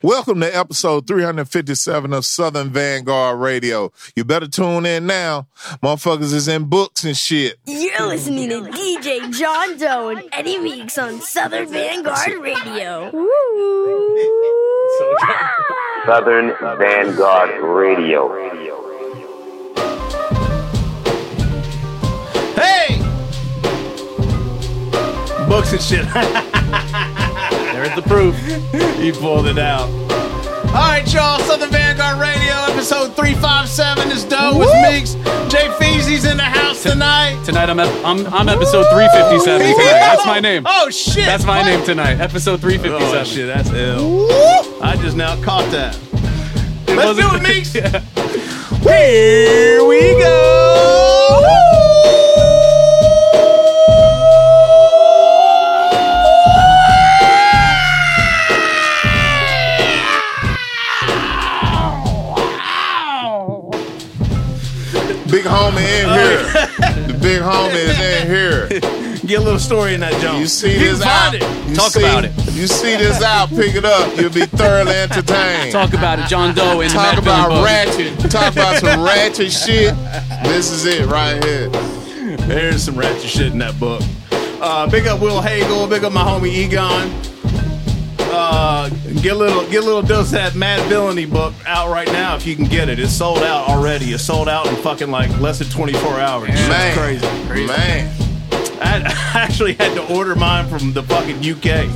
[0.00, 3.90] Welcome to episode 357 of Southern Vangard Radio.
[4.14, 5.48] You better tune in now.
[5.82, 7.58] Motherfuckers is in books and shit.
[7.66, 13.10] You're listening to DJ Jon Doe and Eddie Meeks on Southern Vangard Radio.
[16.06, 18.28] Southern Vangard Radio.
[22.54, 22.98] Hey!
[25.48, 27.14] Books and shit.
[27.78, 28.36] There's the proof.
[28.98, 29.88] he pulled it out.
[30.68, 31.38] All right, y'all.
[31.38, 35.14] Southern Vangard Radio, episode 357 is Doe with Meeks.
[35.48, 37.40] Jay Feezy's in the house tonight.
[37.44, 39.76] Tonight I'm ep- I'm, I'm episode 357 tonight.
[39.78, 40.64] That's my name.
[40.66, 41.24] Oh, shit.
[41.24, 42.18] That's my name tonight.
[42.20, 43.16] Episode 357.
[43.16, 43.46] Oh, shit.
[43.46, 44.82] That's ill.
[44.82, 45.96] I just now caught that.
[46.88, 47.72] Let's do it, Meeks.
[48.82, 50.57] Here we go.
[65.38, 67.06] Big homie in here.
[67.06, 68.68] the big homie is in here.
[69.26, 70.40] Get a little story in that, Jones.
[70.40, 71.30] You see You this out.
[71.30, 71.68] find it.
[71.68, 72.32] You Talk see- about it.
[72.54, 74.16] You see this out, pick it up.
[74.18, 75.70] You'll be thoroughly entertained.
[75.70, 77.66] Talk about it, Jon Doe in Talk the about Dillon book.
[77.66, 78.30] ratchet.
[78.32, 79.94] Talk about some ratchet shit.
[80.42, 81.68] This is it right here.
[82.48, 84.02] There's some ratchet shit in that book.
[84.32, 85.88] Uh, big up Will Hagle.
[85.88, 87.12] Big up my homie Egon.
[88.30, 88.90] Uh,
[89.22, 92.46] get a little get a little dose of that Madvillainy book out right now if
[92.46, 92.98] you can get it.
[92.98, 94.06] It's sold out already.
[94.12, 96.48] It's sold out in fucking like less than 24 hours.
[96.50, 97.66] Shit's Man, crazy.
[97.66, 98.14] Man,
[98.80, 99.02] I
[99.34, 101.88] I actually had to order mine from the fucking UK.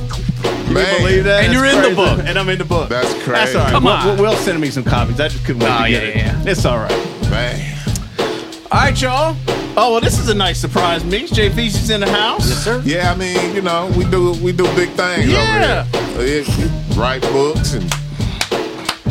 [0.43, 0.91] Can man.
[0.93, 1.43] you believe that?
[1.45, 2.19] And That's you're in the book.
[2.25, 2.89] And I'm in the book.
[2.89, 3.31] That's crazy.
[3.31, 3.57] That's crazy.
[3.57, 3.71] all right.
[3.71, 4.17] Come Will- on.
[4.17, 5.19] Will, Will send me some copies.
[5.19, 6.45] I just couldn't wait Oh, to get yeah, it.
[6.45, 6.91] yeah, It's all right.
[7.29, 7.72] Man.
[8.73, 9.35] All right, y'all.
[9.77, 11.03] Oh well, this is a nice surprise.
[11.05, 12.49] Mix Jay Feezy's in the house.
[12.49, 12.81] Yes, sir.
[12.83, 15.85] Yeah, I mean, you know, we do we do big things Yeah.
[16.15, 16.41] over here.
[16.41, 17.83] Uh, yeah, Write books and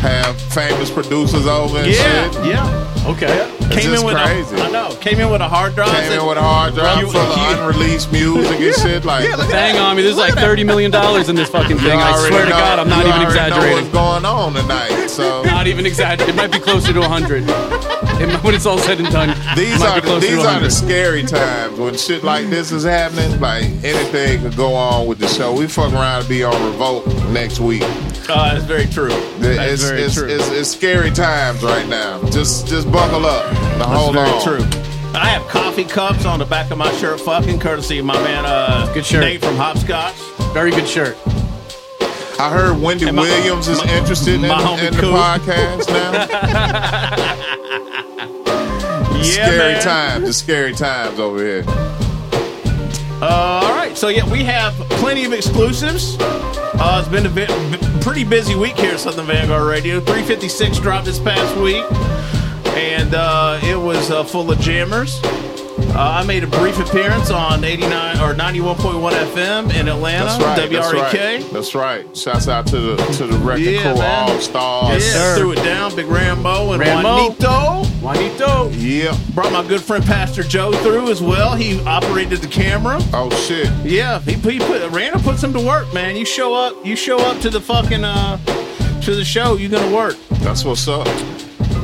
[0.03, 2.45] have famous producers over and Yeah, shit.
[2.47, 2.89] yeah.
[3.07, 3.49] Okay.
[3.71, 4.57] Came just in with crazy.
[4.57, 4.95] A, I know.
[5.01, 5.91] Came in with a hard drive.
[5.91, 9.05] Came in with a hard drive You- full of you- unreleased music and shit.
[9.05, 9.83] Like, Yeah, look at Hang that.
[9.83, 10.03] on me.
[10.03, 11.99] There's like $30 million in this fucking you thing.
[11.99, 13.77] I already swear to God, I'm not you even already Know exaggerating.
[13.77, 15.07] what's going on tonight?
[15.09, 16.35] So Not even exaggerating.
[16.35, 17.45] It might be closer to 100.
[18.21, 20.49] It when it's all said and done, these might are be the, closer these to
[20.49, 23.41] are the scary times when shit like this is happening.
[23.41, 25.53] Like anything could go on with the show.
[25.55, 27.83] We fuck around and be on Revolt next week.
[28.29, 29.09] Uh, that's very true.
[29.39, 30.29] That's It's, very it's, true.
[30.29, 32.23] it's, it's scary times right now.
[32.31, 33.53] Just just buckle up.
[33.53, 34.43] Now That's hold very on.
[34.43, 34.65] true.
[35.15, 38.45] I have coffee cups on the back of my shirt, fucking courtesy of my man
[38.47, 39.21] uh, Good shirt.
[39.21, 40.15] Nate from Hopscotch.
[40.55, 41.17] Very good shirt.
[42.39, 47.53] I heard Wendy my- Williams is my- interested in, my homie in the podcast now.
[49.23, 49.83] Yeah, scary man.
[49.83, 50.29] times.
[50.29, 51.63] It's scary times over here.
[53.23, 56.17] Uh, all right, so yeah, we have plenty of exclusives.
[56.21, 60.01] Uh, it's been a bit, b- pretty busy week here at Southern Vangard Radio.
[60.01, 61.85] 356 dropped this past week,
[62.77, 65.21] and uh, it was uh, full of jammers.
[65.23, 70.59] Uh, I made a brief appearance on 89 or 91.1 FM in Atlanta, That's right.
[70.59, 70.73] WREK.
[70.73, 70.95] That's
[71.45, 71.53] right.
[71.53, 72.17] That's right.
[72.17, 74.31] Shouts out to the to the record Yeah, crew, man.
[74.31, 75.05] all stars.
[75.05, 75.37] yeah, sir.
[75.39, 77.35] threw it down, Big Rambo and Rambo.
[77.35, 77.85] Juanito.
[78.03, 78.69] Juanito.
[78.71, 79.17] Yeah.
[79.33, 81.55] Brought my good friend Pastor Joe through as well.
[81.55, 82.99] He operated the camera.
[83.13, 83.71] Oh shit.
[83.85, 86.17] Yeah, he, he put Randall puts him to work, man.
[86.17, 88.39] You show up, you show up to the fucking uh
[89.03, 90.17] to the show, you're gonna work.
[90.41, 91.07] That's what's up.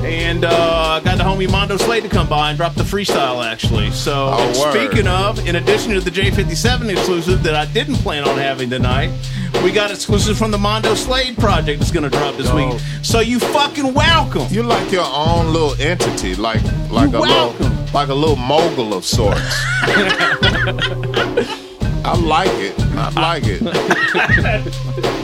[0.04, 3.91] And uh got the homie Mondo Slade to come by and drop the freestyle actually.
[3.91, 8.38] So Oh, speaking of, in addition to the J57 exclusive that I didn't plan on
[8.38, 9.10] having tonight,
[9.64, 12.72] we got exclusive from the Mondo Slade project that's gonna drop this Dope.
[12.75, 12.81] week.
[13.03, 14.47] So you fucking welcome.
[14.50, 17.66] You're like your own little entity, like like You a welcome.
[17.69, 19.41] little like a little mogul of sorts.
[22.04, 22.78] I like it.
[22.97, 23.60] I like it.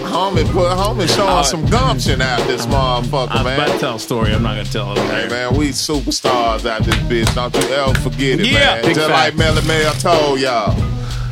[0.05, 3.61] homie, put homie showing some gumption out this motherfucker, man.
[3.61, 4.99] I was about to tell a story, I'm not gonna tell it.
[4.99, 7.35] Hey man, we superstars out this bitch.
[7.35, 8.85] Don't you ever forget it, Yeah, man.
[8.95, 9.11] Just fact.
[9.11, 10.75] like Melle Mel told y'all.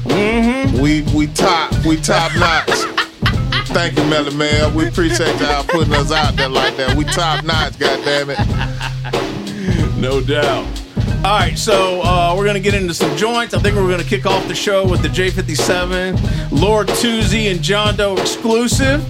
[0.04, 0.81] Mm-hmm.
[0.81, 2.69] We we top we top notch.
[3.69, 4.70] Thank you, Melle Mel.
[4.72, 6.96] We appreciate y'all putting us out there like that.
[6.96, 8.38] We top notch, goddamn it.
[10.02, 10.81] No doubt.
[11.24, 13.54] All right, so uh, we're going to get into some joints.
[13.54, 17.62] I think we're going to kick off the show with the J57, Lord Toozy, and
[17.62, 19.00] Jon Doe exclusive.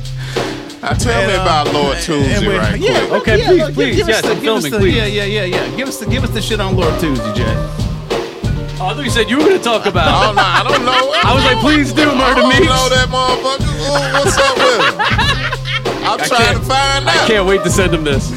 [0.82, 3.23] Now tell me And, uh, about Lord and Toozy right yeah, quick.
[3.23, 3.97] Okay, yeah, please, look, please.
[3.97, 4.94] Give us Yes, the, I'm us filming, the, please.
[4.97, 5.76] Yeah, yeah, yeah, yeah.
[5.76, 7.44] Give us the, give us the shit on Lord Toozy, Jay.
[7.49, 10.35] Oh, I thought you said you were going to talk Oh, about.
[10.35, 10.93] no, I don't know.
[11.25, 12.20] I was like, please do, murder me.
[12.20, 12.67] I Murder don't Meeks.
[12.69, 13.73] know that motherfucker.
[13.73, 15.58] Who- What's up with him?
[16.05, 17.15] I'm I trying to find out.
[17.15, 18.29] I can't wait to send him this.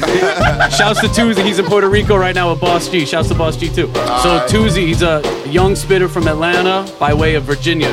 [0.76, 1.42] Shouts to Toozy.
[1.44, 3.04] He's in Puerto Rico right now with Boss G.
[3.04, 3.86] Shouts to Boss G too.
[3.86, 4.48] so right.
[4.48, 7.88] Toozy, he's a young spitter from Atlanta by way of Virginia.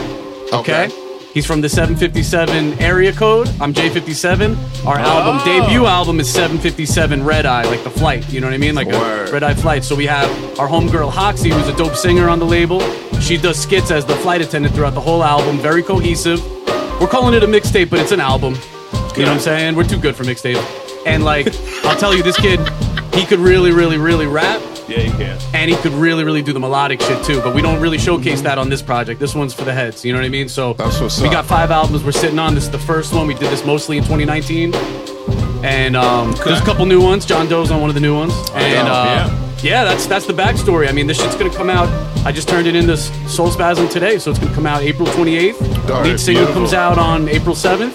[0.53, 0.85] Okay.
[0.85, 0.99] Okay.
[1.33, 3.49] He's from the 757 area code.
[3.59, 4.85] I'm J57.
[4.85, 5.45] Our album Oh.
[5.65, 8.31] debut album is 757 Red Eye, like the flight.
[8.31, 8.75] You know what I mean?
[8.75, 9.29] Like Word.
[9.29, 9.83] a Red Eye flight.
[9.83, 10.29] So we have
[10.59, 12.81] our homegirl Hoxie, who's a dope singer on the label.
[13.19, 15.57] She does skits as the flight attendant throughout the whole album.
[15.57, 16.39] Very cohesive.
[17.01, 18.53] We're calling it a mixtape, but it's an album.
[19.17, 19.75] You know what I'm saying?
[19.75, 20.61] We're too good for mixtape.
[21.05, 21.47] And like,
[21.85, 22.59] I'll tell you, this kid,
[23.13, 25.37] he could really, really, really rap Yeah, you can.
[25.53, 27.39] and he could really, really do the melodic shit too.
[27.41, 29.19] But we don't really showcase that on this project.
[29.19, 30.03] This one's for the heads.
[30.03, 30.49] You know what I mean?
[30.49, 31.33] So That's what's we up.
[31.33, 32.55] got five albums we're sitting on.
[32.55, 33.27] This is the first one.
[33.27, 34.73] We did this mostly in 2019,
[35.63, 37.25] and um, there's a couple new ones.
[37.25, 39.83] Jon Doe's on one of the new ones, and dope, uh, yeah.
[39.83, 40.87] that's that's the backstory.
[40.89, 41.87] I mean, this shit's gonna come out.
[42.25, 45.87] I just turned it into Soulspazm today, so it's gonna come out April 28th.
[45.87, 46.61] Darn, Lead single beautiful.
[46.63, 47.93] comes out on April 7th,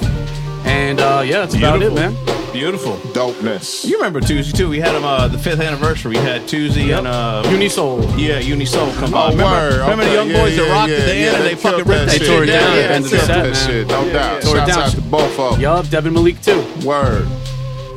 [0.68, 2.12] and uh, yeah, that's about it, Beautiful.
[2.34, 2.52] man.
[2.52, 2.96] Beautiful.
[3.12, 3.84] Dopeness.
[3.84, 4.68] You remember Toozy too?
[4.68, 6.12] We had him uh, the fifth anniversary.
[6.12, 6.98] We had Toozy Yep.
[7.00, 8.02] and uh, Unisoul.
[8.18, 9.30] yeah, Unisoul come Oh, on.
[9.32, 9.44] Remember,
[9.76, 9.80] word.
[9.82, 11.50] remember the Okay, young yeah, boys that yeah, rocked yeah, the dance yeah, and they
[11.50, 12.20] killed fucking that ripped that shit.
[12.20, 13.66] They tore it down Yeah, at the end of the yeah, Killed set, that man.
[13.68, 14.42] shit, no doubt.
[14.42, 14.82] Tore it Shouts down.
[14.84, 15.60] out to both of them.
[15.60, 16.64] Yup, Devin Malik too.
[16.84, 17.28] Word.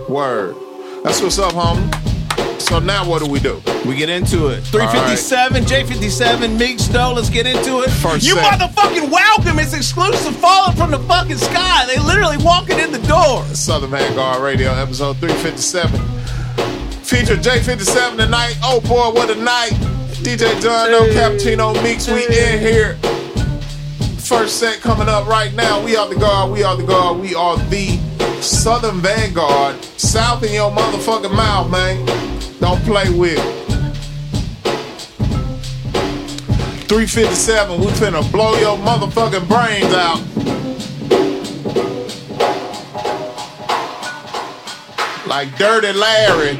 [0.09, 0.56] Word.
[1.03, 1.89] That's what's up, homie.
[2.61, 3.61] So now what do we do?
[3.85, 4.61] We get into it.
[4.61, 7.13] 357, J57, Meek Stowe.
[7.13, 7.89] Let's get into it.
[7.89, 8.59] First you set.
[8.59, 9.59] motherfucking welcome.
[9.59, 11.85] It's exclusive falling from the fucking sky.
[11.87, 13.43] They literally walking in the door.
[13.55, 15.99] Southern Vangard Radio, episode 357.
[17.03, 18.57] Feature J57 tonight.
[18.63, 19.71] Oh boy, what a night.
[20.21, 22.95] DJ Jon, no Cappuccino Meeks, we in here.
[24.19, 25.83] First set coming up right now.
[25.83, 27.97] We are the guard, we are the guard, we are the
[28.41, 29.83] Southern Vangard.
[29.99, 32.31] South in your motherfucking mouth, man.
[32.61, 33.61] Don't play with it.
[36.87, 40.19] 357, we finna blow your motherfucking brains out.
[45.25, 46.59] Like Dirty Larry.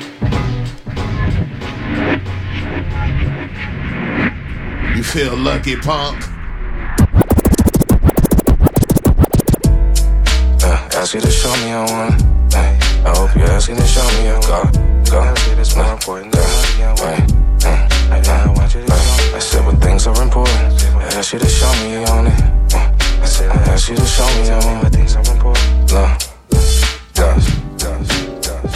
[4.98, 6.24] You feel lucky, punk?
[10.64, 12.56] Uh, ask you to show me I want.
[12.56, 14.91] Ay, I hope you're asking to show me I go.
[15.12, 15.20] Go.
[15.60, 16.96] It's more important than uh,
[17.66, 18.94] I want you to
[19.36, 20.86] I said when things are important.
[20.96, 22.74] I ask you to show me on it.
[22.74, 24.94] Uh, I said I ask you to show me on it.
[24.94, 25.92] things are important.
[25.92, 26.16] Look.
[27.14, 28.08] Gosh, gosh,
[28.40, 28.76] gosh.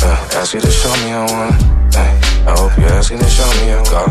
[0.00, 1.96] Uh, ask you to show me I want.
[1.96, 2.14] Ay,
[2.46, 4.06] I hope you're asking to show me I go.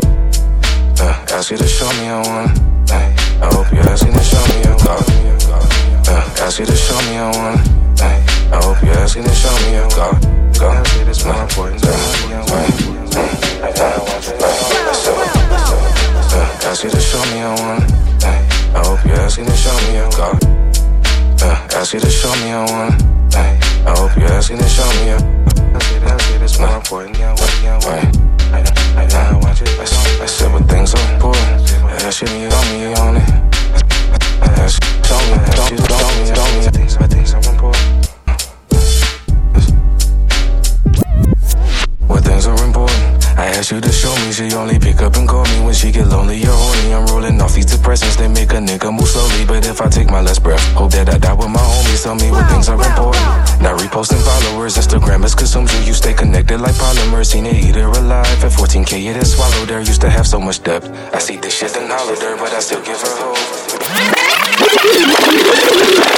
[1.02, 2.60] Uh, ask you to show me I want.
[2.90, 5.83] Ay, I hope you're asking to show me I go.
[6.06, 7.60] Uh, ask you to show me I want.
[8.00, 8.20] Ay,
[8.52, 10.12] I hope you're asking to show me I go.
[10.58, 10.82] Go.
[11.08, 11.92] It's more important than
[16.34, 17.84] uh, ask you to show me I want.
[18.24, 20.28] Ay, I hope you're asking to show me I go.
[21.44, 23.02] Uh, ask you to show me I want.
[23.34, 25.34] Ay, I hope you're asking to show me I
[26.44, 27.34] it's more important than
[27.88, 28.06] Right.
[28.52, 28.60] I,
[28.96, 29.66] I, I want you.
[29.66, 29.82] I,
[30.22, 31.72] I said when things are important.
[31.82, 33.93] I ask you to show me on it.
[36.74, 36.96] Things,
[42.22, 42.63] things are
[43.54, 43.54] important.
[43.54, 44.32] When things are important, I ask you to show me.
[44.32, 46.94] She only pick up and call me when she get lonely or horny.
[46.94, 49.44] I'm rolling off these depressants, they make a nigga move slowly.
[49.46, 52.02] But if I take my last breath, hope that I die with my homies.
[52.02, 53.24] Tell me what things are important.
[53.60, 55.80] Not reposting followers, Instagram is consumed you.
[55.80, 57.26] You stay connected like polymers.
[57.26, 58.44] Seen it eat her alive.
[58.44, 59.80] At 14k, it has swallowed her.
[59.80, 60.90] Used to have so much depth.
[61.14, 63.16] I see this shit and hollowed her, but I still give her
[66.10, 66.13] hope.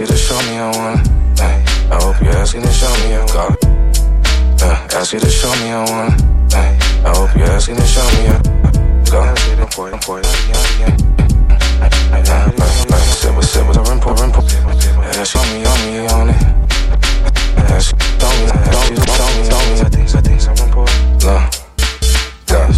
[0.00, 1.08] You to show me I want.
[1.40, 3.52] Ay, I hope you're asking to show me I go.
[4.64, 6.22] Uh, ask you to show me I want.
[6.54, 8.40] Ay, I hope you're asking to show me I
[9.12, 9.20] go.
[9.60, 10.26] Important, important.
[10.26, 10.72] I,
[11.82, 14.64] I, I, I, said what said what are important, important.
[15.20, 16.40] Ask show me on me on it.
[17.68, 19.80] Ask show me, show me, show me, show me.
[19.80, 20.96] I think, I think are important.
[21.28, 21.44] Look,
[22.48, 22.76] guys.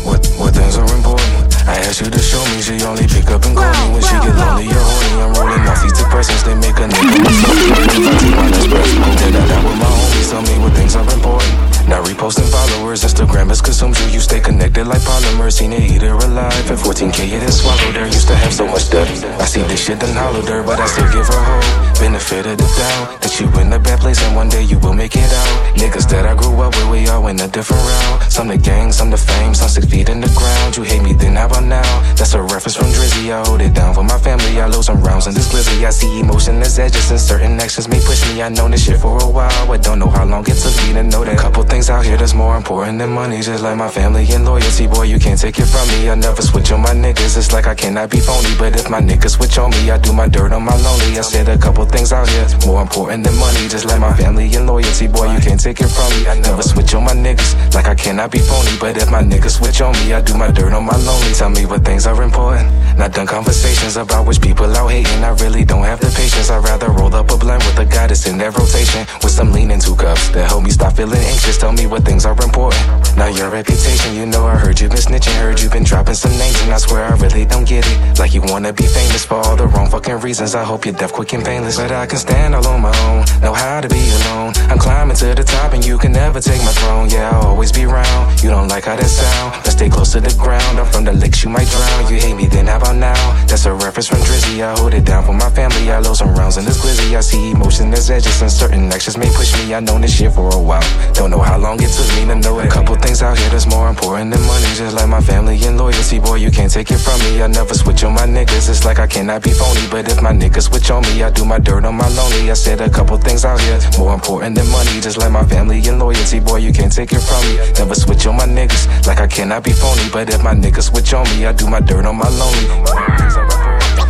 [0.00, 1.68] What, what things are important?
[1.68, 4.16] I asked you to show me, she only pick up and call me when she
[4.16, 4.99] get lonely or horny.
[5.18, 7.18] I'm rolling off these depressants, they make a nigga.
[7.26, 10.30] If I take my last breath, hope that I with my homies.
[10.30, 11.69] Tell me what things are important.
[11.90, 14.06] Not reposting followers, Instagram is consumed you.
[14.14, 15.54] You stay connected like polymers.
[15.58, 16.70] Seen it eat her alive.
[16.70, 18.06] At 14k, it has swallowed her.
[18.06, 19.24] Used to have so much depth.
[19.42, 21.98] I see this shit done hollowed her, but I still give her hope.
[21.98, 24.94] Benefit of the doubt that you in a bad place and one day you will
[24.94, 25.76] make it out.
[25.76, 28.22] Niggas that I grew up with, we all in a different route.
[28.30, 30.76] Some the gang, some the fame, some six feet in the ground.
[30.76, 31.90] You hate me, then how about now?
[32.14, 33.34] That's a reference from Drizzy.
[33.34, 34.60] I hold it down for my family.
[34.60, 35.84] I lose some rounds in this glizzy.
[35.84, 38.42] I see emotion as edges and certain actions may push me.
[38.42, 40.94] I know this shit for a while, I don't know how long it took me
[40.94, 41.36] to know that.
[41.38, 44.86] Couple things out here that's more important than money, just like my family and loyalty.
[44.86, 46.10] Boy, you can't take it from me.
[46.10, 47.36] I never switch on my niggas.
[47.38, 50.12] It's like I cannot be phony, but if my niggas switch on me, I do
[50.12, 51.16] my dirt on my lonely.
[51.16, 54.52] I said a couple things out here more important than money, just like my family
[54.54, 55.06] and loyalty.
[55.06, 56.26] Boy, you can't take it from me.
[56.26, 59.56] I never switch on my niggas, like I cannot be phony, but if my niggas
[59.56, 61.32] switch on me, I do my dirt on my lonely.
[61.32, 62.68] Tell me what things are important.
[62.98, 65.22] Not done conversations about which people out hating.
[65.22, 66.50] I really don't have the patience.
[66.50, 69.70] I'd rather roll up a blend with a that's in that rotation with some lean
[69.70, 71.58] in two cups that help me stop feeling anxious.
[71.58, 72.80] Tell me what things are important.
[73.16, 76.32] Now your reputation, you know I heard you been snitching, heard you been dropping some
[76.38, 78.18] names, and I swear I really don't get it.
[78.18, 80.54] Like you wanna be famous for all the wrong fucking reasons.
[80.54, 83.24] I hope you're deaf, quick, and painless, but I can stand all on my own.
[83.42, 84.52] Know how to be alone.
[84.70, 87.08] I'm climbing to the top, and you can never take my throne.
[87.10, 88.42] Yeah, I'll always be round.
[88.42, 89.52] You don't like how that sound?
[89.64, 90.78] Let's stay close to the ground.
[90.78, 92.12] I'm from the licks, you might drown.
[92.12, 93.20] You hate me, then how about now?
[93.46, 94.62] That's a reference from Drizzy.
[94.62, 95.90] I hold it down for my family.
[95.90, 97.16] I load some rounds in this glizzy.
[97.16, 99.74] I see emotion as edges, and certain actions may push me.
[99.74, 101.12] I known this shit for a while.
[101.12, 102.66] Don't know how long it took me to know it.
[102.66, 104.66] A couple things out here that's more important than money.
[104.74, 107.42] Just like my family and loyalty, boy, you can't take it from me.
[107.42, 108.68] I never switch on my niggas.
[108.68, 111.44] It's like I cannot be phony, but if my niggas switch on me, I do
[111.44, 112.50] my dirt on my lonely.
[112.50, 115.00] I said a couple things out here more important than money.
[115.00, 117.56] Just like my family and loyalty, boy, you can't take it from me.
[117.78, 119.06] Never switch on my niggas.
[119.06, 121.80] Like I cannot be phony, but if my niggas switch on me, I do my
[121.80, 122.66] dirt on my lonely.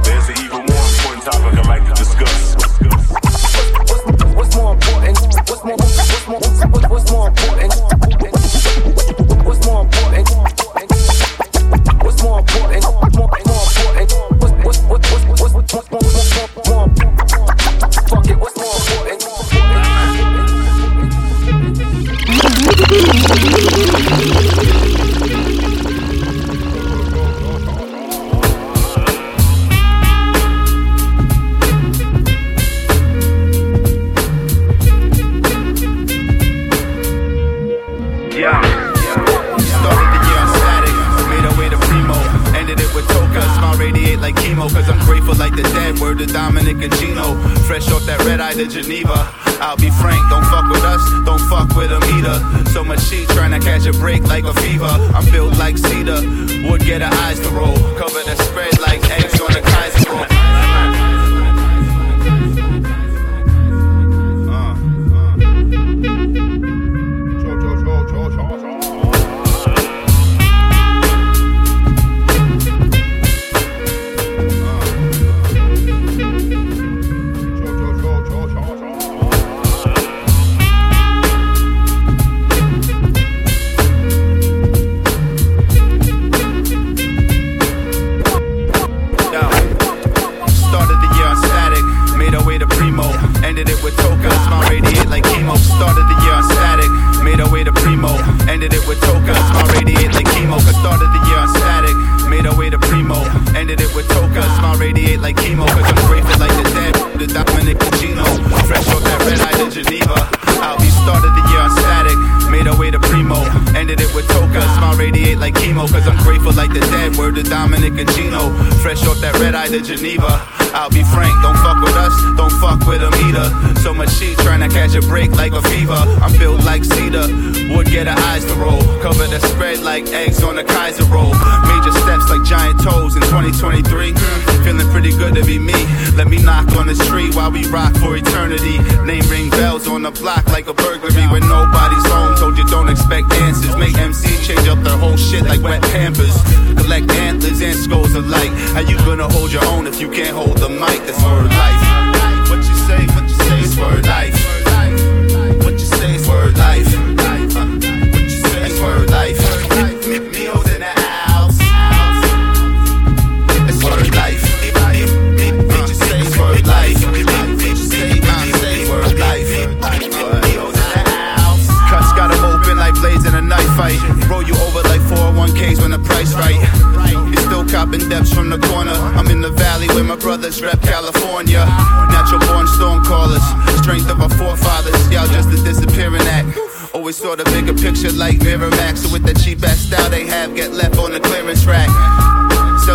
[0.04, 2.54] There's an even more important topic I'd like to discuss.
[4.34, 5.18] What's more important?
[5.48, 5.76] What's more?
[5.76, 6.49] What's more?
[6.68, 7.69] What's, more important?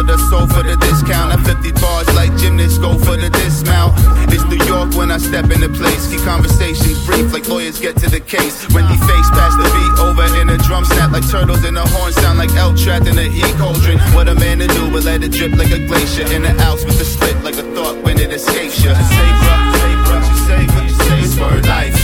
[0.05, 1.33] The soul for the discount.
[1.33, 3.93] I'm 50 bars like gymnasts go for the dismount.
[4.29, 6.07] It's New York when I step in the place.
[6.09, 8.67] Keep conversations brief like lawyers get to the case.
[8.73, 12.13] Wendy face past the beat over in a drum snap like turtles in a horn
[12.13, 13.99] sound like L trapped in a heat cauldron.
[14.13, 16.85] What a man to do but let it drip like a glacier in the house
[16.85, 18.93] with a split like a thought when it escapes you.
[18.93, 21.97] Say, bruh, say, bruh, you say, what you say, it's word life.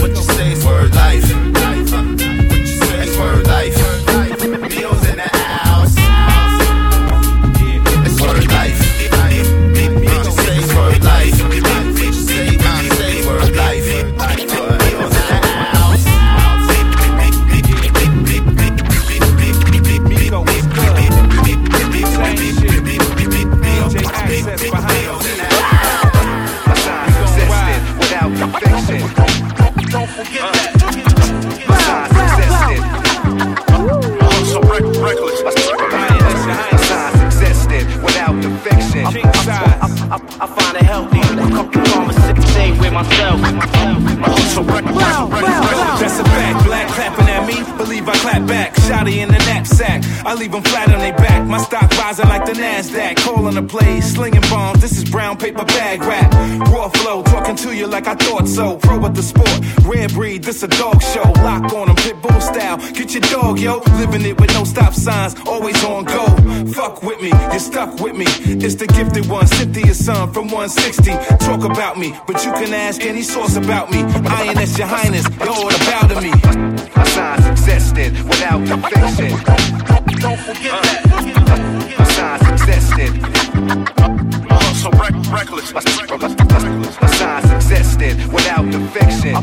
[0.00, 1.51] What you say, it's word life.
[44.72, 46.00] So rec- rec- rec- reckless.
[46.00, 46.31] That's a fact.
[46.31, 46.31] Black clapping at me,
[48.32, 48.74] believe I clap back.
[48.74, 51.46] Shotty in the knapsack, I leave them flat on their back.
[51.46, 53.16] My stock rising like the Nasdaq.
[53.16, 54.80] Calling the plays, slinging bombs.
[54.80, 56.32] This is brown paper bag rap.
[56.68, 58.76] Raw flow, talking to you like I thought so.
[58.76, 60.44] Pro at the sport, rare breed.
[60.44, 61.30] This a dog show.
[61.42, 62.78] Lock on 'em, pit bull style.
[62.92, 63.82] Get your dog, yo.
[63.98, 66.26] Living it with no stop signs, always on go.
[66.72, 68.26] Fuck with me, you're stuck with me.
[68.64, 71.12] It's the gifted one, Cynthia's son from 160.
[71.38, 74.04] Talk about me, but you can ask any source about me.
[74.26, 76.32] I INS your highness, you're all about me.
[77.12, 79.30] Signs existed without fiction.
[80.20, 81.02] Don't forget that.
[82.14, 83.10] Signs existed.
[84.50, 84.90] Uh-huh, so
[85.32, 85.68] rec- reckless.
[87.18, 89.34] Signs existed without the fiction.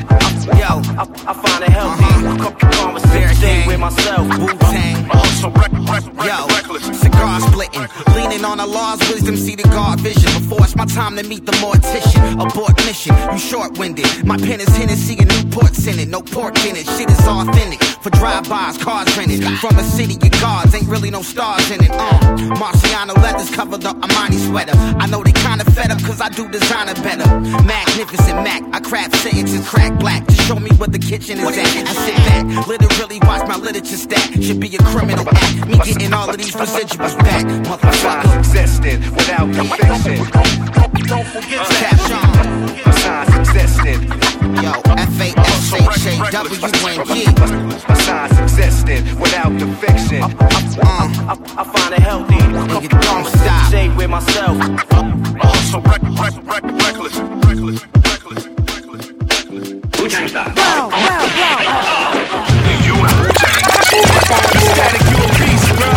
[0.57, 2.03] Yo, I, I find it healthy.
[2.03, 2.51] Uh-huh.
[2.83, 4.27] Conversation with myself.
[4.39, 4.95] Wu Tang.
[5.05, 5.19] Uh-huh.
[5.19, 5.49] Uh-huh.
[5.55, 7.01] Rec- rec- rec- Yo, reckless.
[7.01, 10.31] cigar splitting, leaning on Allah's wisdom, see the God vision.
[10.41, 13.15] Before it's my time to meet the mortician, abort mission.
[13.31, 14.25] You short-winded.
[14.25, 16.85] My pen is Hennessy and Newport's in it, no pork in it.
[16.87, 19.43] Shit is authentic for drive-bys, cars rented.
[19.59, 21.91] From a city of gods, ain't really no stars in it.
[21.91, 22.19] Uh,
[22.59, 24.73] Marciano leathers cover the Armani sweater.
[24.99, 27.27] I know they kinda fed up cause I do designer better.
[27.63, 31.87] Magnificent Mac, I craft sentences, crack black to show me what the kitchen is at.
[31.87, 34.33] I sit back, literally watch my literature stack.
[34.41, 35.67] Should be a criminal act.
[35.67, 38.39] Me getting all of these residuals back, motherfucker.
[38.39, 40.17] existed without fiction.
[41.07, 41.97] Don't forget that.
[42.99, 44.28] Signs existed.
[44.41, 47.25] Yo, F A S H A W N G.
[48.03, 50.23] Signs existed without the fiction.
[50.23, 50.27] Uh,
[51.27, 52.35] I, I find it healthy.
[52.35, 53.71] nigga, don't stop.
[53.71, 54.57] Conversation with myself.
[55.69, 57.15] So rec- rec- rec- reckless.
[57.19, 57.85] Reckless.
[58.05, 58.47] Reckless.
[58.47, 59.09] Reckless.
[63.99, 65.91] A beast, bro.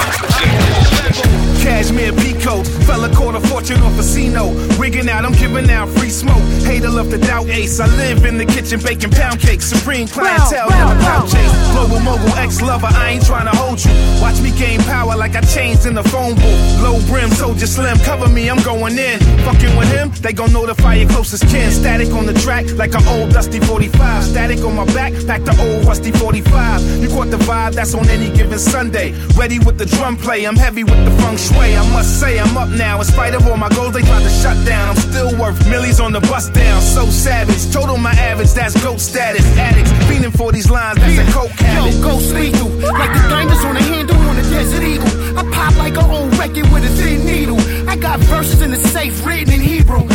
[1.63, 4.53] Cashmere Pico, fella caught a fortune off a casino.
[4.79, 6.45] Wigging out, I'm giving out free smoke.
[6.69, 7.81] Hater love to doubt ace.
[7.81, 9.65] I live in the kitchen baking pound cakes.
[9.65, 11.53] Supreme clientele, never clout chase.
[11.73, 13.93] Global mogul, ex lover, I ain't trying to hold you.
[14.21, 16.83] Watch me gain power like I changed in the phone booth.
[16.83, 19.19] Low brim, soldier slim, cover me, I'm going in.
[19.47, 21.71] Fucking with him, they gon' notify your closest kin.
[21.71, 24.25] Static on the track like an old dusty 45.
[24.25, 27.01] Static on my back, back the old rusty 45.
[27.01, 29.13] You caught the vibe, that's on any given Sunday.
[29.41, 31.75] Ready with the drum play, I'm heavy with the feng shui.
[31.75, 32.82] I must say, I'm up now.
[32.83, 34.91] In spite of all my goals, they tried to shut down.
[34.91, 36.81] I'm still worth millions on the bus down.
[36.81, 39.45] So savage, total my average, that's goat status.
[39.59, 41.95] Addicts, fiending for these lines, that's a coke habit.
[41.95, 45.09] Yo, ghost lethal, like the diamonds on the handle on a desert eagle.
[45.37, 47.59] I pop like an old record with a thin needle.
[47.89, 50.07] I got verses in the safe written in Hebrew.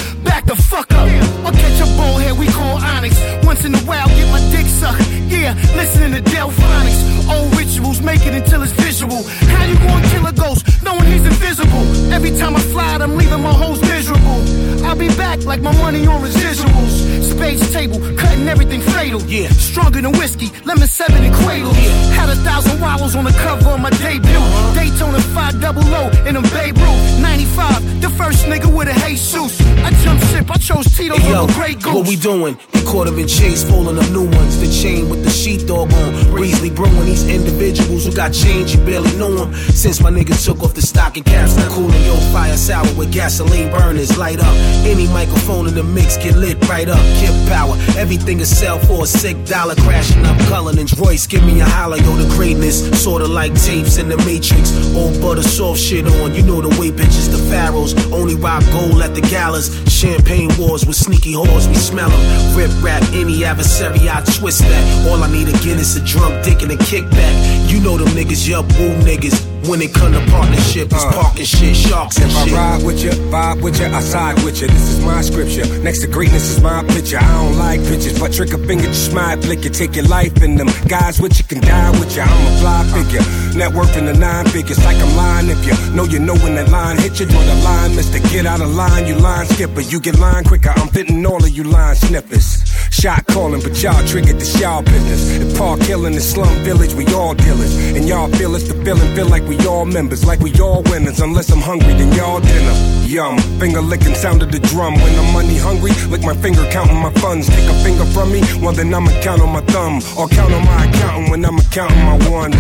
[0.48, 1.08] The fuck up,
[1.44, 3.20] or catch a bullhead we call Onyx.
[3.44, 5.04] Once in a while, get my dick sucked.
[5.28, 7.02] Yeah, listening to Delfonics.
[7.28, 9.24] Old rituals, make it until it's visual.
[9.52, 11.84] How you gonna kill a ghost knowing he's invisible?
[12.14, 14.40] Every time I fly, I'm leaving my hoes miserable.
[14.86, 16.94] I'll be back like my money on residuals.
[17.24, 19.22] Space table, cutting everything fatal.
[19.24, 21.74] Yeah, stronger than whiskey, lemon seven and cradle.
[22.16, 24.44] Had a thousand wallows on the cover of my debut.
[24.74, 27.20] Daytona 5 double O in them Babe Ruth.
[27.20, 29.60] 95, the first nigga with a Jesus.
[29.84, 31.94] I jumped ship, I chose Tito's Hey, yo, over Grey Goose.
[31.94, 32.58] what we doing?
[32.88, 34.60] Caught him in chase, pulling up new ones.
[34.62, 36.32] The chain with the sheepdog on.
[36.32, 39.54] Breezely brewing these individuals who got change, you barely knew them.
[39.54, 43.70] Since my nigga took off the stocking caps, now cooling your fire sour with gasoline
[43.72, 44.18] burners.
[44.18, 44.56] Light up.
[44.88, 47.04] Any microphone in the mix get lit right up.
[47.20, 47.76] Kip power.
[47.98, 49.76] Everything is sell for a sick dollar.
[49.76, 51.28] Crashing up Cullinan's Royce.
[51.28, 52.88] Give me a holler, yo, the greatness.
[53.04, 54.72] Sorta like tapes in the Matrix.
[54.96, 56.34] Old butter soft shit on.
[56.34, 57.94] You know the way bitches, the pharaohs.
[58.14, 59.68] Only rob gold at the galas.
[59.92, 61.68] Champagne wars with sneaky whores.
[61.68, 62.56] We smell them.
[62.56, 65.08] Rip rap any adversary, I twist that.
[65.08, 67.67] All I need again is a drunk dick and a kickback.
[67.68, 69.46] You know them niggas, yup, woo niggas.
[69.68, 71.12] When it come to partnership, it's uh.
[71.12, 74.62] parking shit, sharks and If I ride with you, vibe with you, I side with
[74.62, 74.68] you.
[74.68, 75.66] This is my scripture.
[75.84, 77.18] Next to greatness is my picture.
[77.18, 79.70] I don't like pictures, but trick a finger, just smile, flick you.
[79.70, 80.68] Take your life in them.
[80.88, 82.22] Guys with you can die with you.
[82.22, 83.58] I'm a fly figure.
[83.58, 84.84] Net worth in the nine figures.
[84.86, 87.26] Like I'm lying if you know you know when that line hit you.
[87.26, 88.20] Draw the line, mister.
[88.30, 89.82] Get out of line, you line skipper.
[89.82, 90.70] You get line quicker.
[90.70, 92.64] I'm fitting all of you line snippers.
[92.92, 95.30] Shot calling, but y'all triggered the y'all business.
[95.32, 97.36] If Park Hill in the slum village, we all
[97.68, 97.96] dealers.
[97.98, 101.20] And y'all feel it's the feeling, feel like we all members, like we all winners.
[101.20, 102.74] Unless I'm hungry, then y'all dinner.
[103.06, 104.96] Yum, finger licking sound of the drum.
[104.96, 107.48] When I'm money hungry, lick my finger counting my funds.
[107.48, 110.02] Take a finger from me, well then I'ma count on my thumb.
[110.18, 112.56] Or count on my accountant when I'ma counting my ones.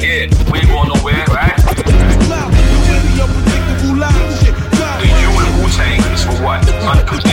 [0.00, 1.58] Yeah, we ain't going nowhere, right?
[4.98, 6.60] You and Wu-Tang is for what?
[6.68, 7.27] Unpredictable.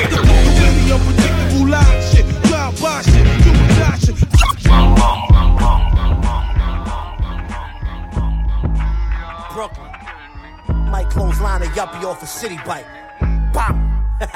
[11.55, 12.85] Might clothesline a yuppie off a city bike.
[13.53, 14.03] Bam.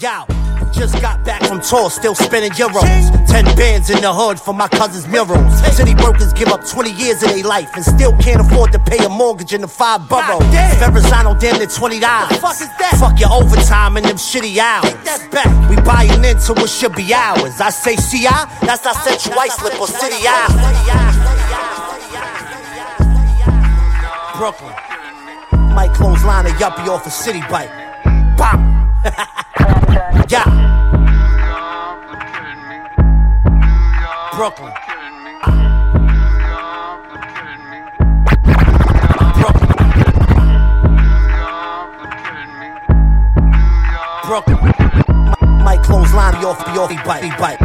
[0.00, 0.24] Yo,
[0.72, 2.82] just got back from tour, still spending euros.
[3.28, 5.76] Ten bands in the hood for my cousin's murals.
[5.76, 9.04] City workers give up 20 years of their life and still can't afford to pay
[9.04, 10.42] a mortgage in the five boroughs.
[10.78, 12.38] Verrazano damn near 20 dollars.
[12.38, 12.96] Fuck is that?
[12.98, 14.90] Fuck your overtime and them shitty hours.
[14.90, 15.70] Take that back.
[15.70, 17.60] We buying into what should be ours.
[17.60, 18.26] I say CI,
[18.66, 20.58] that's not Central Islip or City Island.
[24.38, 24.89] Brooklyn.
[25.74, 27.70] Might clothesline a yuppie off a city bike.
[28.36, 28.60] Bam.
[30.28, 30.44] yeah.
[34.34, 34.72] Brooklyn.
[44.24, 44.56] Brooklyn.
[45.64, 47.38] Might clothesline off the off bike.
[47.38, 47.58] bike.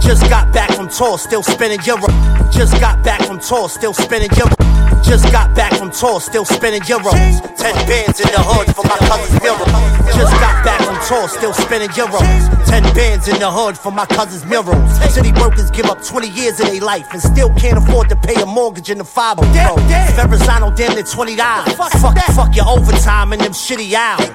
[0.00, 2.06] Just got back from tour, still spinning euro.
[2.50, 4.69] Just got back from tour, still spinning euro.
[5.02, 7.40] Just got back from tour, still spinning euros.
[7.56, 9.66] Ten bands in the hood for my cousin's mural.
[10.14, 12.66] Just got back from tour, still spinning euros.
[12.66, 14.90] Ten bands in the hood for my cousin's murals.
[15.12, 18.40] City workers give up 20 years of their life and still can't afford to pay
[18.40, 19.76] a mortgage in the five oh
[20.14, 21.74] Verrazano damn near 20 dollars.
[21.74, 24.30] Fuck, fuck your overtime and them shitty hours.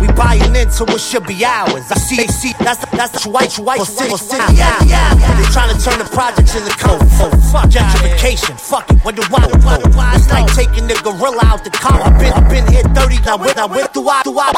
[0.00, 1.90] We buying into what should be ours.
[1.90, 4.54] I see, see, that's the, that's the white, white, city, city.
[4.54, 5.14] Yeah, yeah.
[5.40, 7.02] They trying to turn the projects into code.
[7.50, 8.60] Fuck gentrification.
[8.60, 9.02] Fuck it.
[9.04, 9.85] What do I?
[10.16, 12.00] It's like taking the gorilla out the car.
[12.02, 13.22] I've been, been here 30.
[13.22, 14.52] Now with, now with, do I, do I?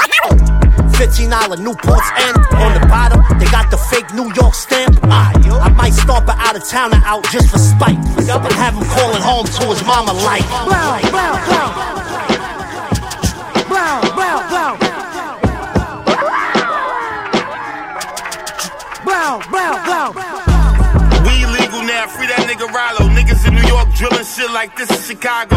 [0.99, 1.31] $15
[1.62, 4.99] Newports and on the bottom, they got the fake New York stamp.
[5.05, 7.97] Ah, I might stomp her out of town or out just for spite.
[7.97, 10.43] And have him calling home to his mama like.
[19.05, 20.38] Blow, blow, blow.
[22.07, 23.11] Free that nigga Rollo.
[23.11, 25.57] Niggas in New York drilling shit like this in Chicago.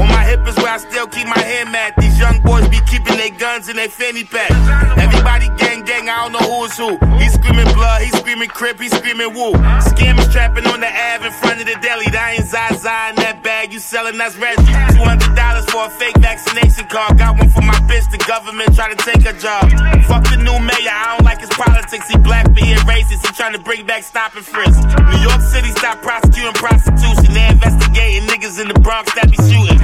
[0.00, 1.92] On my hip is where I still keep my hand mat.
[2.00, 4.50] These young boys be keeping their guns in their fanny pack.
[4.96, 6.96] Everybody gang gang, I don't know who is who.
[7.20, 9.52] He screaming blood, he screaming crip, he screaming woo.
[9.92, 12.08] Scammers trapping on the Ave in front of the deli.
[12.08, 14.62] That ain't Zaza in that bag, you selling that's Reggie.
[14.96, 17.18] $200 for a fake vaccination card.
[17.18, 19.68] Got one for my bitch, the government try to take her job.
[20.08, 22.08] Fuck the new mayor, I don't like his politics.
[22.08, 24.80] He black being racist, he trying to bring back stop and frisk.
[24.80, 27.34] New York City stop prosecuting prostitution.
[27.34, 29.82] They investigating niggas in the Bronx that be shooting.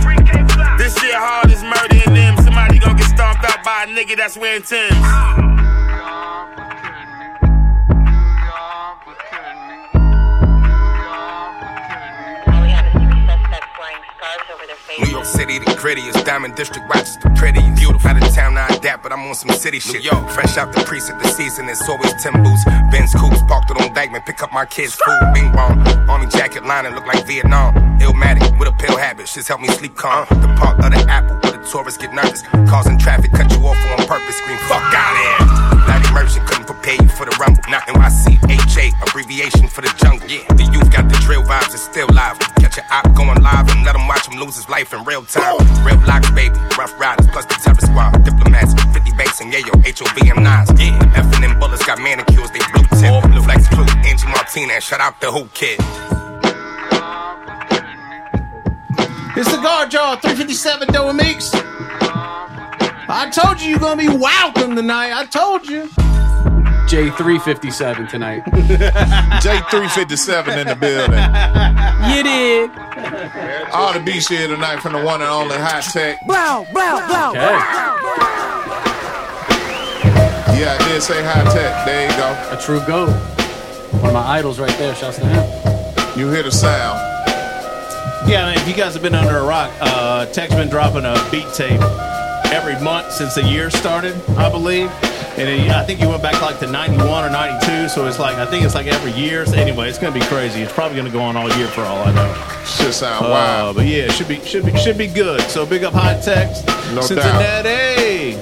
[0.78, 2.37] This shit hard as murdering them.
[2.44, 4.94] Somebody gonna get stomped out by a nigga that's wearing Timbs.
[15.00, 16.24] New York City, the grittiest.
[16.24, 17.76] Diamond District watches the prettiest.
[17.76, 18.11] Beautiful.
[18.11, 20.02] Out of town, I adapt, but I'm on some city shit.
[20.02, 22.64] Yo, fresh out the precinct, the season is always Tim boots.
[22.90, 25.20] Benz coops, parked it on Dyckman, pick up my kids' food.
[25.34, 27.74] Bing bong, army jacket lining, look like Vietnam.
[27.98, 30.26] Illmatic with a pill habit, shit's help me sleep calm.
[30.30, 32.42] The park of the apple, where the tourists get nervous.
[32.70, 35.87] Causing traffic, cut you off on purpose, scream fuck out of here.
[35.88, 37.61] Larry Merchant couldn't for the rumble.
[37.68, 40.24] Now NYC, HA, abbreviation for the jungle.
[40.24, 42.38] Yeah, the youth got the drill vibes, it's still live.
[42.57, 45.22] Catch your op going live and let him watch him lose his life in real
[45.24, 45.61] time.
[45.85, 48.24] Real blocks, baby, Ruff Ryders, plus the terror squad.
[48.24, 50.72] Diplomats, 50 banks and yayo, HOV and nines.
[50.81, 53.20] Yeah, F and M bullets got manicures, they blue tip.
[53.29, 55.77] Blue flex crew, Angie Martinez, shout out the who kid.
[59.37, 61.51] It's the guard jaw 357 Doa Meeks.
[63.11, 65.12] I told you you're gonna be welcome tonight.
[65.12, 65.90] I told you.
[66.88, 68.42] J357 tonight.
[68.46, 71.18] J357 in the building.
[72.16, 72.70] You did.
[73.74, 76.27] All the beats here tonight from the one and only Hi-Tek.
[76.27, 77.33] Blow, blow, blow.
[80.57, 81.85] Yeah, I did say Hi-Tek.
[81.85, 82.33] There you go.
[82.57, 83.11] A true goat.
[84.01, 84.94] One of my idols right there.
[84.94, 85.44] Shouts to him.
[86.18, 86.98] You hear the sound.
[88.27, 91.14] Yeah, man, if you guys have been under a rock, uh, Tek's been dropping a
[91.31, 91.83] beat tape
[92.52, 94.90] every month since the year started, I believe.
[95.38, 98.37] And it, I think you went back like to 91 or 92, so it's like,
[98.38, 99.46] I think it's like every year.
[99.46, 100.62] So anyway, it's going to be crazy.
[100.62, 102.62] It's probably going to go on all year for all I know.
[102.64, 103.76] Should sound Uh, wild.
[103.76, 105.40] But yeah, it should be, should be, should be good.
[105.42, 106.48] So big up Hi-Tek,
[106.92, 108.32] No Cincinnati.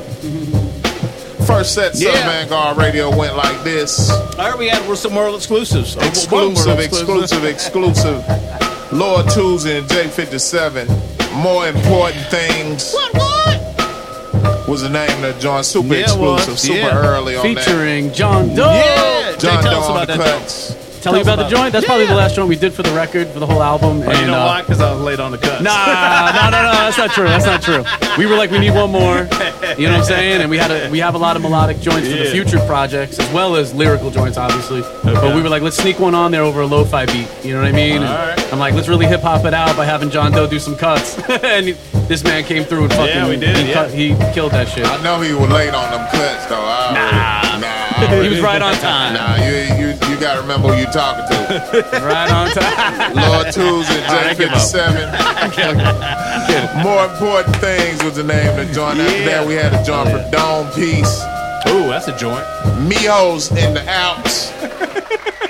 [1.45, 2.47] First set, Southern Yeah.
[2.47, 4.11] Vangard Radio went like this.
[4.11, 5.97] All right, we had some world exclusives.
[5.97, 8.25] Exclusive, exclusive, exclusive.
[8.93, 10.89] Lord Toozy and J57.
[11.43, 12.93] More important things.
[12.95, 13.26] What, what?
[14.67, 15.65] Was the name that joint.
[15.65, 16.97] Super Yeah, exclusive, super Yeah.
[16.97, 18.17] early on Featuring that.
[18.17, 18.73] Jon Doe.
[18.73, 20.75] Yeah, Jon Doe on about the that cuts.
[21.07, 21.73] Tell you us about the joint?
[21.73, 24.01] That's probably the last joint we did for the record, for the whole album.
[24.01, 24.63] Well, you know uh, why?
[24.63, 25.63] Because I was late on the cuts.
[25.63, 27.27] Nah, no, no, no, that's not true.
[27.27, 27.85] That's not true.
[28.19, 29.29] We were like, we need one more.
[29.79, 30.41] You know what I'm saying?
[30.41, 33.21] And we had a, we have a lot of melodic joints for the future projects
[33.21, 34.81] as well as lyrical joints, obviously.
[35.05, 37.29] But we were like, let's sneak one on there over a lo-fi beat.
[37.45, 38.03] You know what I mean?
[38.03, 38.53] And Alright.
[38.53, 41.19] I'm like, let's really hip hop it out by having Jon Doe do some cuts.
[41.31, 41.77] and he-
[42.09, 43.75] this man came through and fucking Yeah, we did, He, yeah.
[43.75, 44.87] cut- he killed that shit.
[44.87, 46.55] I know he was late on them cuts, though.
[46.57, 47.59] I Nah.
[47.59, 47.77] nah.
[47.97, 49.15] I He was right on time.
[49.15, 49.76] Nah, you,
[50.17, 51.33] you, you gotta remember who you talking to.
[52.05, 53.15] right on time.
[53.15, 54.39] Lord Toozy, and.
[54.39, 56.83] J57.
[56.83, 58.99] More important things was the name of the joint.
[58.99, 61.23] After that, we had a joint for DOAMPEACE.
[61.69, 62.45] Ooh, that's a joint.
[62.89, 64.51] Mijos in the Alps.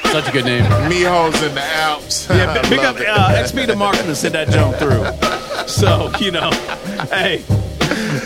[0.10, 0.64] Such a good name.
[0.90, 2.28] Mijos in the Alps.
[2.28, 5.04] Yeah, big up uh, XP to Mark to send that joint through.
[5.68, 6.50] So, you know,
[7.10, 7.44] hey,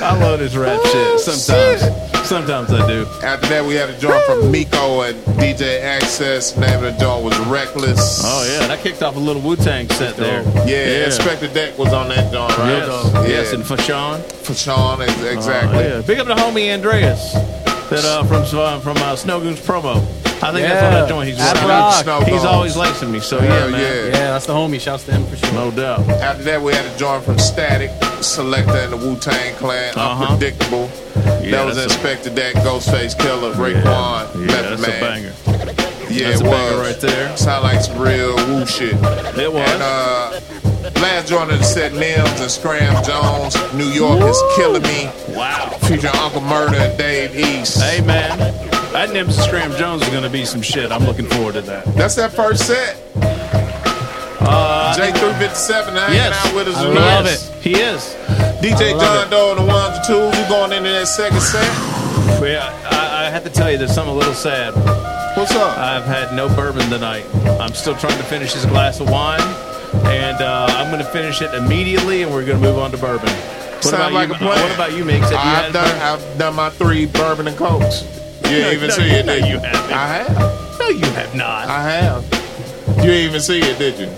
[0.03, 1.21] I love this rap shit.
[1.21, 2.20] Sometimes.
[2.31, 3.07] Sometimes I do.
[3.25, 6.57] After that, we had a joint from Meeco and DJ Access.
[6.57, 8.23] Name of the joint was Reckless.
[8.25, 10.43] Oh, yeah, that kicked off a little Wu Tang set there.
[10.65, 12.69] Yeah, Inspectah Deck was on that joint, right?
[12.69, 13.27] Yes, Yeah.
[13.27, 14.23] yes, and Fashawn.
[14.45, 15.79] For Sean, exactly.
[15.79, 16.03] Oh, yeah.
[16.03, 17.33] Big up to homie Andreas
[17.91, 20.01] that uh, from uh, from uh, Snow Goons promo.
[20.43, 21.01] I think that's on Yeah.
[21.01, 22.07] that joint he's At working Rock.
[22.07, 22.25] on.
[22.27, 23.81] He's always lacing me, so yeah, Hell man.
[23.81, 24.05] yeah.
[24.07, 24.81] Yeah, that's the homie.
[24.81, 25.53] Shouts to him for sure.
[25.53, 26.01] No doubt.
[26.09, 30.25] After that, we had a joint from Statik, Selektah and the Wu Tang Clan, Uh-huh.
[30.33, 30.91] Unpredictable.
[31.43, 34.97] Yeah, that was that's a- Inspectah Deck, Ghostface Killah, Raekwon, Yeah, Method that's Man.
[34.97, 35.33] a banger.
[36.11, 36.59] Yeah, That's it a was.
[36.59, 37.37] banger right there.
[37.37, 38.95] Sound like some real Wu shit.
[39.39, 39.71] It was.
[39.71, 40.41] And uh,
[41.01, 43.57] last joint of the set, Nems and Scram Jones.
[43.75, 45.09] New York is killing me.
[45.29, 45.69] Wow.
[45.83, 47.81] Future Uncle Murda and Dave East.
[47.81, 48.39] Hey, man.
[48.93, 50.91] That Nems and Scram Jones is going to be some shit.
[50.91, 51.85] I'm looking forward to that.
[51.95, 53.01] That's that first set.
[54.43, 56.47] Uh, J357 hanging yes.
[56.47, 57.41] out with us I love it.
[57.63, 58.17] He is.
[58.61, 59.31] DJ Jon.
[59.31, 60.37] Doe and the ones and twos.
[60.37, 61.63] We going into that second set.
[62.43, 64.75] Yeah, I, I have to tell you, there's something a little sad.
[65.37, 65.79] What's up?
[65.79, 67.25] I've had no bourbon tonight.
[67.61, 69.41] I'm still trying to finish this glass of wine,
[70.07, 72.99] and uh, I'm going to finish it immediately, and we're going to move on to
[72.99, 73.29] bourbon.
[73.29, 74.35] What Sound about like you?
[74.35, 74.63] a plan.
[74.63, 75.31] What about you, Mix?
[75.31, 78.03] I've done, I've done my three bourbon and cokes.
[78.49, 79.93] You ain't even no, see it, no, did you haven't.
[79.93, 80.79] I have.
[80.79, 81.69] No, you have not.
[81.69, 82.25] I have.
[83.05, 84.09] You ain't even see it, did you?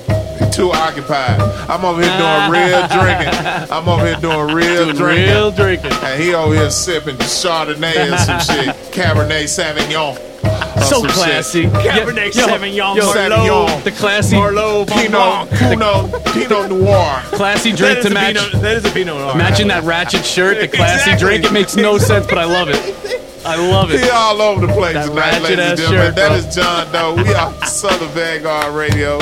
[0.51, 1.41] Too occupied.
[1.71, 3.73] I'm over here doing real drinking.
[3.73, 5.27] I'm over here doing real Doing drinking.
[5.29, 5.93] real drinking.
[6.03, 8.75] And he over here sipping the Chardonnay and some shit.
[8.93, 10.19] Cabernet Sauvignon.
[10.19, 11.63] or So classy.
[11.63, 11.73] shit.
[11.73, 13.85] Cabernet Yo, Sauvignon, yo, Sauvignon.
[13.85, 17.23] The classy, Merlot, Pinot, Pinot, Pinot Noir.
[17.33, 18.37] classy drink to match.
[18.37, 19.35] Pinot, that is a Pinot Noir.
[19.37, 21.27] Matching that ratchet shirt, the classy Exactly.
[21.29, 21.45] drink.
[21.45, 23.22] It makes no sense, but I love it.
[23.45, 24.09] I love it.
[24.13, 26.07] all over the place That tonight, ladies and gentlemen.
[26.07, 27.15] shirt, that is Jon Doe.
[27.23, 29.19] We are Southern Vangard Radio.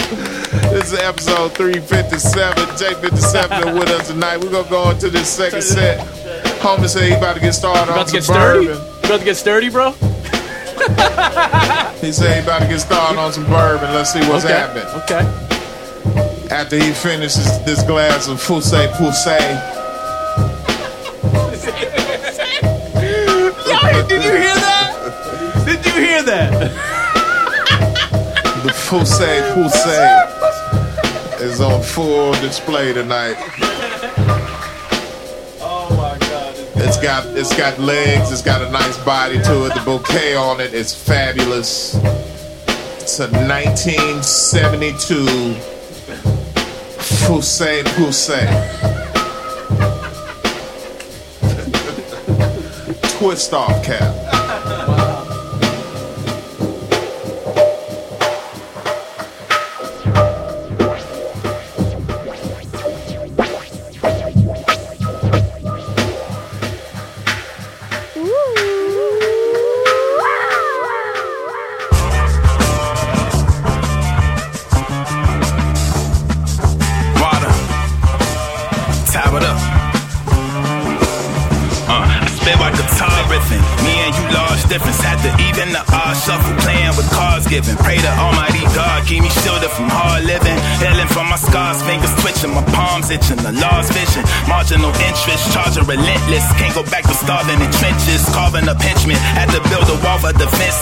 [0.71, 2.67] This is episode 357.
[2.77, 4.37] J57 with us tonight.
[4.39, 6.07] We're going to go into this second set.
[6.61, 8.67] Homie said he about to get started About on to get some sturdy.
[8.67, 8.83] bourbon.
[8.85, 9.95] You about to get sturdy, bro.
[12.01, 13.93] He said he about to get started on some bourbon.
[13.93, 14.55] Let's see what's okay.
[14.55, 14.87] happening.
[15.05, 15.21] Okay.
[16.55, 19.80] After he finishes this glass of Foussey Poussey.
[23.81, 25.65] Did you hear that?
[25.65, 26.87] Did you hear that?
[28.61, 33.37] The Foussey Poussey is on full display tonight.
[35.63, 36.55] Oh my God.
[36.77, 38.31] It's got it's got legs.
[38.31, 39.73] It's got a nice body to it.
[39.73, 41.95] The bouquet on it is fabulous.
[42.99, 45.25] It's a 1972
[47.25, 49.00] Foussey Poussey.
[53.21, 54.70] Twist off cap.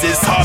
[0.05, 0.38] is hard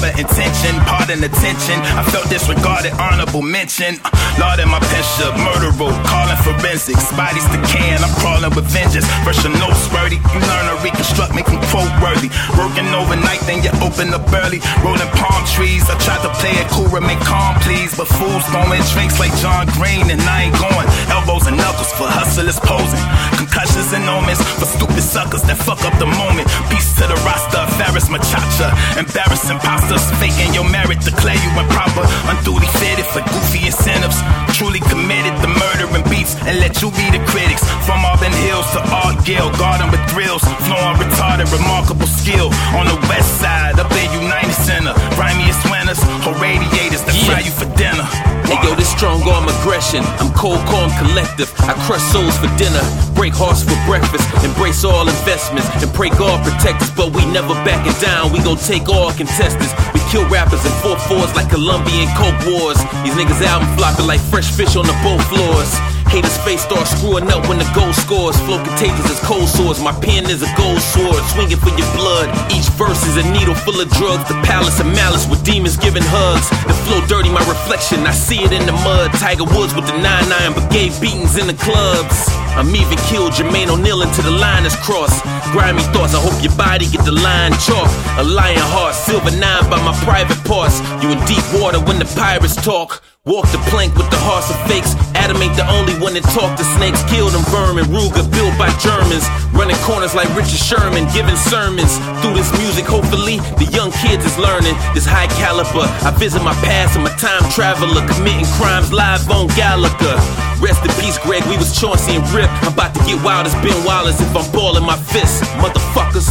[1.14, 1.78] harbor attention.
[1.94, 4.00] I felt disregarded, honorable mention.
[4.04, 7.12] Uh, Lord in my pension, murderer, calling forensics.
[7.14, 9.06] Bodies decaying, I'm crawling with vengeance.
[9.22, 12.30] Version no worthy, you learn to reconstruct, make them quote worthy.
[12.58, 14.60] Working overnight, then you open up early.
[14.82, 17.94] Rolling palm trees, I tried to play it cool, remain calm, please.
[17.94, 20.88] But fools throwing drinks like John Green, and I ain't going.
[21.14, 23.04] Elbows and knuckles for hustlers posing.
[23.38, 26.50] Concussions and omens for stupid suckers that fuck up the moment.
[26.74, 28.74] Peace to the roster, Farris Machacha.
[28.98, 30.66] Embarrassing imposters, faking your
[31.04, 32.08] declare you improper.
[32.32, 34.18] Unduly fitted for goofy incentives.
[34.56, 37.64] Truly committed to murdering beats and let you be the critics.
[37.84, 40.42] From Auburn Hills to Art Gill, garden with thrills.
[40.66, 42.50] Flowing retarded, remarkable skill.
[42.80, 44.94] On the west side, up in United Center.
[45.20, 48.08] Grimiest winners, whole radiators that fry you for dinner.
[48.48, 50.04] Hey yo, this strong arm aggression.
[50.22, 51.52] I'm cold, calm, collective.
[51.66, 52.84] I crush souls for dinner,
[53.16, 56.92] break hearts for breakfast, embrace all investments, and pray God protect us.
[56.92, 58.32] But we never backing down.
[58.32, 59.74] We gon' take all contestants.
[60.14, 62.78] Kill rappers in four fours like Colombian Coke Wars.
[63.02, 65.74] These niggas album flopping like fresh fish on the boat floors.
[66.06, 68.38] Haters face start screwing up when the goal scores.
[68.46, 69.82] Flow contagious as cold sores.
[69.82, 72.30] My pen is a gold sword, swinging for your blood.
[72.54, 74.30] Each verse is a needle full of drugs.
[74.30, 76.46] The palace of malice with demons giving hugs.
[76.70, 78.06] The flow dirty, my reflection.
[78.06, 79.18] I see it in the mud.
[79.18, 82.30] Tiger Woods with the 9-9, but gave beatings in the clubs.
[82.56, 85.24] I'm even killed Jermaine O'Neal until the line is crossed.
[85.52, 87.90] Grimy thoughts, I hope your body get the line chalk.
[88.18, 90.78] A lion heart, silver nine by my private parts.
[91.02, 93.02] You in deep water when the pirates talk.
[93.26, 95.00] Walk the plank with the hearts of fakes.
[95.16, 97.00] Adam ain't the only one that talk to snakes.
[97.08, 97.88] Kill them vermin.
[97.88, 99.24] Ruger built by Germans.
[99.56, 101.08] Running corners like Richard Sherman.
[101.16, 101.96] Giving sermons.
[102.20, 104.76] Through this music, hopefully, the young kids is learning.
[104.92, 105.88] This high caliber.
[106.04, 107.00] I visit my past.
[107.00, 108.04] I'm a time traveler.
[108.12, 110.20] Committing crimes live on Gallagher.
[110.64, 111.44] Rest in peace, Greg.
[111.48, 112.50] We was Chauncey and Rip.
[112.64, 116.30] I'm about to get wild as Ben Wallace if I'm balling my fists, motherfuckers.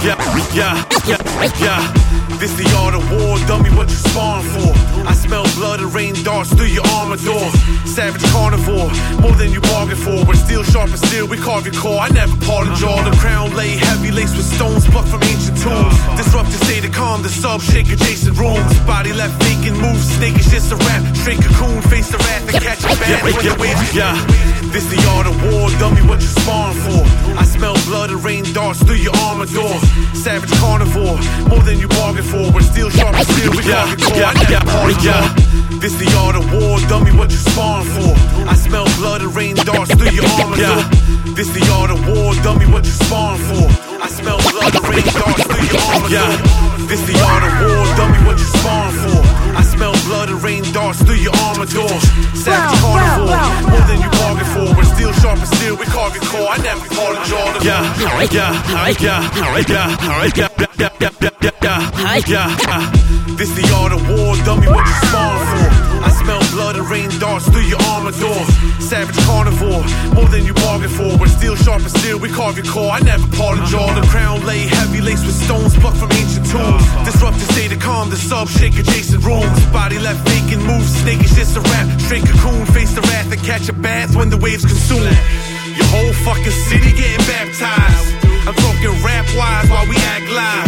[0.00, 0.16] Yeah,
[0.54, 2.07] yeah, yeah, yeah.
[2.38, 4.70] This the art of war, dummy, what you spawn for?
[5.02, 7.50] I smell blood and rain darts through your armor door.
[7.82, 10.22] Savage carnivore, more than you bargained for.
[10.24, 11.98] But still sharp as steel, we carve your core.
[11.98, 13.02] I never part of jaw.
[13.02, 15.98] The crown lay heavy, laced with stones plucked from ancient tombs.
[16.14, 18.70] Disrupt the state of calm, the sub shake adjacent rooms.
[18.86, 21.02] Body left vacant, moves, snake is just a rap.
[21.16, 24.14] Straight cocoon, face the wrath and catch a bad when the waves yeah.
[24.70, 27.02] This the art of war, dummy, what you spawn for?
[27.34, 29.74] I smell blood and rain darts through your armor door.
[30.14, 32.52] Savage carnivore, more than you bargained for.
[32.52, 34.24] But still sharp as steel, we carve your core.
[34.24, 35.24] I never part of jaw.
[35.80, 38.12] This the art of war, dummy, what you spawn for?
[38.48, 40.82] I smell blood and rain darts through your armor door.
[41.36, 43.66] This the art of war, dummy, what you spawn for?
[44.02, 46.34] I smell blood and rain darts through your armor door.
[46.90, 48.66] This the art of war, dummy, what you spawn for?
[48.66, 48.77] I smell
[50.08, 52.02] blood and rain darts through your armor doors.
[52.32, 54.74] Savage carnivore, more than you bargained for.
[54.74, 56.48] But still sharp as steel, we carve your core.
[56.48, 57.60] I never part of jaw.
[57.62, 59.88] Yeah, yeah, yeah, yeah, yeah, yeah,
[60.34, 61.12] yeah, yeah,
[61.60, 63.17] yeah, yeah, yeah.
[63.38, 65.70] This the art of war, dummy, what you spawn for?
[66.02, 68.42] I smell blood and rain darts through your armor door.
[68.82, 71.16] Savage carnivore, more than you bargained for.
[71.16, 72.90] But steel sharp as steel, we carve your core.
[72.90, 73.94] I never part of jaw.
[73.94, 76.82] The crown lay heavy, laced with stones plucked from ancient tombs.
[77.06, 79.54] Disrupt the state of calm, the sub shake adjacent rooms.
[79.70, 81.86] Body left vacant, moves, snake is just a rap.
[82.00, 85.14] Straight cocoon, face the wrath and catch a bath when the waves consume.
[85.78, 88.18] Your whole fucking city getting baptized.
[88.48, 90.66] I'm talking rap wise while we act live.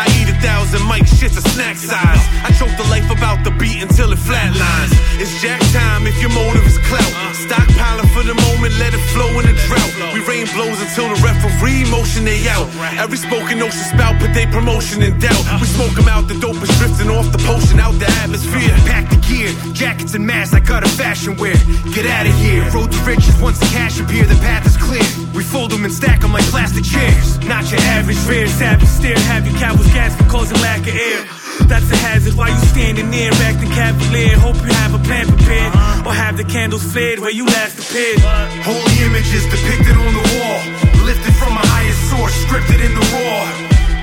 [0.00, 2.24] I eat a thousand mic shits a snack size.
[2.42, 4.90] I choke the life about the beat until it flatlines.
[5.20, 7.12] It's jack time if your motive is clout.
[7.36, 9.92] Stockpiling for the moment, let it flow in a drought.
[10.16, 12.66] We rain blows until the referee motion they out.
[12.96, 15.44] Every spoken ocean spout put they promotion in doubt.
[15.60, 18.72] We smoke 'em out, the dope is drifting off the potion out the atmosphere.
[18.88, 21.56] Pack the gear, jackets and masks, I got a fashion wear.
[21.92, 25.04] Get out of here, road to riches once the cash appear, the path is clear.
[25.34, 27.38] We fold them and stack them like plastic chairs.
[27.46, 31.24] Not your average rare, savage stare, have your cowboys gasping, causing lack of air.
[31.68, 34.36] That's a hazard while you standing there, acting cavalier.
[34.38, 35.72] Hope you have a plan prepared,
[36.06, 38.20] or have the candles flared where you last appeared.
[38.64, 40.58] Holy images depicted on the wall,
[41.06, 43.44] lifted from a higher source, scripted in the raw.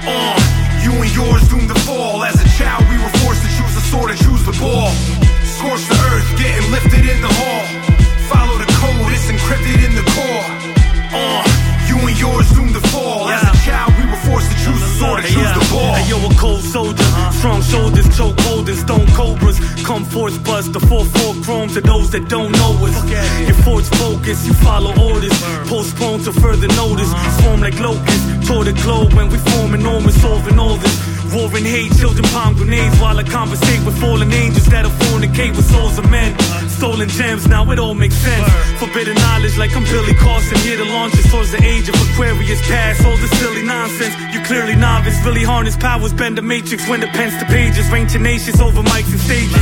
[0.07, 0.39] On,
[0.79, 2.23] you and yours doomed to fall.
[2.23, 4.91] As a child, we were forced to choose the sword and choose the ball.
[5.43, 7.86] Scorch the earth, getting lifted in the hall.
[9.47, 10.47] Encrypted in the core.
[11.15, 11.43] On,
[11.87, 13.29] you and yours doomed to fall.
[13.29, 15.93] As a child, we were forced to choose the sword and choose the ball.
[15.95, 17.31] Hey, yo, a cold soldier, uh-huh.
[17.31, 19.57] Strong shoulders, choke holding, stone cobras.
[19.85, 22.95] Come forth, bust the 4-4 chrome to those that don't know us.
[23.47, 25.31] Your force focus, you follow orders.
[25.69, 27.11] Postpone to further notice.
[27.11, 27.41] Uh-huh.
[27.41, 30.95] Swarm like locusts, toward the globe when we form enormous, solving all this.
[31.33, 35.97] Warring hate, children palm grenades while I conversate with fallen angels that'll fornicate with souls
[35.97, 36.35] of men.
[36.77, 38.45] Stolen gems, now it all makes sense.
[38.77, 42.61] Forbidden knowledge like I'm Billy Carson, here to launch us towards the age of Aquarius.
[42.69, 44.13] Past all the silly nonsense.
[44.31, 47.89] You clearly novice, really harness powers, bend the matrix when the pen's to pages.
[47.89, 49.57] Rain tenacious over mics and stages.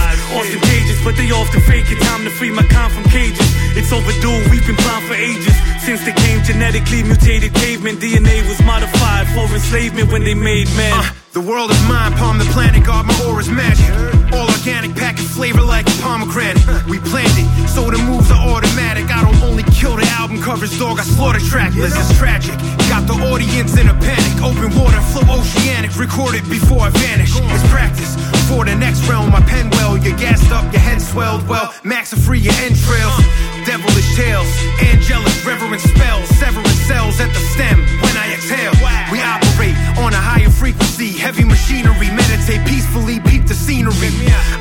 [0.68, 2.03] cages but they often fake it.
[2.03, 3.47] Time to free my con from cages.
[3.80, 5.55] It's overdue, we've been blind for ages.
[5.88, 10.91] Since they came genetically mutated cavemen, DNA was modified for enslavement when they made men.
[10.91, 13.88] Uh, the world is mine, palm the planet, God, my aura's magic.
[14.36, 16.57] All organic, packaged flavor like pomegranate.
[16.89, 19.05] We planned it, so the moves are automatic.
[19.13, 21.99] I don't only kill the album covers, dog, I slaughter track lists.
[21.99, 22.57] It's tragic.
[22.89, 24.41] Got the audience in a panic.
[24.41, 25.93] Open water, flow oceanic.
[25.97, 27.38] recorded before I vanish.
[27.38, 28.18] It's practice
[28.49, 29.30] for the next realm.
[29.30, 31.47] My pen well, you're gassed up, your head swelled.
[31.47, 33.22] Well, max are free your entrails.
[33.70, 34.49] Devilish tales,
[34.82, 38.74] angelic reverent spells, severing cells at the stem when I exhale.
[39.11, 44.11] We operate on a higher frequency, heavy machinery, meditate peacefully, the scenery.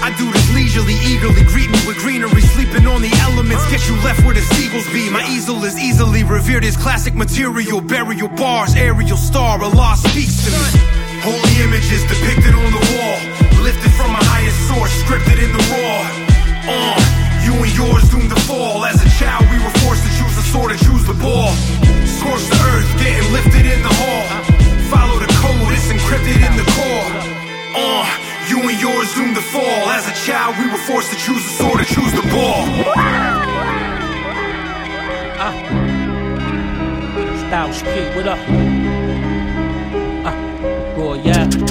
[0.02, 3.96] I do this leisurely, eagerly, greet me with greenery, sleeping on the elements, get you
[4.04, 5.08] left where the seagulls be.
[5.10, 10.50] My easel is easily revered as classic material, burial bars, aerial star, Allah speaks to
[10.50, 10.70] me.
[11.24, 13.18] Holy images depicted on the wall,
[13.64, 16.04] lifted from a higher source, scripted in the raw.
[16.68, 17.00] Uh,
[17.44, 18.84] you and yours doomed to fall.
[18.84, 21.52] As a child, we were forced to choose the sword and choose the ball.
[29.34, 29.88] To fall.
[29.90, 32.66] As a child, we were forced to choose the sword or choose the ball.
[37.38, 38.38] Style Street, what up?
[40.26, 41.63] Uh, yeah.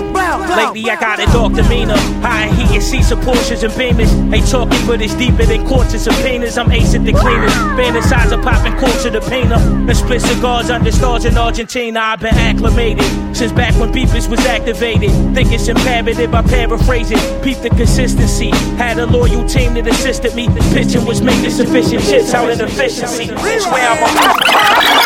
[0.00, 1.96] Lately I got a dark demeanor.
[2.20, 4.10] High heat and seats of Porsches and Beamers.
[4.32, 6.58] Ain't talking, but it's deeper than courts and subpoenas.
[6.58, 7.52] I'm at the cleaners.
[7.78, 9.54] Fantasize of popping quartz of the painter.
[9.54, 12.00] And split cigars under stars in Argentina.
[12.00, 13.04] I've been acclimated
[13.36, 15.10] since back when Beepers was activated.
[15.34, 17.42] Think it's imperative, I paraphrase it.
[17.42, 18.50] Peep the consistency.
[18.76, 20.48] Had a loyal team that assisted me.
[20.72, 23.26] Pitching was making sufficient shits out of efficiency.
[23.26, 24.99] Swear I'm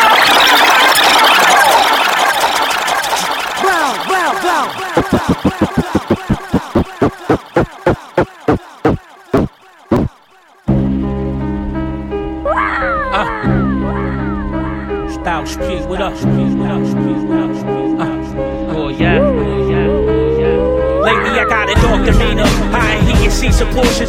[16.17, 16.64] Street, what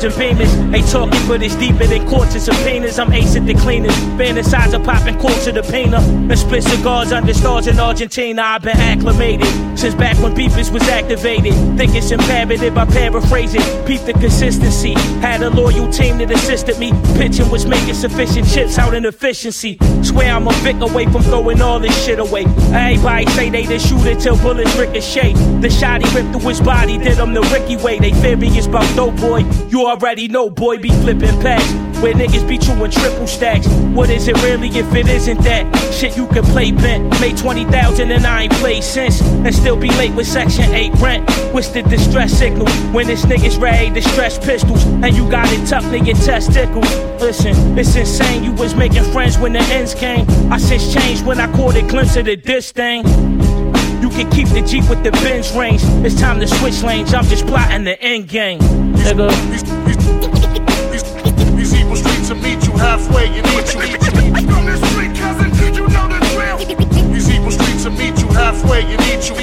[0.06, 0.74] and Beamers.
[0.74, 3.00] Ain't talking, but it's deeper than courts and subpoenas.
[3.00, 3.96] I'm ace at the cleaners.
[4.18, 5.98] Fantasize of popping quartz of the painter.
[5.98, 8.42] And split cigars under stars in Argentina.
[8.42, 9.48] I've been acclimated
[9.78, 11.54] since back when Beepers was activated.
[11.78, 13.88] Think it's imperative, I paraphrase it.
[13.88, 14.94] Peep the consistency.
[15.22, 16.92] Had a loyal team that assisted me.
[17.18, 19.78] Pitching was making sufficient chips out in efficiency.
[20.04, 22.46] Swear I'm a Vic away from throwing all this shit away.
[22.72, 25.34] Everybody say they the shooter till bullets ricochet.
[25.62, 28.00] The shot he ripped through his body did him the Ricky way.
[28.00, 29.40] They furious about dope boy.
[29.70, 31.72] You already know, boy, be flipping packs.
[32.02, 33.66] Where niggas be chewing triple stacks.
[33.96, 35.94] What is it really if it isn't that?
[35.94, 37.10] Shit you can play bent.
[37.22, 39.22] Made 20,000 and I ain't played since.
[39.22, 41.30] And still be late with Section 8 rent.
[41.54, 42.68] What's the distress signal?
[42.92, 44.84] When this nigga's ready to stress pistols.
[44.86, 46.94] And you got it in your testicles.
[47.22, 48.44] Listen, it's insane.
[48.44, 50.28] You was making friends when the ends came.
[50.52, 53.06] I since changed when I caught a glimpse of the diss thing.
[54.02, 55.82] You can keep the Jeep with the Benz range.
[56.06, 57.14] It's time to switch lanes.
[57.14, 58.60] I'm just plotting the end game.
[58.60, 59.85] Nigga.
[61.56, 63.28] These evil streets will meet you halfway.
[63.28, 63.80] You need you.
[65.16, 66.58] Cousin, you know the drill.
[67.14, 68.82] These evil streets will meet you halfway.
[68.82, 69.36] You need you.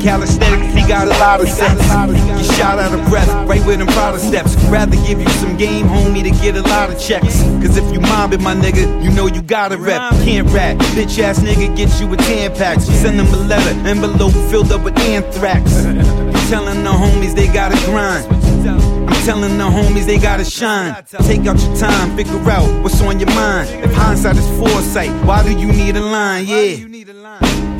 [0.00, 1.80] Calisthenics, he got a lot of sense.
[1.82, 4.56] You shot out of breath, right with them Prada steps.
[4.64, 7.42] Rather give you some game, homie, to get a lot of checks.
[7.62, 10.12] Cause if you mobbing my nigga, you know you gotta rep.
[10.24, 12.80] Can't rap, bitch ass nigga get you a 10 pack.
[12.80, 15.84] Send them a letter, envelope filled up with anthrax.
[15.86, 18.26] I'm telling the homies they gotta grind.
[18.68, 20.94] I'm telling the homies they gotta shine.
[21.22, 23.68] Take out your time, figure out what's on your mind.
[23.84, 26.46] If hindsight is foresight, why do you need a line?
[26.46, 26.76] Yeah.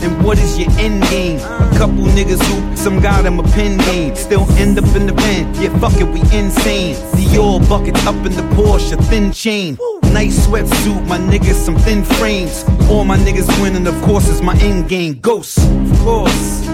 [0.02, 1.38] And what is your end game?
[1.38, 4.16] A couple niggas who some got them a pen game.
[4.16, 5.54] Still end up in the pen.
[5.62, 6.96] Yeah, fuck it, we insane.
[7.16, 9.78] Dior buckets up in the Porsche, thin chain.
[10.12, 12.64] Nice sweatsuit, my niggas, some thin frames.
[12.88, 15.20] All my niggas winning, of course, is my end game.
[15.20, 16.66] Ghost, of course.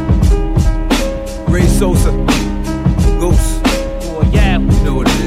[1.49, 2.13] Ray Sosa,
[3.21, 3.61] Ghost.
[4.09, 4.59] Oh yeah.
[4.59, 5.26] You know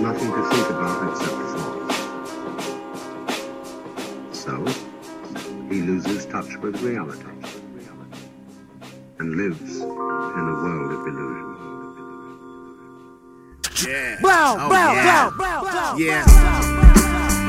[0.00, 1.96] Nothing to think about except thoughts.
[4.36, 4.64] So,
[5.68, 7.24] he loses touch with reality
[9.18, 11.50] and lives in a world of illusion.
[13.86, 14.18] Yeah.
[14.94, 15.90] Yeah.
[15.96, 16.24] yeah.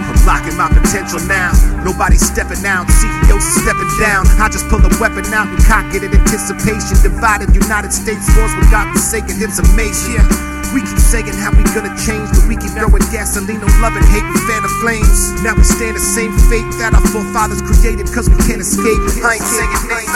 [0.05, 1.51] I'm locking my potential now.
[1.83, 4.27] Nobody stepping out, CEOs stepping down.
[4.39, 7.01] I just pull a weapon out and cock it in anticipation.
[7.01, 10.15] Divided United States force with God forsaken, it's amazing.
[10.15, 10.44] Yeah.
[10.75, 14.03] We keep saying how we gonna change, but we keep throwing gasoline on love and
[14.11, 15.31] hate and fan the flames.
[15.39, 18.99] Now we stand the same fate that our forefathers created, cause we can't escape.
[19.23, 20.11] I ain't saying names.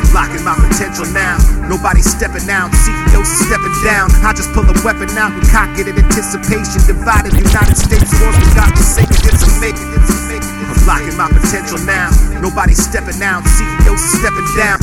[0.00, 1.36] Unlocking my potential now.
[1.68, 2.72] Nobody stepping out.
[2.72, 4.08] CEOs are stepping down.
[4.24, 6.80] I just pull a weapon out and cock it in anticipation.
[6.88, 9.12] Divided United States wars with God forsaken.
[9.28, 9.92] It's a amazing.
[9.92, 10.56] It's amazing.
[10.72, 12.08] Unlocking my potential now.
[12.40, 13.44] Nobody stepping out.
[13.44, 14.80] CEOs are stepping down.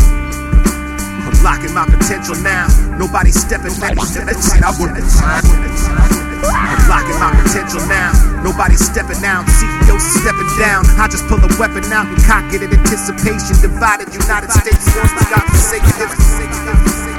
[1.34, 2.89] Unlocking my potential now.
[3.00, 3.96] Nobody stepping back.
[3.96, 8.12] To China but I want Unlocking my potential now.
[8.44, 9.48] Nobody stepping out.
[9.48, 10.84] CEOs stepping down.
[11.00, 13.56] I just pull a weapon out and cock it in anticipation.
[13.64, 16.12] Divided United States wars with God forsaken.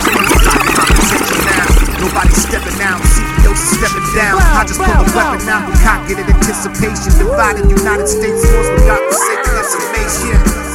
[0.04, 1.64] Unlocking my potential now.
[1.96, 2.76] Nobody stepping.
[2.76, 4.36] CEOs are stepping down.
[4.36, 7.08] I just pull a weapon out and cock it in anticipation.
[7.16, 9.56] Divided United States wars with God forsaken.
[9.56, 10.44] It's amazing.
[10.44, 10.69] We keep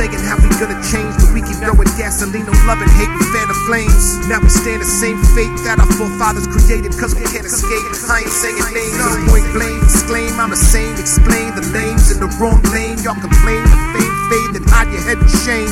[0.00, 3.26] saying how we gonna change, but we keep throwing gasoline on love and hate and
[3.36, 4.16] fan the flames.
[4.32, 7.84] Now we stand the same fate that our forefathers created, cause we can't escape.
[8.08, 12.16] I ain't saying names, no point blame, exclaim, I'm the same, explain the names in
[12.16, 12.96] the wrong lane.
[13.04, 15.68] Y'all complain, the fame fade, then hide your head in shame.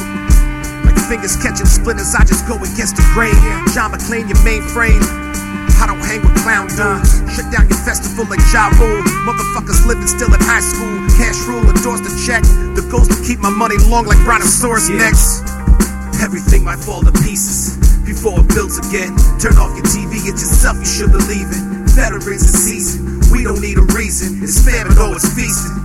[0.84, 3.38] Like fingers catching splinters, I just go against the grain.
[3.72, 5.27] John McClane, your mainframe.
[5.78, 7.22] I don't hang with clown dudes.
[7.34, 9.02] Shut down your festival like Ja Rule.
[9.22, 10.90] Motherfuckers living still in high school.
[11.14, 12.42] Cash rule, endorse the check.
[12.74, 15.42] The goals to keep my money long like brontosaurus necks.
[16.18, 19.14] Everything might fall to pieces before it builds again.
[19.38, 21.62] Turn off your TV, it's yourself, you should believe it.
[21.94, 24.42] Veterans in season, we don't need a reason.
[24.42, 25.78] It's famine or it's feasting.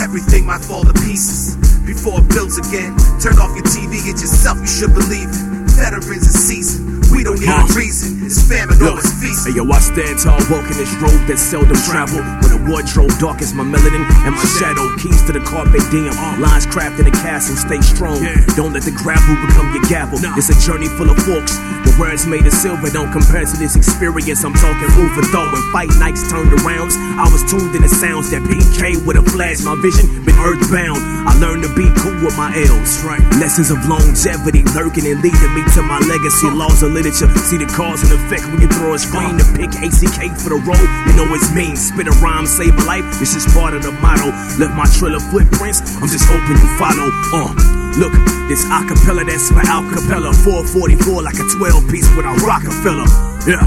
[0.00, 2.96] Everything might fall to pieces before it builds again.
[3.20, 5.68] Turn off your TV, it's yourself, you should believe it.
[5.76, 8.24] Veterans in season, we don't need a reason.
[8.24, 9.52] It's famine or it's feasting.
[9.52, 12.22] hey yo, I stand tall, walking this road that seldom travel.
[12.40, 14.86] With a wardrobe dark as my melanin and my shadow.
[14.96, 16.14] Keys to the carpe diem.
[16.40, 18.22] Lines crafted a castle, stay strong.
[18.54, 20.18] Don't let the gravel become your gavel.
[20.38, 21.58] It's a journey full of forks.
[21.84, 24.44] The words made of silver don't compare to this experience.
[24.44, 26.92] I'm talking and fight nights turned around.
[27.18, 29.60] I was tuned in the sounds that PK with a flash.
[29.62, 30.98] My vision been earthbound.
[31.26, 33.02] I learned to be cool with my L's.
[33.40, 36.48] Lessons of longevity lurking and leading me to my legacy.
[36.50, 37.32] Laws of literature.
[37.48, 40.60] See the cause and effect when you throw a screen to pick ACK for the
[40.60, 40.86] role.
[41.08, 41.72] You know it's mean.
[41.72, 43.04] Spit a rhyme, save a life.
[43.24, 44.28] It's just part of the motto.
[44.60, 45.80] Left my trail of footprints.
[45.96, 47.08] I'm just hoping you follow.
[47.32, 47.56] Uh.
[47.96, 48.12] Look,
[48.52, 50.36] this acapella that's for acapella.
[50.44, 53.08] 444 like a 12 piece with a Rockefeller.
[53.48, 53.64] Yeah.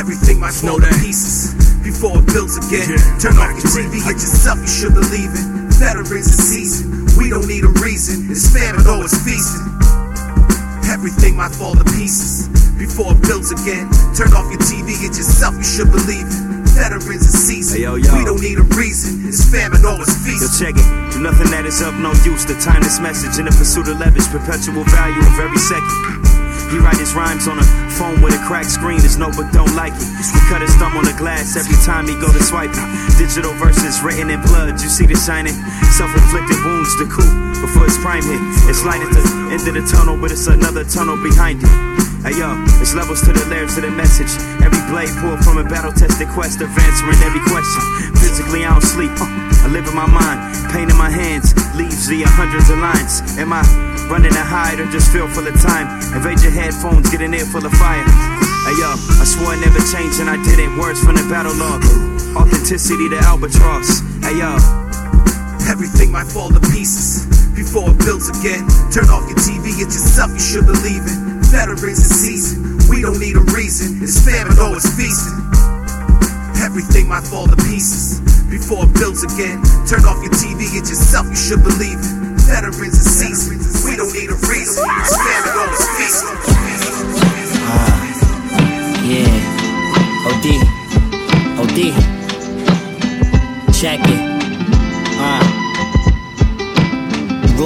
[0.00, 1.52] Everything might fall to pieces
[1.84, 2.96] before it builds again.
[3.20, 5.44] Turn off your TV, it's yourself, you should believe it.
[5.76, 8.30] Veterans in season, we don't need a reason.
[8.30, 9.68] It's famine though it's feasting.
[10.88, 13.84] Everything might fall to pieces before it builds again.
[14.16, 16.40] Turn off your TV, it's yourself, you should believe it.
[16.72, 18.08] Veterans in season, Hey, yo, yo.
[18.16, 19.26] we don't need a reason.
[19.28, 20.56] It's famine or it's Yo, feasting.
[20.56, 20.86] check it.
[21.12, 22.46] Do nothing that is of no use.
[22.48, 25.92] The time this message in the pursuit of leverage, perpetual value of every second.
[26.72, 27.66] He write his rhymes on a
[27.98, 29.02] phone with a cracked screen.
[29.02, 30.06] His notebook don't like it.
[30.22, 32.86] He cut his thumb on the glass every time he go to swipe it.
[33.18, 34.78] Digital verses written in blood.
[34.78, 35.58] You see the shining,
[35.98, 36.94] self-inflicted wounds.
[37.02, 37.26] The coup
[37.60, 38.38] before his prime hit.
[38.70, 39.20] It's light at the
[39.50, 41.68] end of the tunnel, but it's another tunnel behind it.
[42.20, 42.52] Hey yo,
[42.84, 44.28] it's levels to the layers to the message.
[44.60, 47.80] Every blade pulled from a battle-tested quest of answering every question.
[48.20, 49.08] Physically, I don't sleep.
[49.16, 49.24] Uh,
[49.64, 50.36] I live in my mind,
[50.68, 53.24] pain in my hands, leaves via hundreds of lines.
[53.40, 53.64] Am I
[54.12, 55.88] running to hide or just feel full of time?
[56.12, 58.04] Invade your headphones, get an ear full of fire.
[58.68, 60.76] Hey yo, I swore I never changed and I didn't.
[60.76, 61.80] Words from the battle log,
[62.36, 64.04] authenticity to albatross.
[64.20, 64.60] Hey yo.
[65.72, 67.24] Everything might fall to pieces
[67.56, 68.68] before it builds again.
[68.92, 71.29] Turn off your TV, it's yourself, you should believe it.
[71.50, 74.02] Veterans in season, we don't need a reason.
[74.02, 75.34] It's famine or it's feasting.
[76.62, 79.58] Everything might fall to pieces before it builds again.
[79.82, 82.14] Turn off your TV, it's yourself, you should believe it.
[82.46, 84.86] Veterans in season, we don't need a reason.
[85.02, 86.38] It's famine or it's feasting.
[89.10, 89.50] Yeah.
[90.30, 90.46] OD.
[91.58, 91.78] OD.
[93.74, 94.19] Check it.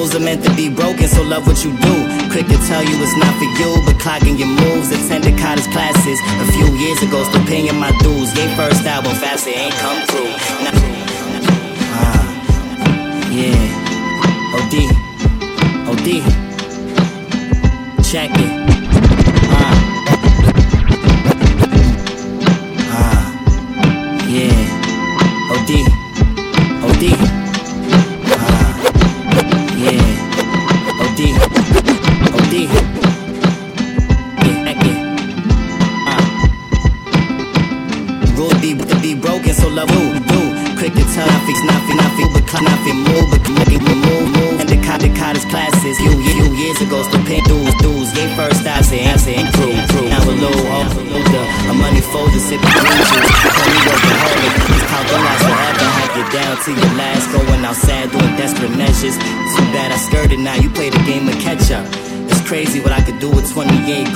[0.04, 1.94] Rules are meant to be broken, so love what you do.
[2.28, 4.92] Quick to tell you it's not for you, but clogging your moves.
[4.92, 8.36] Attended college classes a few years ago, still paying my dues.
[8.36, 10.28] Yay, first album, fast, it ain't come through.
[10.60, 10.76] Now,
[11.96, 12.20] uh,
[13.32, 13.56] yeah.
[14.60, 14.74] OD.
[15.88, 16.08] OD.
[18.04, 18.43] Check it.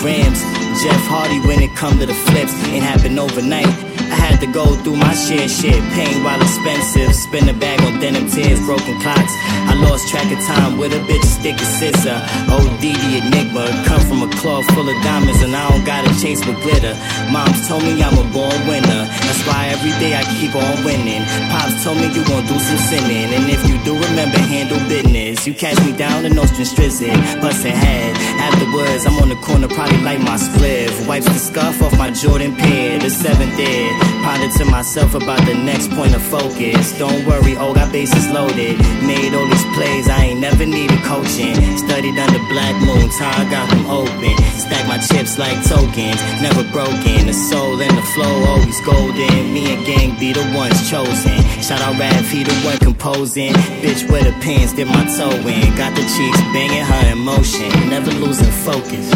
[0.09, 0.41] Grams.
[0.83, 3.98] Jeff Hardy when it come to the flips, ain't happen overnight.
[4.11, 7.15] I had to go through my share shit, pain while expensive.
[7.15, 9.35] Spin a bag on denim tears, broken clocks.
[9.71, 12.19] I lost track of time with a bitch sticky scissor.
[12.49, 16.45] OD the enigma, come from a cloth full of diamonds, and I don't gotta chase
[16.47, 16.95] with glitter.
[17.31, 21.23] Moms told me I'm a born winner, that's why every day I keep on winning.
[21.51, 25.47] Pops told me you gon' do some sinning, and if you do, remember handle business.
[25.47, 28.17] You catch me down in Ocean Strizzin, bustin' head.
[28.41, 31.07] Afterwards, I'm on the corner, probably like my spliff.
[31.07, 33.98] Wipes the scuff off my Jordan pair, the seventh there.
[34.23, 36.97] Pondered to myself about the next point of focus.
[36.99, 38.79] Don't worry, oh, got bases loaded.
[39.03, 41.57] Made all these plays, I ain't never needed coaching.
[41.79, 44.37] Studied under black moon, time got them open.
[44.59, 47.27] Stack my chips like tokens, never broken.
[47.27, 49.53] The soul and the flow always golden.
[49.53, 51.39] Me and gang be the ones chosen.
[51.63, 53.53] Shout out Raph, he the one composing.
[53.83, 55.75] Bitch with the pins, dip my toe in.
[55.77, 57.71] Got the cheeks banging her emotion.
[57.89, 59.09] Never losing focus,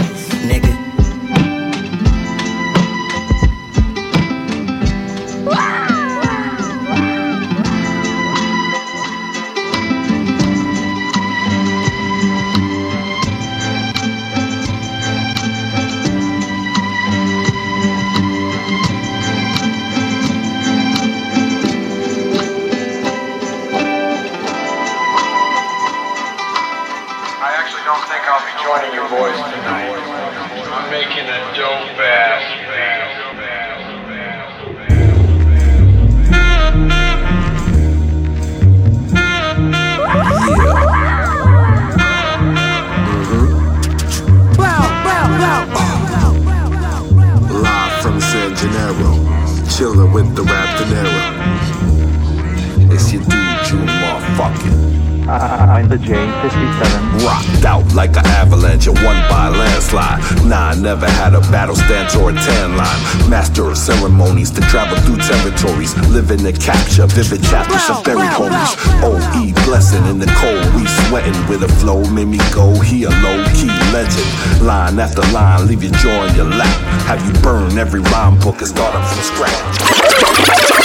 [50.23, 51.52] with the Rap Dinero.
[55.33, 57.25] I'm the J57.
[57.25, 60.21] Rocked out like an avalanche and won by a landslide.
[60.45, 63.31] Nah, I never had a battle stance or a tan line.
[63.31, 65.97] Master of ceremonies to travel through territories.
[66.11, 68.77] Living to capture vivid chapters of buried homies.
[69.01, 70.63] OE blessing in the cold.
[70.75, 72.05] We sweating with a flow.
[72.11, 72.79] Made me go.
[72.81, 74.29] He a low key legend.
[74.61, 76.77] Line after line, leave your jaw in your lap.
[77.09, 80.82] Have you burn every rhyme book and start up from scratch.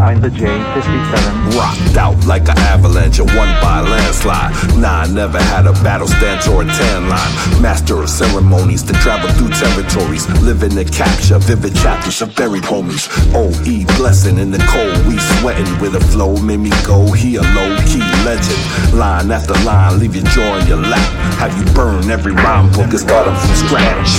[0.00, 1.56] I'm the J57.
[1.60, 4.52] Rocked out like an avalanche and won by a landslide.
[4.80, 7.60] Nah, I never had a battle stance or a tan line.
[7.60, 10.26] Master of ceremonies to travel through territories.
[10.40, 13.12] Living to capture vivid chapters of buried homies.
[13.36, 14.96] OE blessing in the cold.
[15.06, 16.34] We sweating with a flow.
[16.40, 17.12] Made me go.
[17.12, 18.96] He a low key legend.
[18.96, 21.12] Line after line, leave your jaw in your lap.
[21.36, 24.16] Have you burn every rhyme book and start them from scratch.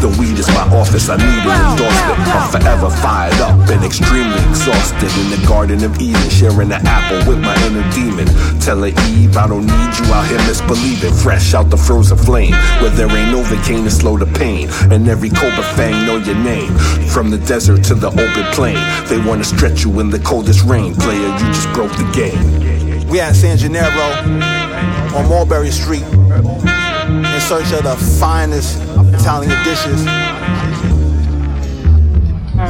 [0.00, 1.10] The weed is my office.
[1.10, 2.18] I need an endorsement.
[2.32, 5.12] I'm forever fired up and extremely exhausted.
[5.28, 8.26] In the Garden of Eden, sharing an apple with my inner demon.
[8.60, 11.22] Telling Eve, I don't need you out here misbelieving.
[11.22, 14.70] Fresh out the frozen flame, where there ain't no Novocaine to slow the pain.
[14.90, 16.72] And every Cobra Fang know your name.
[17.08, 20.94] From the desert to the open plain, they wanna stretch you in the coldest rain.
[20.94, 23.06] Player, you just broke the game.
[23.08, 24.08] We at San Gennaro
[25.14, 28.80] on Mulberry Street in search of the finest
[29.12, 30.06] Italian dishes.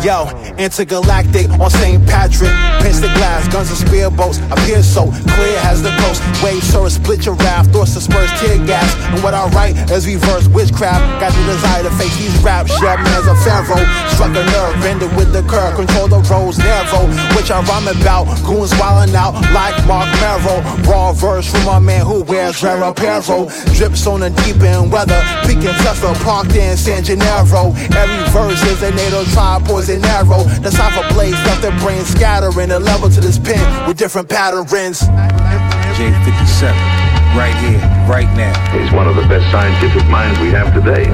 [0.04, 0.28] Yo,
[0.58, 2.04] intergalactic on St.
[2.06, 2.52] Patrick.
[2.84, 4.38] Pinch the glass, guns and spearboats.
[4.52, 6.22] Appear so clear as the coast.
[6.44, 8.86] Waves sort of split your raft, thoughts disperse tear gas.
[9.10, 11.02] And what I write is reverse witchcraft.
[11.20, 12.70] Got the desire to face these raps.
[12.78, 13.82] Shut man's a pharaoh.
[14.12, 15.74] Struck a nerve, ended with the curve.
[15.74, 18.28] Control the roads narrow, which I rhyme about.
[18.44, 20.60] Goons wildin' out like Mark Merrow.
[20.84, 23.50] Raw verse from a man who wears rare apparel.
[23.74, 25.20] Drips on the deep end weather.
[25.42, 27.72] Peaking Tesla parked in San Gennaro.
[27.96, 29.26] Every verse is a native
[29.78, 30.44] tribe, poison arrow.
[30.60, 32.70] The cipher blaze left their brains scattering.
[32.70, 35.02] A level to this pen with different patterns.
[35.98, 36.72] J57,
[37.36, 38.54] right here, right now.
[38.78, 41.08] He's one of the best scientific minds we have today.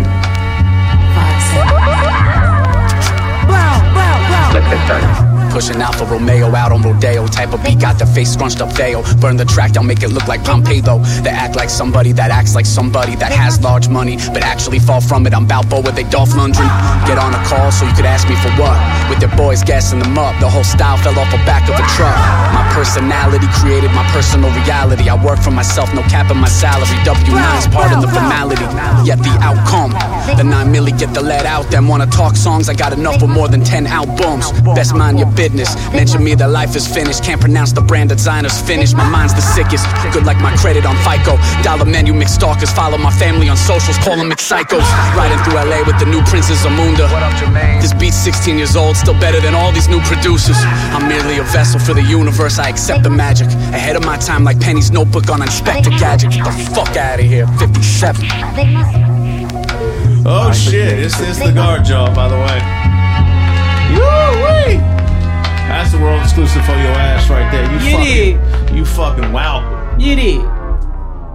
[3.48, 4.50] Wow, wow, wow.
[4.52, 5.33] Let's get started.
[5.54, 7.28] Pushing Alfa Romeo out on Rodeo.
[7.28, 9.04] Type of beat, got the face scrunched up veil.
[9.20, 10.98] Burn the track, don't make it look like Pompeii though.
[11.22, 15.00] They act like somebody that acts like somebody that has large money, but actually fall
[15.00, 15.32] from it.
[15.32, 16.66] I'm Balboa, they Dolph Lundgren.
[17.06, 18.74] Get on a call so you could ask me for what?
[19.08, 21.86] With their boys gassing them up, the whole style fell off the back of a
[21.94, 22.18] truck.
[22.50, 25.08] My personality created my personal reality.
[25.08, 26.98] I work for myself, no cap in my salary.
[27.06, 28.66] W9's part in the formality,
[29.06, 29.94] yet the outcome.
[30.36, 32.68] The 9 milli get the let out, then wanna talk songs.
[32.68, 34.50] I got enough for more than 10 albums.
[34.74, 35.43] Best mind your business.
[35.52, 37.22] Mention me, the life is finished.
[37.22, 38.96] Can't pronounce the brand designer's finished.
[38.96, 39.84] My mind's the sickest.
[40.12, 41.36] Good like my credit on FICO.
[41.62, 42.70] Dollar menu mixed stalkers.
[42.70, 43.98] Follow my family on socials.
[43.98, 44.86] Call them psychos.
[45.16, 47.08] Riding through LA with the new Princess Zamunda.
[47.80, 50.56] This beat's 16 years old, still better than all these new producers.
[50.94, 52.58] I'm merely a vessel for the universe.
[52.58, 53.48] I accept the magic.
[53.74, 56.30] Ahead of my time, like Penny's notebook on Inspector Gadget.
[56.32, 57.46] Get the fuck out of here.
[57.58, 58.26] 57.
[60.26, 60.98] Oh shit!
[60.98, 62.84] It's, it's the guard job, by the way.
[63.94, 64.93] Woo-wee!
[65.74, 67.64] That's the world exclusive for your ass right there.
[67.72, 69.96] You fucking, you fucking wow.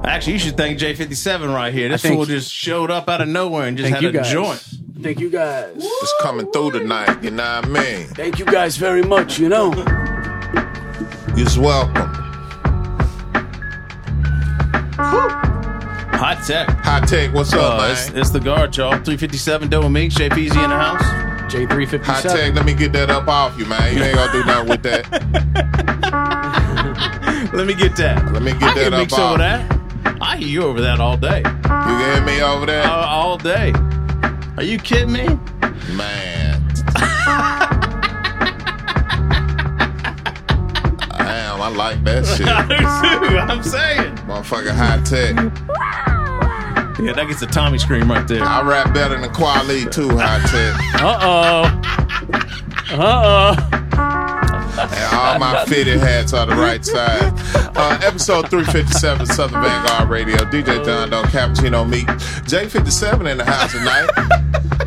[0.06, 1.90] Actually, you should thank J57 right here.
[1.90, 4.32] This fool just showed up out of nowhere and just Thank had you a guys.
[4.32, 4.66] joint.
[5.04, 5.74] Thank you guys.
[5.76, 8.08] It's coming through tonight, you know what I mean?
[8.08, 9.74] Thank you guys very much, you know.
[11.36, 12.08] You're welcome.
[16.18, 16.70] Hot tech.
[16.70, 17.92] Hot tech, what's up, Uh, man?
[17.92, 18.92] It's, it's the guard, y'all.
[18.92, 21.29] 357 Double Meeks, JPZ in the house.
[21.50, 22.04] J357.
[22.04, 23.96] Hot tech, let me get that up off you, man.
[23.98, 25.06] You ain't gonna do nothing with that.
[27.54, 28.32] Let me get that.
[28.32, 29.38] Let me I get can that up off.
[29.40, 29.80] that.
[30.22, 31.38] I hear you over that all day.
[31.40, 32.86] You can hear me over that?
[32.86, 33.74] Uh, all day.
[34.58, 35.26] Are you kidding me?
[35.96, 36.62] Man.
[41.18, 42.48] Damn, I like that shit.
[42.50, 42.78] I do
[43.30, 43.38] too.
[43.40, 44.16] I'm saying.
[44.28, 46.19] Motherfucking Hi-Tek.
[47.02, 48.44] Yeah, that gets a Tommy scream right there.
[48.44, 51.02] I rap better than Kweli too, Hi-Tek.
[51.02, 51.64] Uh oh.
[52.92, 53.80] Uh oh.
[54.82, 57.34] And all my fitted hats are the right side.
[57.76, 60.38] Uh, episode 357 Southern Vangard Radio.
[60.38, 62.08] DJ Jon Doe Cappuccino Meek.
[62.08, 64.10] J57 in the house tonight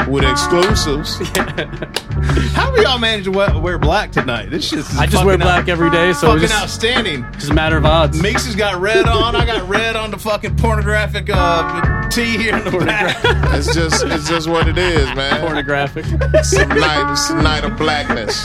[0.09, 1.19] with exclusives.
[2.55, 4.51] How we all manage to wear, wear black tonight?
[4.51, 7.27] This shit is I just wear fucking black every day, so fucking it's just, outstanding.
[7.33, 8.21] just a matter of odds.
[8.23, 9.35] Meeks has got red on.
[9.35, 13.17] I got red on the fucking pornographic uh, tee here in the back.
[13.55, 15.41] It's just it's just what it is, man.
[15.41, 16.05] Pornographic.
[16.45, 18.43] Some night, it's a night of blackness.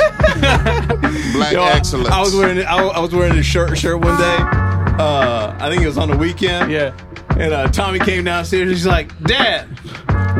[1.33, 2.09] Black Yo, I- excellence.
[2.09, 4.37] I was wearing I, I was wearing a shirt shirt one day.
[4.99, 6.71] Uh, I think it was on the weekend.
[6.71, 6.97] Yeah.
[7.37, 8.61] And uh, Tommy came downstairs.
[8.63, 9.67] And he's like, "Dad,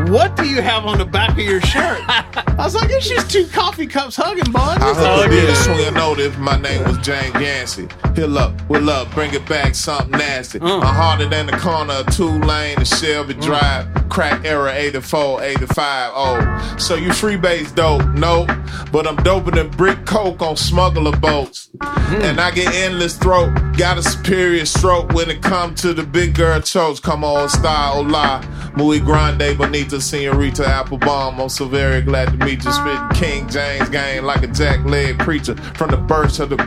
[0.09, 3.29] what do you have on the back of your shirt?" I was like, "It's just
[3.29, 6.19] two coffee cups hugging, bud." I hope the it did big a deal?" swing note
[6.19, 7.87] if my name was James Yancey.
[8.15, 10.59] Heal up, will up, bring it back, something nasty.
[10.59, 10.79] Uh.
[10.79, 13.87] I'm harder than the corner of two lane and Shelby Drive.
[14.09, 16.11] Crack era 84, 85.
[16.15, 18.05] Oh, so you freebase dope?
[18.15, 18.45] No,
[18.91, 21.69] but I'm doper than brick coke on smuggler boats.
[22.09, 23.53] And I get endless throat.
[23.77, 26.99] Got a superior stroke when it come to the big girl chokes.
[26.99, 28.41] Come on, style, hola.
[28.75, 31.39] Muy grande, bonita, senorita, Applebaum.
[31.39, 32.71] I'm so very glad to meet you.
[32.71, 36.57] Spitting King James game like a jack leg preacher from the birth of the.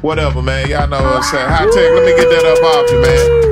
[0.00, 0.68] Whatever, man.
[0.68, 1.48] Y'all know what I'm saying.
[1.48, 3.48] Hi-Tek, let me get that up off you, man.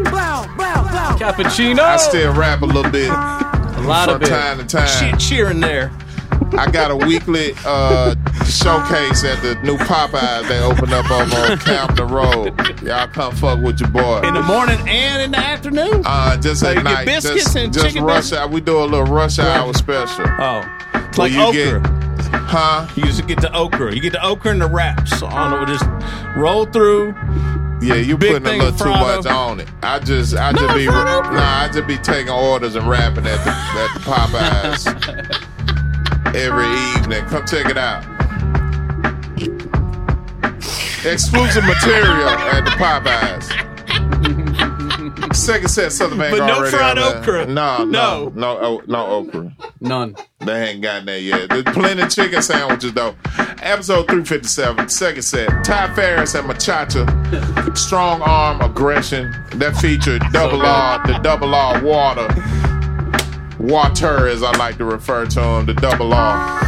[1.19, 1.81] Cappuccino.
[1.81, 3.09] I still rap a little bit.
[3.09, 4.29] A lot from of it.
[4.29, 4.87] time to time.
[4.87, 5.91] Shit, cheering there.
[6.55, 12.09] I got a weekly uh, showcase at the new Popeyes they opened up on Camden
[12.09, 12.83] Road.
[12.83, 14.21] Y'all come fuck with your boy.
[14.23, 16.03] In the morning and in the afternoon.
[16.05, 17.05] Uh, just So at night.
[17.07, 18.49] biscuits just and just chicken rush hour.
[18.49, 20.25] We do a little rush hour special.
[20.39, 20.65] Oh,
[21.19, 21.81] like you okra.
[21.83, 21.91] get-
[22.33, 22.87] huh?
[22.97, 23.95] You just get the okra.
[23.95, 25.19] You get the okra and the wraps.
[25.19, 25.67] So I don't know.
[25.67, 25.85] Just
[26.37, 27.15] roll through.
[27.83, 29.69] Yeah, you Big putting a little too much on it.
[29.83, 33.45] I just, I No, just be, nah, I just be taking orders and rapping at
[33.45, 35.47] the at the Popeyes
[36.37, 36.67] every
[37.01, 37.25] evening.
[37.27, 38.05] Come check it out.
[41.05, 43.45] Exclusive material at the Popeyes.
[45.35, 47.17] Second set Southern But Vangard no Radio, fried man.
[47.19, 47.47] okra.
[47.47, 48.33] No, no, No.
[48.35, 49.53] no, no, no okra.
[49.81, 50.17] None.
[50.41, 51.49] They ain't gotten that yet.
[51.51, 53.15] There's plenty of chicken sandwiches though.
[53.63, 55.49] Episode 357, second set.
[55.65, 57.77] Ty Farris and Machacha.
[57.77, 59.31] Strong arm aggression.
[59.57, 62.66] That featured double R, the double R WateRR.
[63.59, 66.61] WateRR, as I like to refer to him, the double R.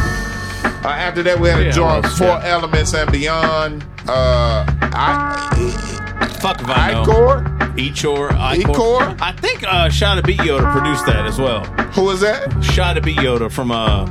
[0.81, 2.47] Uh, after that, we had a Yeah, joint well, Four yeah.
[2.53, 3.83] Elements and Beyond.
[4.07, 7.03] Uh, I, Fuck if I know.
[7.05, 7.59] Icor?
[7.77, 8.29] Echor.
[8.29, 8.63] Icor.
[8.75, 9.17] Ecor?
[9.21, 11.63] I think uh, Shada Beat Yoda produced that as well.
[11.93, 12.49] Who was that?
[12.61, 14.05] Shada Beat Yoda from uh,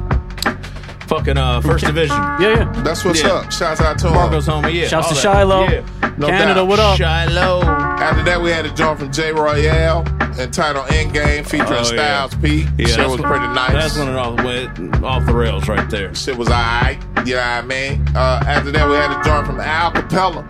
[1.07, 2.16] fucking uh, First Division.
[2.16, 2.83] Yeah, yeah.
[2.83, 3.29] That's what's Yeah.
[3.33, 3.51] up.
[3.53, 4.14] Shouts out to him.
[4.14, 4.74] Marco's homie.
[4.74, 4.89] Yeah.
[4.89, 5.22] Shouts all to that.
[5.22, 5.62] Shiloh.
[5.68, 6.14] Yeah.
[6.18, 6.68] No Canada, doubt.
[6.68, 6.97] what up?
[6.99, 7.88] Shiloh.
[8.01, 10.07] After that, we had a joint from Jay Royale
[10.38, 12.28] entitled Endgame featuring Oh, yeah.
[12.28, 12.66] Styles P.
[12.78, 13.72] Yeah, Shit was pretty nice.
[13.72, 16.14] That's when it all went off the rails right there.
[16.14, 16.99] Shit was alright.
[17.26, 18.07] You know what I mean?
[18.14, 20.46] Uh, after that, we had a joint from Alcapella.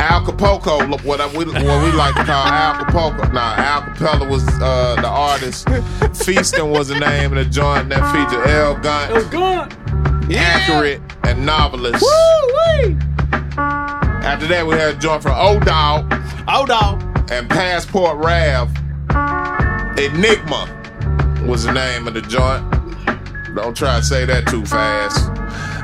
[0.00, 3.32] Al Capoco, look, what, I, we, what we like to call Al Capoco.
[3.32, 5.66] Nah, Alcapella was uh, the artist.
[6.24, 9.10] Feasting was the name of the joint that featured El Gun.
[9.10, 9.70] El Gun.
[10.28, 12.00] Ackurate and Noveliss.
[12.02, 12.98] Woo-wee.
[14.24, 16.10] After that, we had a joint from O Dawg.
[16.48, 17.30] O Dawg.
[17.30, 18.70] And Passport Rav.
[19.98, 22.64] Enigma was the name of the joint.
[23.54, 25.30] Don't try to say that too fast.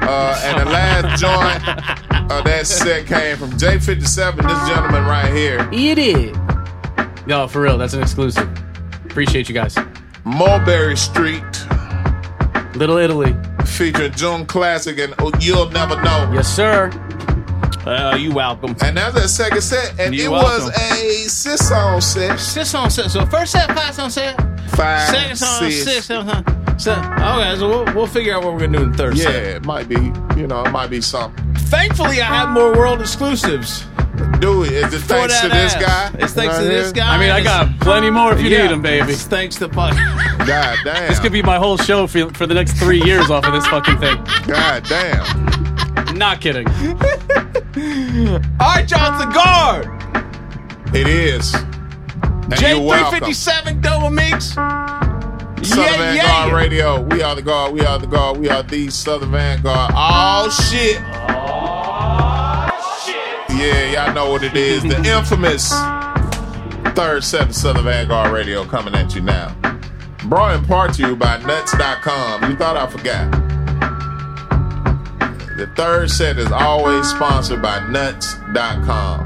[0.03, 5.68] Uh, and the last joint of that set came from J57, this gentleman right here.
[5.70, 6.36] It is.
[7.26, 8.49] Yo, for real, that's an exclusive.
[9.05, 9.76] Appreciate you guys.
[10.24, 11.43] Mulberry Street.
[12.74, 13.36] Little Italy.
[13.66, 16.34] Featuring Junclassic and Ullnevano.
[16.34, 16.91] Yes, sir.
[17.87, 18.76] Uh, you welcome.
[18.83, 19.99] And that's that second set.
[19.99, 20.66] And You it welcome.
[20.66, 22.39] was a six song set.
[22.39, 23.11] Six song set.
[23.11, 24.37] So first set, five song set.
[24.70, 25.85] Five, Second song, six.
[25.85, 26.43] six, seven, huh?
[26.78, 29.24] So, okay, so we'll, we'll figure out what we're gonna do in the third Yeah,
[29.24, 29.35] set.
[29.35, 29.97] Yeah, it might be,
[30.39, 31.55] you know, it might be something.
[31.57, 33.85] Thankfully, I have more world exclusives.
[34.39, 34.72] Do it.
[34.72, 35.83] Is it For thanks to that this ass.
[36.12, 36.18] guy?
[36.22, 37.14] It's thanks to Right this guy.
[37.14, 38.62] I mean, I got plenty more if you Yeah.
[38.62, 39.12] need them, baby.
[39.12, 39.95] It's thanks to Puck.
[40.47, 41.09] God damn.
[41.09, 43.66] This could be my whole show for, for the next three years off of this
[43.66, 44.22] fucking thing.
[44.47, 45.70] God damn.
[46.21, 46.68] Not kidding.
[46.68, 46.75] All
[48.61, 49.87] right, Johnson Guard.
[50.95, 51.55] It is.
[51.55, 52.53] And.
[52.53, 54.49] J357 double Meeks.
[54.51, 54.85] Southern
[55.64, 56.53] Yeah, Vangard yeah.
[56.55, 57.01] Radio.
[57.01, 57.73] We are the guard.
[57.73, 58.37] We are the guard.
[58.37, 59.93] We are the Southern Vangard.
[59.95, 61.01] Oh shit.
[63.57, 64.83] Yeah, y'all know what it is.
[64.83, 65.71] The infamous
[66.95, 69.57] third set of Southern Vangard Radio coming at you now.
[70.27, 72.51] Brought in part to you by Nuts.com.
[72.51, 73.50] You thought I forgot.
[75.61, 79.25] The third set is always sponsored by Nuts.com.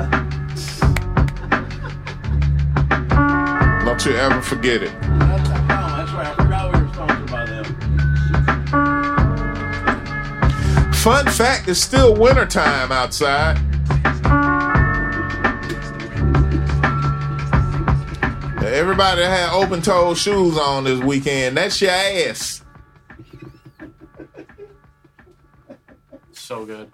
[3.84, 4.92] Don't you ever forget it.
[5.00, 5.48] That's
[6.12, 6.26] right.
[6.26, 7.64] I forgot we were sponsored by them.
[10.92, 13.56] Fun fact, it's still wintertime outside.
[18.64, 21.56] Everybody had open toed shoes on this weekend.
[21.56, 22.53] That's your ass.
[26.64, 26.88] Fuck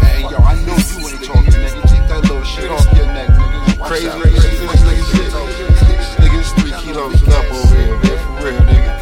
[0.00, 0.38] that, yo, you
[1.58, 1.84] nigga.
[2.56, 3.84] Nigga.
[3.84, 4.40] Crazy, nigga.
[6.16, 7.98] Nigga is three kilos up over here.
[8.00, 8.92] For real, nigga.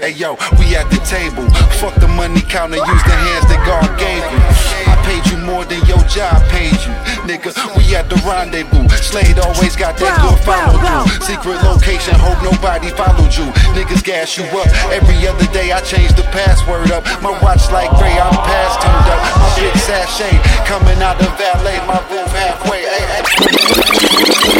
[0.00, 1.48] Hey yo, we at the table.
[1.80, 2.95] Fuck the money counter, use
[9.06, 11.06] Slade always got that good follow through.
[11.22, 13.46] Secret location, hope nobody followed you.
[13.70, 14.66] Niggas gas you up.
[14.90, 17.04] Every other day I change the password up.
[17.22, 19.20] My watch like gray, I'm past turned up.
[19.38, 20.34] My big sachet
[20.66, 22.82] coming out the valet, my roof halfway.
[22.82, 24.55] Ay, ay.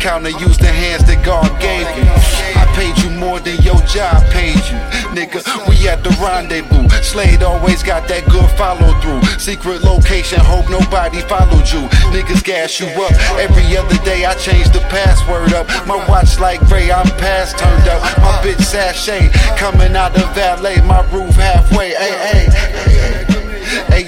[0.00, 2.08] Counter, use the hands that God gave you.
[2.56, 4.80] I paid you more than your job paid you.
[5.12, 6.88] Nigga, we at the rendezvous.
[7.04, 9.20] Slade always got that good follow through.
[9.38, 11.84] Secret location, hope nobody followed you.
[12.16, 13.12] Niggas gas you up.
[13.36, 15.68] Every other day I change the password up.
[15.86, 18.00] My watch like gray, I'm past turned up.
[18.18, 19.28] My bitch sachet
[19.60, 21.90] coming out the valet, my roof halfway.
[21.90, 22.89] Hey, hey.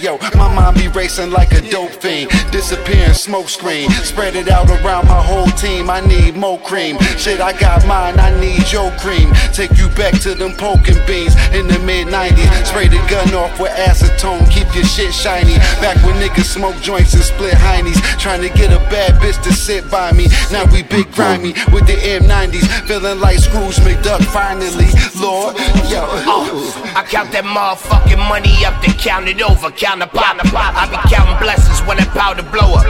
[0.02, 2.28] Yo, my mind be racing like a dope fiend.
[2.50, 3.88] Disappearing smoke screen.
[4.02, 5.88] Spread it out around my whole team.
[5.88, 6.98] I need more cream.
[7.16, 9.30] Shit, I got mine, I need your cream.
[9.52, 12.66] Take you back to them poking beans in the mid 90s.
[12.66, 14.50] Spray the gun off with acetone.
[14.50, 15.54] Keep your shit shiny.
[15.78, 18.02] Back when niggas smoke joints and split heinies.
[18.18, 20.26] Trying to get a bad bitch to sit by me.
[20.50, 22.66] Now we big grimy with the M90s.
[22.88, 24.90] Feeling like Scrooge McDuck finally.
[25.14, 25.54] Lord,
[25.86, 26.02] yo.
[26.02, 29.70] Uh, I count that motherfucking money up, then count it over.
[29.70, 30.48] Count pop, the.
[30.48, 32.86] I be counting blessings when that powder blow up.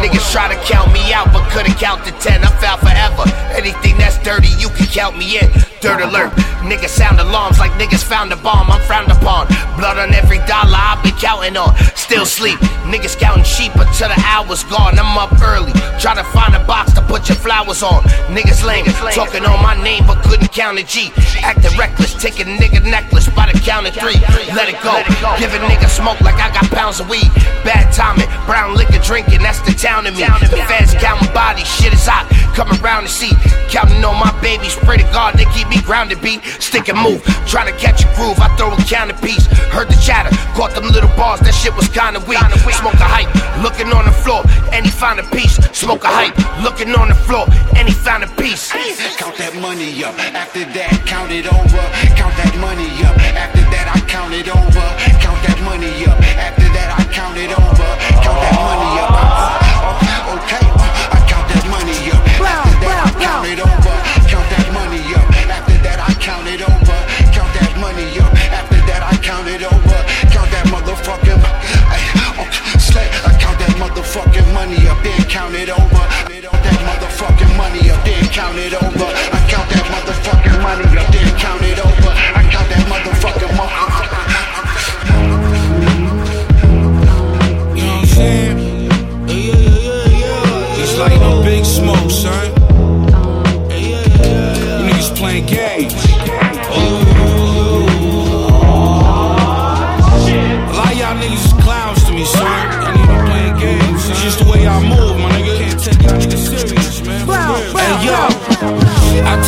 [0.00, 2.40] Niggas try to count me out, but couldn't count to ten.
[2.44, 3.28] I'm fell forever.
[3.52, 5.50] Anything that's dirty, you can count me in.
[5.80, 6.32] Dirt alert.
[6.68, 8.70] Niggas sound alarms like niggas found a bomb.
[8.70, 9.46] I'm frowned upon.
[9.78, 11.74] Blood on every dollar I've been counting on.
[11.96, 12.58] Still sleep.
[12.84, 14.98] Niggas counting sheep until the hour's gone.
[14.98, 15.72] I'm up early.
[15.98, 18.02] Try to find a box to put your flowers on.
[18.28, 21.10] Niggas lame, talking on my name but couldn't count a G.
[21.42, 24.20] Acting reckless, take a nigga necklace by the count of three.
[24.52, 24.92] Let it go.
[25.40, 27.32] Give a nigga smoke like I got pounds of weed.
[27.64, 30.24] Bad timing, brown liquor drinking, that's the town of me.
[30.52, 32.28] The feds counting bodies, shit is hot.
[32.54, 33.32] Come around and see,
[33.68, 34.74] counting on my babies.
[34.76, 36.42] Pray to God they keep me grounded, beat.
[36.58, 38.38] Stick and move, trying to catch a groove.
[38.40, 39.46] I throw a counter piece.
[39.72, 42.38] Heard the chatter, caught them little bars, that shit was kinda weak.
[42.78, 43.30] Smoke a hype,
[43.62, 44.42] looking on the floor,
[44.72, 45.56] and he found a piece.
[45.72, 47.46] Smoke a hype, looking on the floor,
[47.76, 48.72] and he found a piece.
[49.16, 50.14] Count that money up.
[50.18, 51.82] After that, count it over.
[52.16, 53.16] Count that money up.
[53.34, 54.86] After that, I count it over.
[55.20, 56.18] Count that money up.
[56.38, 57.88] After that, I count it over.
[58.22, 59.07] Count that money up.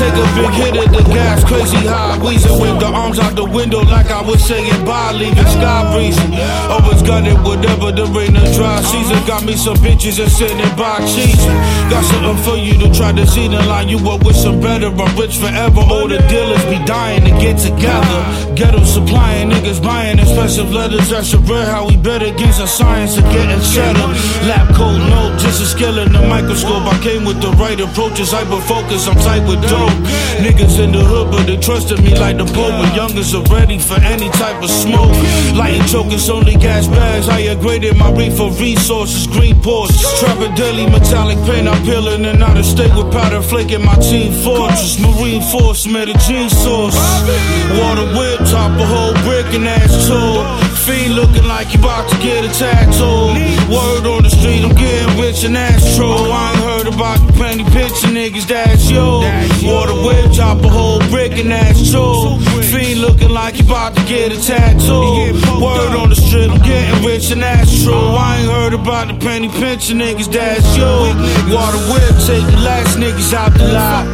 [0.01, 3.44] Take a big hit of the gas, crazy high, wheezing with the arms out the
[3.44, 6.32] window like I was saying bye, leaving sky breezing.
[6.72, 9.20] Always got it, whatever the rain or dry season.
[9.28, 11.59] Got me some bitches and sitting by cheesing.
[11.92, 14.88] Got something for you to try to see the line you up with some better.
[14.88, 15.84] I'm rich forever.
[15.84, 18.20] All the dealers be dying to get together.
[18.57, 21.11] Ghetto supplying niggas buying expensive letters.
[21.11, 24.09] That's a rare how we bet against the science of getting cheddar.
[24.48, 26.84] Lab coat, no, just a skill in the microscope.
[26.88, 29.07] I came with the right approaches, hyper focus.
[29.07, 29.89] I'm tight with dope.
[30.41, 32.72] Niggas in the hood, but they trusted me like the Pope.
[32.80, 35.12] When youngers are ready for any type of smoke.
[35.55, 37.28] Lighting chokers, only gas bags.
[37.28, 40.01] I upgraded my reefer resources, green Porsche.
[40.20, 41.68] Trapping daily metallic paint.
[41.68, 44.99] I'm peeling and out of state with powder flaking my team fortress.
[44.99, 46.97] Marine force, Medellin source.
[47.76, 50.41] Water whip, top a whole brick and ass tool.
[50.86, 53.36] Fiend looking like you about to get a tattoo.
[53.68, 55.57] Word on the street, I'm getting rich and
[55.97, 56.32] true.
[56.32, 59.22] I ain't about the penny picture niggas, that's you.
[59.68, 62.38] Water whip, chop a whole brick and that's true.
[62.70, 65.34] Fiend looking like you about to get a tattoo.
[65.61, 67.95] Word on the street, I'm getting rich and that's true.
[67.95, 70.91] I ain't heard about the penny pincher niggas, that's you.
[71.55, 74.05] Water whip, take the last niggas out the lot.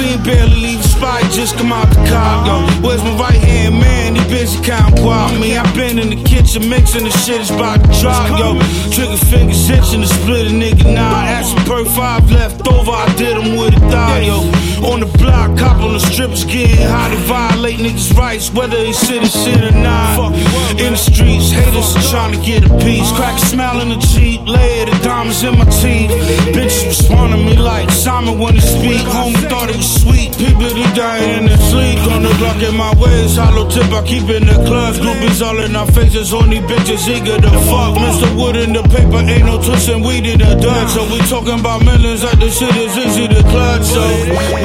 [0.00, 2.46] Fiend barely leave the spot, just come out the car.
[2.46, 4.16] Yo, where's my right hand man?
[4.16, 5.38] He busy counting wild.
[5.38, 8.32] Me, I been in the kitchen mixing the shit is about to drop.
[8.40, 8.56] Yo,
[8.96, 11.12] trigger fingers itching to split a nigga now.
[11.12, 14.20] Ask per five left over, I did him with a thigh.
[14.20, 14.40] Yo,
[14.88, 18.92] on the block, cop on the strips, getting high to violate niggas' rights, whether they
[18.92, 20.32] sit or shit or not.
[20.80, 23.12] In the streets, haters are trying to get a piece.
[23.12, 26.10] Crack a smile in the cheek, lay the diamonds in my teeth.
[26.56, 29.04] Bitches respond to me like Simon when he speak.
[29.12, 30.30] Homie thought it was sweet.
[30.38, 31.98] People they dying in their sleep.
[32.14, 34.98] On the block in my ways, hollow tip, I keep in the clubs.
[34.98, 37.98] Groupies all in our faces, only bitches eager to fuck.
[37.98, 38.28] Mr.
[38.38, 40.88] Wood in the paper, ain't no twisting weed in the dirt.
[40.94, 43.84] So we talking about millions, like the shit is easy to clutch.
[43.84, 44.04] So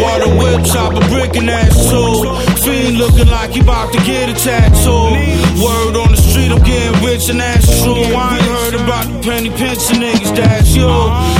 [0.02, 2.30] water whip, chop a brick and ass too.
[2.64, 5.18] Fiend looking like he about to get a tattoo.
[5.62, 8.04] Word on the street, I'm getting rich and that's true.
[8.14, 10.88] I ain't heard about the penny pincher niggas, that's you.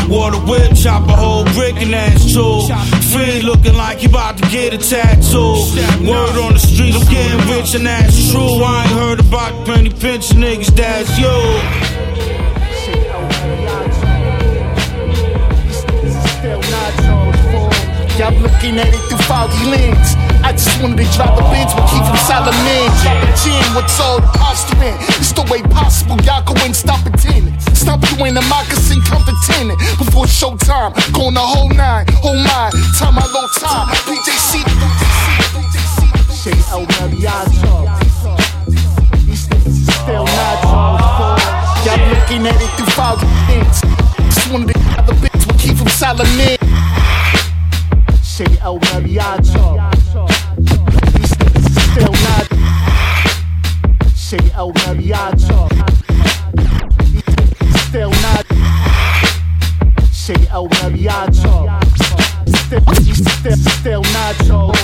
[0.10, 2.66] Water whip, chop a whole brick and that's true.
[3.12, 5.56] Fiend looking like he about to get a tattoo.
[6.08, 8.64] Word on the street, I'm getting rich and that's true.
[8.64, 11.26] I ain't heard about penny pincher niggas, that's you.
[18.16, 20.16] Y'all looking at it through foggy lens.
[20.40, 22.88] I just wanted to drop the bench with keep from Solomon.
[23.04, 24.96] Drop a gin, what's all the posturing?
[25.20, 27.60] It's the way possible, y'all go and stop pretending.
[27.86, 29.78] Stop you in the moccasin, come pretending.
[30.02, 32.72] Before showtime, going the whole nine, whole nine.
[32.98, 34.66] Time my low time, BJC.
[36.34, 36.82] Say El.
[39.22, 40.66] These niggas is still not
[41.86, 43.82] Y'all looking at it through foggy lens.
[44.34, 46.58] Just to drop the bench with keep from Solomon.
[48.24, 49.78] Say El Mariacho.
[51.14, 52.48] These niggas is still not.
[54.16, 55.95] Say El Mariacho
[57.96, 58.46] still not.
[60.12, 61.80] Shit, El Mariacho.
[62.68, 64.76] Still, still Nacho.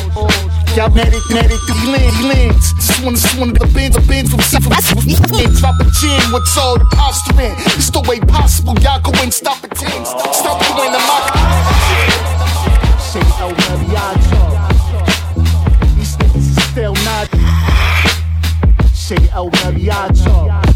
[0.77, 2.71] Y'all mad at, mad at the land, lands.
[2.75, 4.95] Just wanna, just wanna the bins, the bins from South West.
[5.59, 7.51] Drop a gin, what's all the posturing?
[7.75, 10.05] It's the way possible, y'all go and stop at 10.
[10.05, 11.35] Stop you in the mock.
[13.11, 14.41] Shit, El Mariacho.
[15.97, 17.27] These niggas still not.
[18.95, 20.70] Shit, El Mariacho.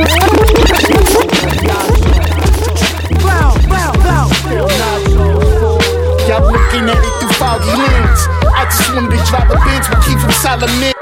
[0.00, 0.08] Blow,
[3.68, 4.28] blow.
[6.26, 8.20] Y'all looking at it through foggy lens.
[8.54, 10.99] I just wanted to drive a bench, but keep from solid men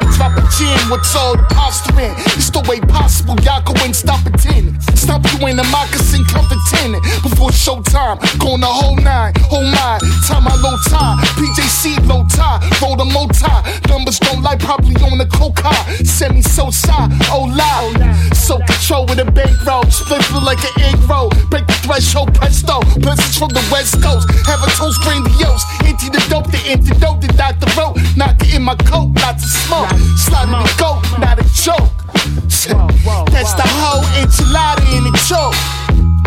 [0.90, 2.12] what's all the posturing?
[2.34, 4.80] It's the way possible, y'all go and stop 10.
[4.96, 6.92] Stop you in the moccasin, count to 10.
[7.22, 10.00] Before showtime, going the whole nine, oh whole nine.
[10.26, 13.46] Time my low tie, PJC low tie, roll the multi.
[13.88, 15.72] Numbers don't lie, probably on the coca.
[16.04, 18.00] Send me so shy, oh loud.
[18.34, 21.30] So control with a bankroll, split like an egg roll.
[21.50, 22.80] Break the threshold, presto.
[23.00, 25.64] Blessings from the west coast, have a toast grandiose.
[25.84, 27.96] Empty the dope, the antidote, the doctor wrote.
[28.16, 30.07] Knock it in my coat, lots of smoke.
[30.16, 31.90] Slide me goat, not a joke.
[33.32, 35.54] That's the whole enchilada in the choke.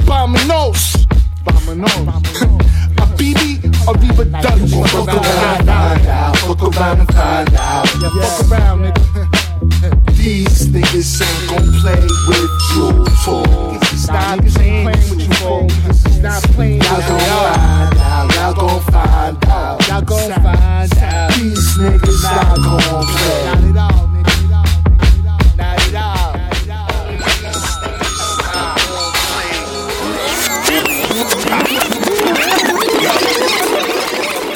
[0.06, 1.06] Vamanos.
[1.46, 2.62] Vamanos.
[2.96, 4.68] Habibi, arriba done.
[4.68, 6.38] Fuck around, and find out.
[6.38, 7.88] Fuck around and find out.
[7.88, 9.31] Fuck around, nigga.
[10.22, 12.90] These niggas ain't gon' play with you
[13.26, 13.42] for.
[13.98, 15.68] Stop playing with you for.
[16.12, 16.82] Stop playing.
[16.82, 18.36] Y'all gon' find out.
[18.36, 19.88] Y'all gon' find out.
[19.88, 21.34] Y'all gon' find out.
[21.34, 23.46] These niggas not gon' play.
[23.46, 24.36] Not at all, nigga.
[25.58, 26.38] Not at all.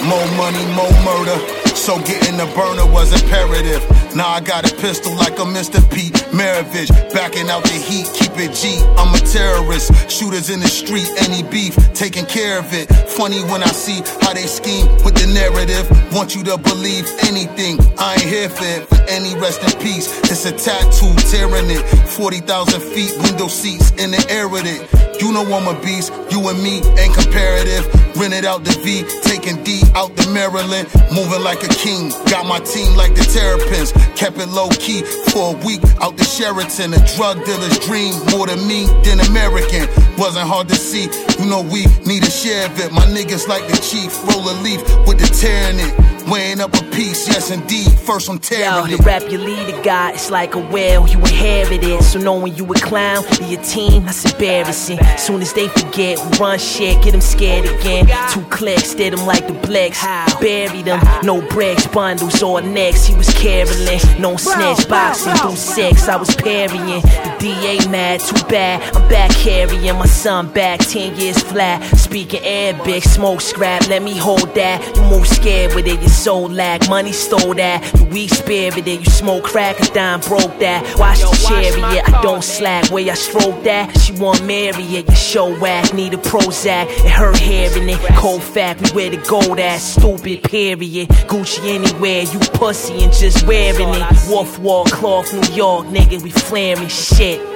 [0.05, 1.55] More money, more murder.
[1.86, 3.86] So getting the burner was imperative.
[4.16, 5.78] Now I got a pistol like a Mr.
[5.94, 6.90] Pete Maravich.
[7.14, 8.82] Backing out the heat, keep it G.
[8.98, 9.94] I'm a terrorist.
[10.10, 12.90] Shooters in the street, any beef, taking care of it.
[12.90, 15.86] Funny when I see how they scheme with the narrative.
[16.12, 17.78] Want you to believe anything.
[18.00, 18.90] I ain't here for it.
[18.90, 20.10] For any rest in peace.
[20.26, 21.86] It's a tattoo tearing it.
[22.18, 25.14] 40,000 feet, window seats in the air with it.
[25.20, 26.11] You know I'm a beast.
[26.32, 27.86] You and me ain't comparative.
[28.16, 30.88] Rented out the V, taking D out the Maryland.
[31.11, 32.09] Moving like a king.
[32.32, 33.91] Got my team like the Terrapins.
[34.16, 36.93] Kept it low key for a week out the Sheraton.
[36.93, 39.88] A drug dealer's dream more than me than American.
[40.18, 41.11] Wasn't hard to see.
[41.39, 42.91] You know we need a share of it.
[42.91, 44.16] My niggas like the chief.
[44.28, 46.14] Roll a leaf with the tear in it.
[46.28, 47.91] Weighing up a piece, yes indeed.
[47.99, 51.07] First I'm tearing Yo, tearing the rap you lead a guy, it's like a well,
[51.07, 52.03] you inherit it.
[52.03, 54.97] So knowing you a clown, be a team, that's embarrassing.
[55.17, 58.07] Soon as they forget who run shit, get them scared again.
[58.32, 60.03] Two clicks, did them like the Blacks.
[60.39, 63.05] Bury them, no bricks, bundles or necks.
[63.05, 66.07] He was caroling, no snitch, boxing through sex.
[66.07, 67.01] I was parrying.
[67.01, 68.82] The DA mad, too bad.
[68.95, 71.84] I'm back carrying my son back, 10 years flat.
[71.97, 74.95] Speaking Arabic, smoke scrap, let me hold that.
[74.95, 76.01] You move scared with it,
[76.49, 76.89] lack.
[76.89, 77.91] Money stole that.
[77.99, 80.82] You weak spirited, you smoke crack, a dime broke that.
[80.97, 82.89] Watch the chariot, I don't slack.
[82.91, 85.09] Way I stroke that, she want marry it.
[85.09, 86.88] You show whack, need a Prozac.
[86.89, 87.99] It hurt hearing it.
[88.16, 89.80] Cold fact, we where to go that.
[89.80, 91.09] Stupid period.
[91.30, 94.30] Gucci anywhere, you pussy and just wearing it.
[94.30, 97.55] Wolf Wall, cloth, New York, nigga, we flaring shit.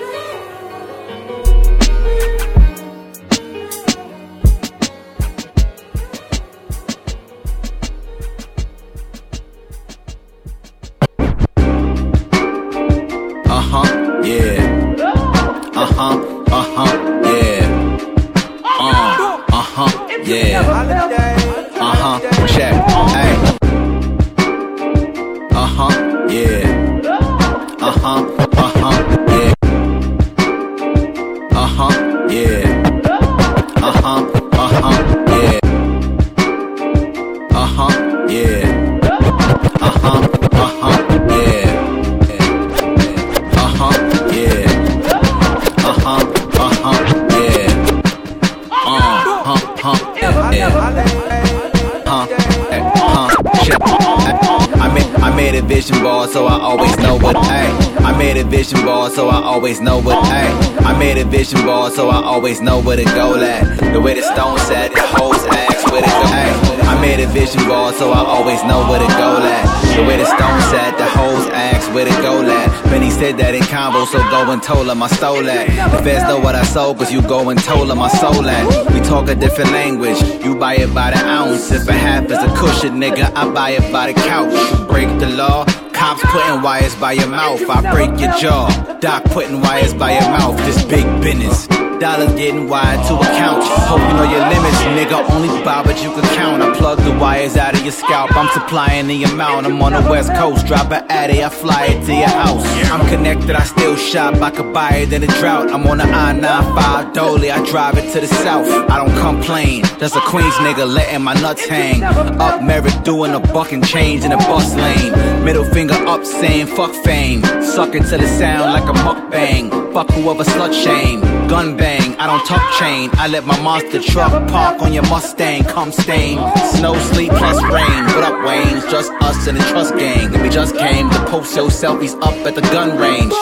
[61.29, 63.93] Vision board, so I always know where to go at.
[63.93, 66.23] The way the stone said, the hoes ask where to go.
[66.25, 66.51] Ay,
[66.89, 69.95] I made a vision board, so I always know where to go at.
[69.95, 72.83] The way the stone said, the hoes ask where to go at.
[72.85, 75.67] Benny said that in combo, so go and told him I stole that.
[75.91, 78.93] The feds know what I sold, cause you go and told him I sold that.
[78.93, 81.71] We talk a different language, you buy it by the ounce.
[81.71, 84.87] If a half is a cushion, nigga, I buy it by the couch.
[84.89, 87.61] Break the law, cops putting wires by your mouth.
[87.69, 88.67] I break your jaw,
[88.99, 90.57] doc putting wires by your mouth.
[90.57, 91.88] This big business.
[91.99, 93.61] Dollars getting wired to account.
[93.61, 95.29] Hope you know your limits, nigga.
[95.31, 96.63] Only buy what you can count.
[96.63, 98.33] I plug the wires out of your scalp.
[98.37, 99.65] I'm supplying the amount.
[99.65, 100.65] I'm on the west coast.
[100.65, 102.63] Drop an addy, I fly it to your house.
[102.89, 104.35] I'm connected, I still shop.
[104.35, 105.71] I could buy it in a drought.
[105.71, 107.51] I'm on the I-95 Dolly.
[107.51, 108.67] I drive it to the south.
[108.89, 109.81] I don't complain.
[109.99, 112.01] That's a Queens nigga letting my nuts hang.
[112.03, 115.43] Up Merrick doing a buck and change in a bus lane.
[115.43, 117.43] Middle finger up saying fuck fame.
[117.61, 119.88] Suck it to the sound like a mukbang.
[119.93, 121.21] Fuck whoever slut shame.
[121.47, 122.15] Gun bang.
[122.19, 123.09] I don't talk chain.
[123.13, 126.37] I let my monster truck park on your Mustang, come stain.
[126.75, 128.03] Snow, sleet, plus rain.
[128.13, 128.77] What up, Wayne?
[128.77, 130.33] It's just us and the trust gang.
[130.33, 133.33] And we just came to post your selfies up at the gun range.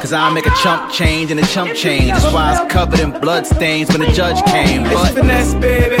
[0.00, 2.08] Cause I make a chump change and a chump change.
[2.10, 4.82] That's why it's covered in blood stains when the judge came.
[4.82, 5.96] But It's finesse, baby.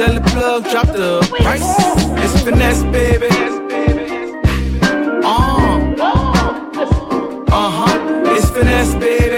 [0.00, 1.60] Tell the plug, drop the price.
[2.24, 3.28] It's finesse, baby.
[5.22, 5.92] Uh,
[7.52, 8.32] uh huh.
[8.34, 9.36] It's finesse, baby.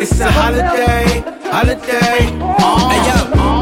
[0.00, 1.20] It's a holiday,
[1.50, 2.40] holiday.
[2.40, 2.88] Uh.
[2.88, 3.18] Hey yo,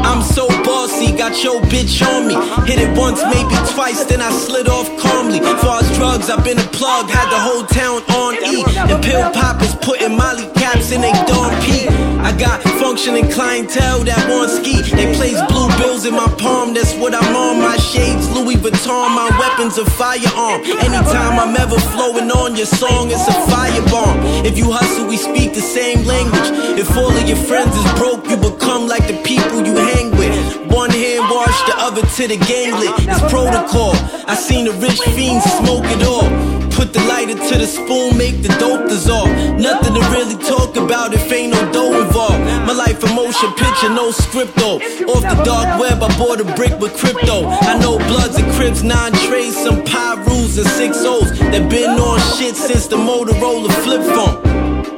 [0.07, 2.35] I'm so bossy, got your bitch on me.
[2.65, 5.41] Hit it once, maybe twice, then I slid off calmly.
[5.41, 8.03] Far as drugs, I've been a plug, had the whole town
[8.41, 8.63] E.
[8.89, 11.87] And pill poppers putting molly caps in they Dawn P.
[12.23, 14.79] I got functioning clientele that want ski.
[14.95, 17.59] They place blue bills in my palm, that's what I'm on.
[17.59, 20.63] My shades, Louis Vuitton, my weapons a firearm.
[20.63, 24.45] Anytime I'm ever flowing on your song, it's a firebomb.
[24.45, 26.79] If you hustle, we speak the same language.
[26.79, 30.33] If all of your friends is broke, you become like the people you hang with.
[30.71, 32.93] One hand wash, the other to the ganglet.
[33.03, 33.93] It's protocol.
[34.25, 36.27] I seen a rich fiend smoke it all.
[36.71, 39.31] Put the lighter to the spoon, make the dope dissolve.
[39.59, 42.41] Nothing to really talk about if ain't no dough involved.
[42.67, 44.77] My life a motion picture, no script though.
[45.13, 47.37] Off the dark web, I bought a brick with crypto.
[47.71, 52.19] I know bloods and crips, nine trays, some Pyrus and six O's that been on
[52.35, 54.37] shit since the Motorola flip phone.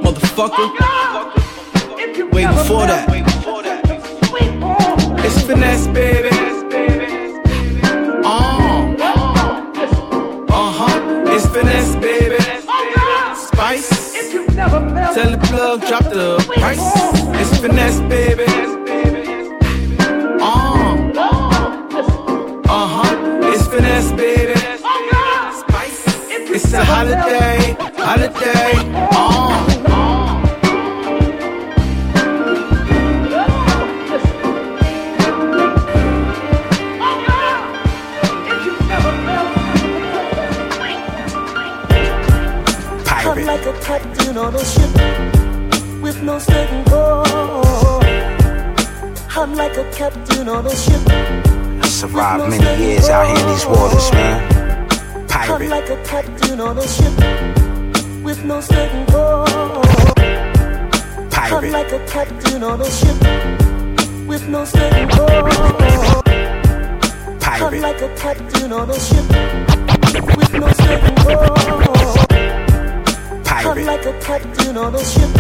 [0.05, 0.67] Motherfucker.
[2.35, 3.05] Way before that.
[5.25, 6.29] It's finesse, baby.
[8.23, 8.95] Uh,
[10.59, 11.33] uh huh.
[11.33, 12.04] It's finesse, baby.
[14.69, 16.79] Tell the plug, drop the price.
[17.39, 18.45] It's finesse, baby.
[20.41, 21.11] Uh,
[22.65, 23.51] uh huh.
[23.53, 24.59] It's finesse, baby.
[25.59, 26.03] Spice.
[26.49, 28.73] It's a holiday, holiday.
[29.11, 29.34] Uh.
[44.35, 44.91] Ship
[46.01, 47.23] with no certain goal.
[49.29, 50.99] I'm like a captain on a ship.
[51.07, 54.41] I survived many years out here in these waters, man.
[55.11, 55.69] I'm Pirate.
[55.69, 57.13] like a captain on a ship
[58.25, 59.45] with no certain goal.
[60.17, 61.71] I'm Pirate.
[61.71, 63.17] like a captain on a ship
[64.27, 65.29] with no certain goal.
[65.29, 65.77] I'm
[67.39, 67.79] Pirate.
[67.79, 69.29] like a captain on a ship
[70.35, 71.54] with no certain goal.
[73.55, 73.85] I'm Pirate.
[73.85, 75.31] like a captain on a ship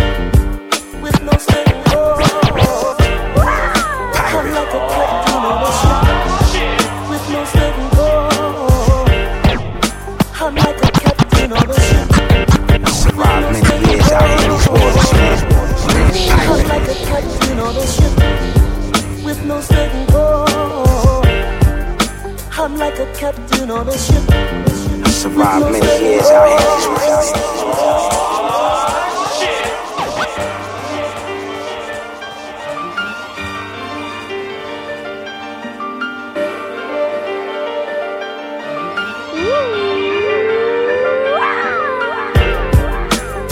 [1.03, 2.15] with no certain goal.
[4.15, 5.99] I'm like a captain on a ship
[7.09, 7.43] with no.
[10.39, 12.07] I'm like a captain on a ship.
[12.69, 15.37] I survived many years out here in these waters, man.
[16.39, 18.15] I'm like a captain on a ship
[19.25, 19.57] with no.
[22.57, 24.74] I'm like a captain on a ship.
[25.25, 27.29] Survived many years out here in these waters.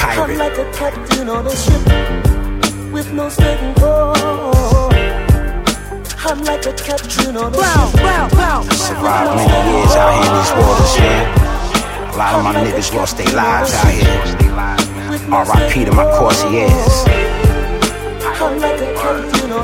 [0.05, 4.13] I'm like a captain on a ship with no certain goal.
[6.23, 8.03] I'm like a captain on a ship.
[8.03, 11.42] I survived many years out here in these waters, man.
[12.14, 14.06] A lot of my niggas lost their lives out here.
[15.34, 15.85] R.I.P.
[15.85, 17.06] to my Corsairs.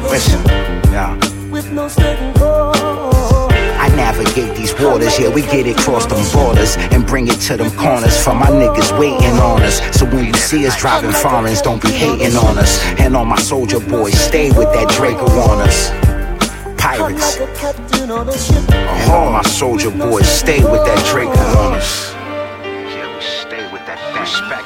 [0.10, 0.44] Listen,
[0.90, 1.16] yeah.
[3.80, 7.56] I navigate these waters, yeah, we get it cross them borders and bring it to
[7.56, 9.80] them corners for my niggas waiting on us.
[9.96, 12.84] So when you see us driving foreigns, don't be hating on us.
[13.00, 15.92] And all my soldier boys, stay with that Draco on us.
[16.82, 18.12] Pirates, and
[19.12, 22.19] all my soldier boys, stay with that Draco on us.
[24.48, 24.64] That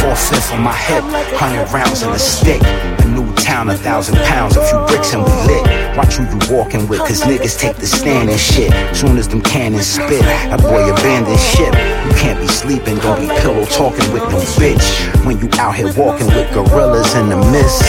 [0.00, 1.02] Four fifth on my hip,
[1.36, 2.62] hundred rounds in a stick.
[2.62, 5.96] A new town, a thousand pounds, a few bricks and we lit.
[5.96, 8.72] Watch who you walking with, cause niggas take the stand and shit.
[8.94, 11.72] Soon as them cannons spit, that boy abandon ship.
[12.06, 14.86] You can't be sleeping, don't be pillow talking with no bitch.
[15.24, 17.82] When you out here walking with gorillas in the mist,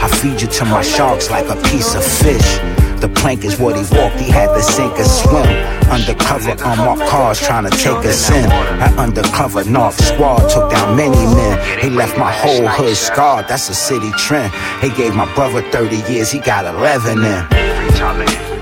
[0.00, 2.79] I feed you to my sharks like a piece of fish.
[3.00, 5.46] The plank is what he walked, he had to sink or swim.
[5.90, 8.46] Undercover unmarked cars trying to take us in.
[8.78, 11.80] That undercover North squad took down many men.
[11.80, 14.52] He left my whole hood scarred, that's a city trend.
[14.82, 17.46] He gave my brother 30 years, he got 11 in.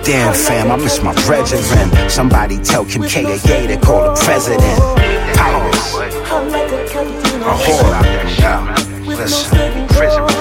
[0.05, 1.61] Damn fam, I miss my brethren.
[2.09, 4.79] Somebody tell Kim K a yay to call the president.
[5.37, 5.95] Pirates.
[7.43, 8.39] A whore.
[8.39, 8.75] Yeah.
[9.05, 10.38] Listen, prison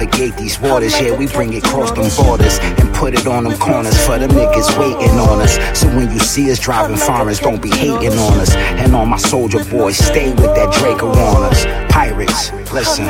[0.00, 3.58] navigate these waters, yeah, we bring it cross them borders and put it on them
[3.58, 5.58] corners for the niggas waiting on us.
[5.78, 8.54] So when you see us driving foreigns, don't be hating on us.
[8.54, 11.64] And all my soldier boys, stay with that Draco on us.
[11.92, 13.06] Pirates, listen,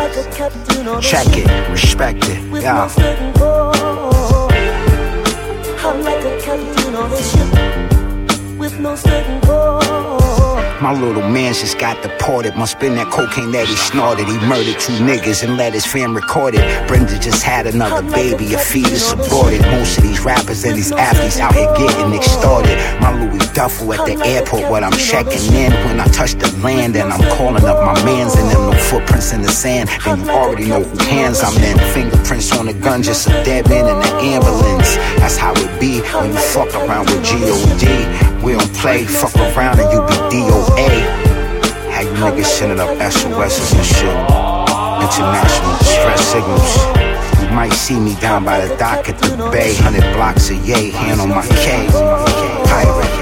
[1.00, 2.88] check it, respect it, yeah.
[10.82, 12.56] My little man just got deported.
[12.56, 14.26] Must been that cocaine that he snorted.
[14.26, 16.88] He murdered two niggas and let his fam record it.
[16.88, 19.60] Brenda just had another baby, a fetus aborted.
[19.60, 22.78] Most of these rappers and these athletes out here getting extorted.
[22.98, 25.70] My Louis Duffel at the airport, what I'm checking in.
[25.84, 29.34] When I touch the land and I'm calling up my mans and them no footprints
[29.34, 29.90] in the sand.
[30.06, 31.76] Then you already know who hands I'm in.
[31.92, 34.96] Fingerprints on the gun, just a dead man in the ambulance.
[35.20, 38.29] That's how it be when you fuck around with G.O.D.
[38.42, 40.90] We don't play, fuck around and you be DOA.
[41.92, 44.16] How you niggas sending up SOSs and shit.
[45.04, 46.76] International distress signals.
[47.42, 49.74] You might see me down by the dock at the bay.
[49.76, 51.86] Hundred blocks of yay, hand on my K.
[52.64, 53.19] Pirate.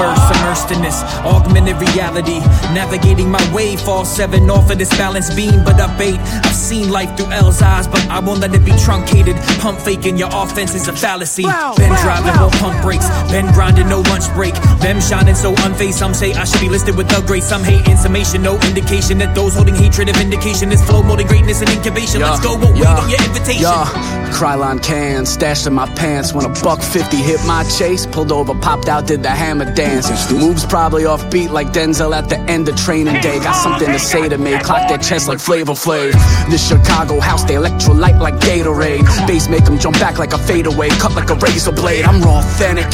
[0.00, 2.40] Verse, immersed in this augmented reality.
[2.72, 6.20] Navigating my way, fall seven off of this balance beam, but up eight.
[6.46, 9.36] I've seen life through L's eyes, but I won't let it be truncated.
[9.60, 11.44] Pump faking, your offense is a fallacy.
[11.76, 13.08] Been driving, won't pump breaks.
[13.30, 14.54] Been grinding, no lunch break.
[14.80, 17.42] Them shining so unfazed, some say I should be listed with the great.
[17.42, 21.60] Some hating, summation, no indication that those holding hatred of vindication is flow molding greatness
[21.60, 22.20] and incubation.
[22.20, 23.62] Let's go, won't wait on your invitation.
[23.62, 23.84] Yeah,
[24.32, 28.06] Krylon can stashed in my pants when a buck 50 hit my chase.
[28.06, 29.89] Pulled over, popped out, did the hammer dance.
[29.90, 33.38] Moves probably off beat like Denzel at the end of training day.
[33.40, 36.12] Got something to say to me, clock that chest like Flavor Flav.
[36.48, 39.04] This Chicago house, they electrolyte like Gatorade.
[39.26, 42.04] Bass make them jump back like a fadeaway, cut like a razor blade.
[42.04, 42.90] I'm raw authentic.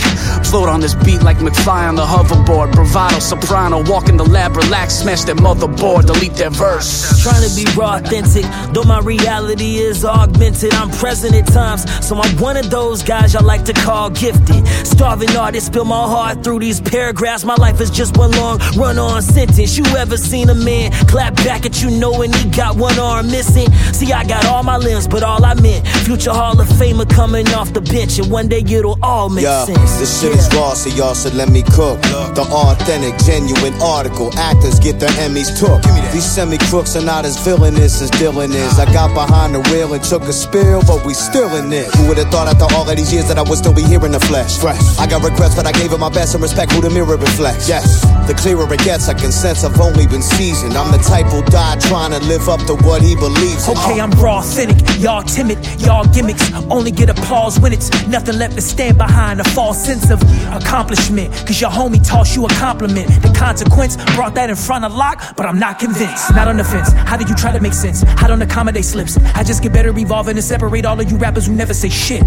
[0.47, 2.73] Float on this beat like McFly on the hoverboard.
[2.73, 7.23] Bravado, soprano, walk in the lab, relax, smash that motherboard, delete that verse.
[7.23, 10.75] Trying to be raw, authentic, though my reality is augmented.
[10.75, 14.67] I'm present at times, so I'm one of those guys y'all like to call gifted.
[14.87, 17.45] Starving artist, spill my heart through these paragraphs.
[17.45, 19.77] My life is just one long run on sentence.
[19.77, 23.71] You ever seen a man clap back at you knowing he got one arm missing?
[23.93, 27.47] See, I got all my limbs, but all I meant, future Hall of Famer coming
[27.55, 29.99] off the bench, and one day it'll all make Yeah, sense.
[29.99, 32.01] this shit is raw, so y'all should let me cook.
[32.35, 34.31] The authentic, genuine article.
[34.39, 35.83] Actors get their Emmys took.
[36.13, 38.79] These semi crooks are not as villainous as Dylan is.
[38.79, 41.87] I got behind the wheel and took a spill, but we still in it.
[41.97, 44.05] Who would have thought after all of these years that I would still be here
[44.05, 44.59] in the flesh?
[44.59, 44.99] Fresh.
[44.99, 47.69] I got regrets, but I gave it my best and respect who the mirror reflects.
[47.69, 50.75] Yes, the clearer it gets, I can sense I've only been seasoned.
[50.75, 53.77] I'm the type who'll die trying to live up to what he believes in.
[53.77, 56.53] Okay, I'm raw, cynic, Y'all timid, y'all gimmicks.
[56.71, 59.41] Only get applause when it's nothing left to stand behind.
[59.41, 60.23] A false sense of
[60.55, 61.33] accomplishment.
[61.47, 63.09] Cause your homie tossed you a compliment.
[63.23, 66.35] The consequence brought that in front of lock, but I'm not convinced.
[66.35, 66.93] Not on the fence.
[66.93, 68.05] How did you try to make sense?
[68.05, 69.19] I don't accommodate slips?
[69.35, 72.25] I just get better evolving and separate all of you rappers who never say shit.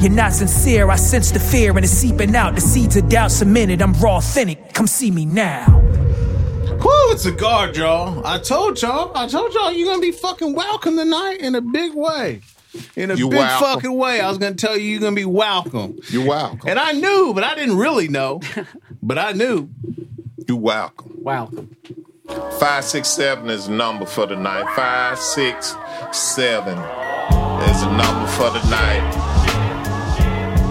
[0.00, 0.88] You're not sincere.
[0.88, 2.54] I sense the fear and it's seeping out.
[2.54, 3.75] The seeds of doubt cemented.
[3.82, 4.72] I'm raw, authentic.
[4.74, 5.64] Come see me now.
[6.80, 8.24] Whew, it's a Gard, y'all.
[8.26, 9.12] I told y'all.
[9.16, 12.42] I told y'all you're gonna be fucking welcome tonight in a big way.
[12.94, 13.66] In a You big welcome.
[13.66, 14.20] fucking way.
[14.20, 15.98] I was gonna tell you you're gonna be welcome.
[16.10, 16.68] You're welcome.
[16.68, 18.40] And I knew, but I didn't really know.
[19.02, 19.68] but I knew.
[20.46, 21.12] You're welcome.
[21.18, 21.74] Welcome.
[22.58, 24.66] Five six seven is the number for the night.
[24.76, 25.74] Five six
[26.12, 29.12] seven is the number for the night.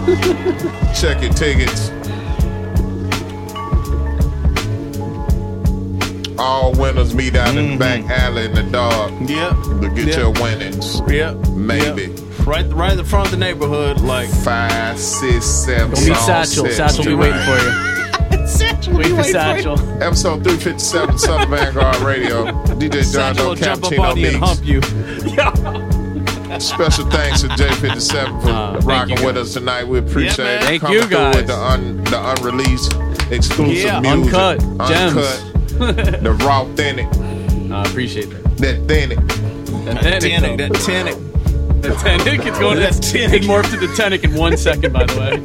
[1.00, 1.90] Check your tickets.
[6.38, 9.12] All winners meet out in the back alley in the dark.
[9.26, 9.50] Yep.
[9.82, 10.16] To get Yep.
[10.18, 11.00] your winnings.
[11.08, 11.48] Yep.
[11.48, 12.08] Maybe.
[12.44, 15.90] Right, right in the front of the neighborhood, like five, six, seven.
[15.94, 16.66] Don't meet Satchel.
[16.68, 17.72] Satchel be waiting for you.
[18.96, 19.78] Wait for Satchel.
[20.02, 22.44] Episode 357 Southern Vangard Radio.
[22.78, 24.80] DJ Jon Satchel Doe will jump up Cappuccino and hump you.
[26.60, 29.84] Special thanks to J57 for Uh, rocking with us tonight.
[29.86, 30.62] We appreciate Yeah, it.
[30.64, 31.36] Thank Coming you, through guys.
[31.36, 32.94] With the, un, the unreleased
[33.32, 34.34] exclusive Yeah, music.
[34.34, 35.55] uncut gems.
[35.80, 36.22] Uncut.
[36.22, 37.06] the raw authentic.
[37.72, 38.56] I appreciate that.
[38.58, 39.18] That authentic.
[39.18, 40.68] That That Tenic, Tenic, though.
[40.68, 41.22] that Tenic.
[41.82, 43.32] The Tenic, it's going to That Tenic.
[43.34, 45.36] It morphed to the Tenic in one second, by the way.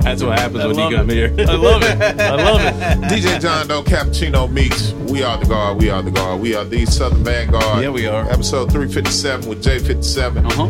[0.00, 1.34] That's what happens I when love you come here.
[1.38, 2.00] I love it.
[2.20, 2.74] I love it.
[3.10, 4.92] DJ Jon Doe Cappuccino Meeks.
[5.10, 5.78] We are the Gard.
[5.78, 6.40] We are the Gard.
[6.40, 7.82] We are the Southern Vangard.
[7.82, 8.22] Yeah, we are.
[8.30, 10.46] Episode 357 with J57.
[10.46, 10.68] Uh-huh.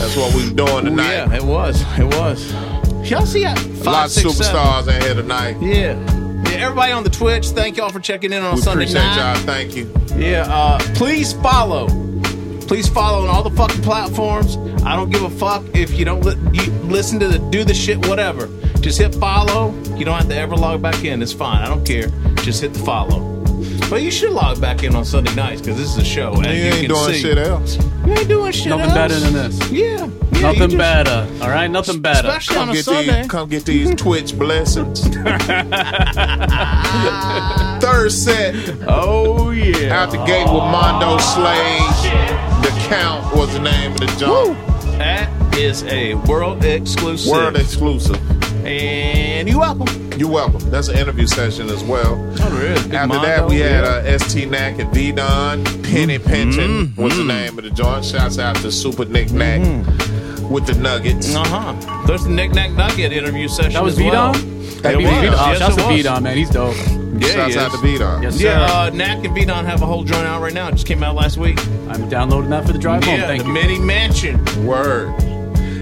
[0.00, 1.12] That's what we're doing Ooh, tonight.
[1.12, 1.82] yeah, it was.
[1.98, 2.52] It was.
[3.10, 3.60] Y'all see that?
[3.64, 5.56] A lot of superstars in here tonight.
[5.60, 5.94] Yeah.
[6.52, 9.34] Yeah, everybody on the Twitch, thank y'all for checking in on We Sunday appreciate night.
[9.36, 9.46] y'all.
[9.46, 9.92] Thank you.
[10.16, 11.88] Yeah, uh, please follow.
[12.66, 14.56] Please follow on all the fucking platforms.
[14.84, 17.74] I don't give a fuck if you don't li- you listen to the do the
[17.74, 18.48] shit, whatever.
[18.80, 19.72] Just hit follow.
[19.96, 21.22] You don't have to ever log back in.
[21.22, 21.62] It's fine.
[21.62, 22.08] I don't care.
[22.36, 23.20] Just hit the follow.
[23.92, 26.32] But you should log back in on Sunday nights because this is a show.
[26.32, 27.20] and You you ain't can doing see.
[27.20, 27.76] shit else.
[28.06, 28.78] You ain't doing shit else.
[28.80, 28.94] Nothing else.
[28.94, 29.70] better than this.
[29.70, 30.08] Yeah.
[30.32, 31.28] yeah Nothing just- better.
[31.42, 32.26] All right, nothing better.
[32.28, 33.20] Especially on Come a get Sunday.
[33.20, 33.30] these.
[33.30, 35.00] Come get these Twitch blessings.
[37.82, 38.54] Third set.
[38.88, 40.00] Oh yeah.
[40.02, 41.82] Out the gate with Mondo Slade.
[42.62, 44.56] The Count was the name of the jump.
[44.96, 45.28] That
[45.58, 47.30] is a world exclusive.
[47.30, 48.18] World exclusive.
[48.64, 50.01] And you welcome.
[50.18, 50.60] You're welcome.
[50.70, 52.14] That's an interview session as well.
[52.40, 52.82] Oh, there is.
[52.84, 54.14] Big After Mondo, that, we had yeah.
[54.14, 55.64] uh, ST Knack and V Don.
[55.82, 58.04] Penny Pension was the name of the joint.
[58.04, 59.60] Shouts out to Super Nick Knack
[60.50, 61.34] with the Nuggets.
[61.34, 62.04] Uh huh.
[62.06, 63.72] There's the Knick Knack Nugget interview session.
[63.74, 63.96] That was.
[63.96, 64.32] V-Don?
[64.32, 65.04] That That was.
[65.06, 65.34] was V-Don.
[65.34, 65.88] Oh, Yes, shouts it to.
[65.88, 66.36] V-Don, man.
[66.36, 66.76] He's dope.
[66.76, 68.22] Yeah, Shouts he out to V Don.
[68.22, 68.44] Yes, sir.
[68.46, 70.68] Yeah, uh, Knack and V-Don have a whole joint out right now.
[70.68, 71.58] It just came out last week.
[71.88, 73.16] I'm downloading that for the drive home.
[73.20, 73.54] yeah, Thank the you.
[73.54, 74.42] Mini Mansion.
[74.66, 75.08] Word.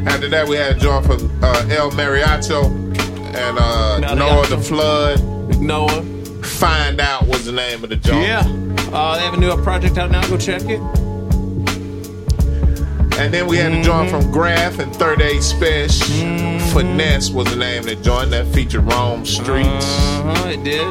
[0.07, 2.90] After that, we had a joint from uh, El Mariacho
[3.35, 4.15] and uh.
[4.15, 5.61] Noah the Flood.
[5.61, 6.02] Noah.
[6.43, 8.23] Find Out was the name of the joint.
[8.27, 8.40] Yeah.
[8.93, 10.27] Uh, they have a new project out now.
[10.28, 10.81] Go check it.
[13.19, 16.07] And then we had a joint from Graph and Third Age Special.
[16.73, 19.66] Finesse was the name of the joint that featured Rome Streetz.
[20.20, 20.86] Uh-huh, it did.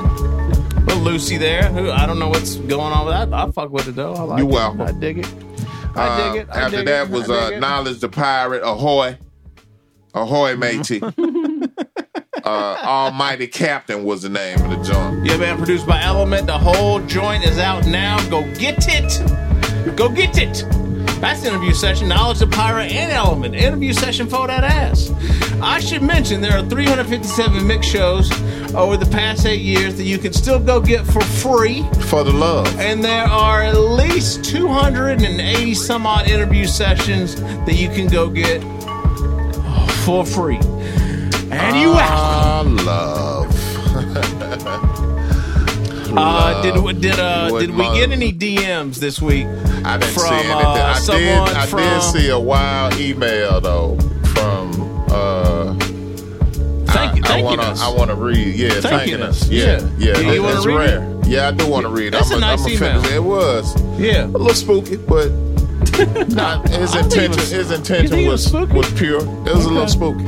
[0.85, 1.63] Little Lucy there.
[1.69, 3.33] Who I don't know what's going on with that.
[3.33, 4.13] I fuck with it though.
[4.13, 4.51] I like You it.
[4.53, 4.81] welcome.
[4.81, 5.33] I dig it.
[5.95, 6.49] I Uh, dig it.
[6.51, 7.11] I after dig that it.
[7.11, 7.57] was uh.
[7.59, 9.17] Knowledge the Pirate, Ahoy.
[10.13, 10.99] Ahoy, matey.
[12.43, 15.25] uh, Almighty Captain was the name of the joint.
[15.25, 15.57] Yeah, man.
[15.57, 16.47] Produced by Element.
[16.47, 18.17] The whole joint is out now.
[18.29, 19.95] Go get it.
[19.95, 20.65] Go get it.
[21.19, 22.07] That's the interview session.
[22.07, 23.53] Knowledge of Pirate and Element.
[23.53, 25.11] Interview session for that ass.
[25.61, 28.31] I should mention there are 357 mix shows
[28.73, 31.83] over the past eight years that you can still go get for free.
[32.07, 32.67] For the love.
[32.79, 38.61] And there are at least 280 some odd interview sessions that you can go get
[40.05, 40.59] for free.
[41.51, 43.47] And you Ah, love.
[46.11, 49.45] Uh, did did uh did we get any DMs this week?
[49.85, 50.51] I didn't from see anything.
[50.55, 51.37] uh, I did.
[51.55, 53.95] I from did see a wild email though
[54.33, 54.71] from.
[55.11, 55.75] uh
[56.87, 57.81] Thank you- I, wanna, us.
[57.81, 58.55] I want to read.
[58.55, 59.47] Yeah, Thanking thanking, us.
[59.49, 59.89] Yeah, Yeah.
[59.99, 60.13] yeah.
[60.15, 61.21] Do you that- wanna that's rare.
[61.27, 62.13] Yeah, I do want to read.
[62.13, 63.01] That's I'm a nice I'm email.
[63.01, 63.75] finish- It was.
[63.99, 64.25] Yeah.
[64.25, 65.27] a little spooky, but
[66.29, 67.29] not his I don't think it intention.
[67.35, 69.19] was- his intention was was was pure.
[69.21, 70.25] It was a little spooky.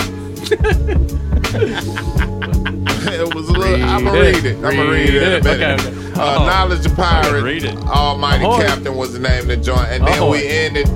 [3.13, 3.83] It was a little.
[3.83, 4.55] I'm gonna Read read it.
[4.57, 5.79] I'm gonna read Read it in a minute.
[5.81, 6.11] Okay, okay.
[6.19, 6.45] Uh, Oh.
[6.45, 7.41] Knowledge of Pirate.
[7.43, 7.75] read it.
[7.77, 8.61] Almighty Ahoy.
[8.63, 10.31] Captain was the name of the joint, and then Ahoy.
[10.31, 10.87] we ended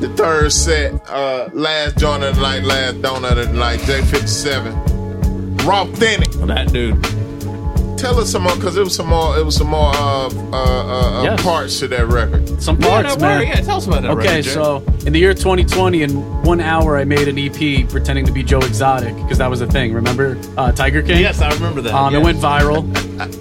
[0.00, 0.92] the third set.
[1.08, 3.80] Uh, last joint of the night, last donut of the night.
[3.80, 5.64] J57.
[5.66, 6.30] Raw Authentic.
[6.46, 7.02] that dude.
[7.96, 9.38] Tell us some more, cause it was some more.
[9.38, 11.42] It was some more uh, uh, uh, uh, Yes.
[11.42, 12.60] parts to that record.
[12.62, 13.38] Some parts, that man.
[13.40, 14.76] word, yeah, tell us about that Okay, record, so
[15.06, 18.58] in the year 2020, in one hour, I made an EP pretending to be Joe
[18.58, 19.92] Exotic because that was a thing.
[19.94, 21.20] Remember uh, Tiger King?
[21.20, 21.94] Yes, I remember that.
[21.94, 22.20] Um, yes.
[22.20, 22.84] It went viral.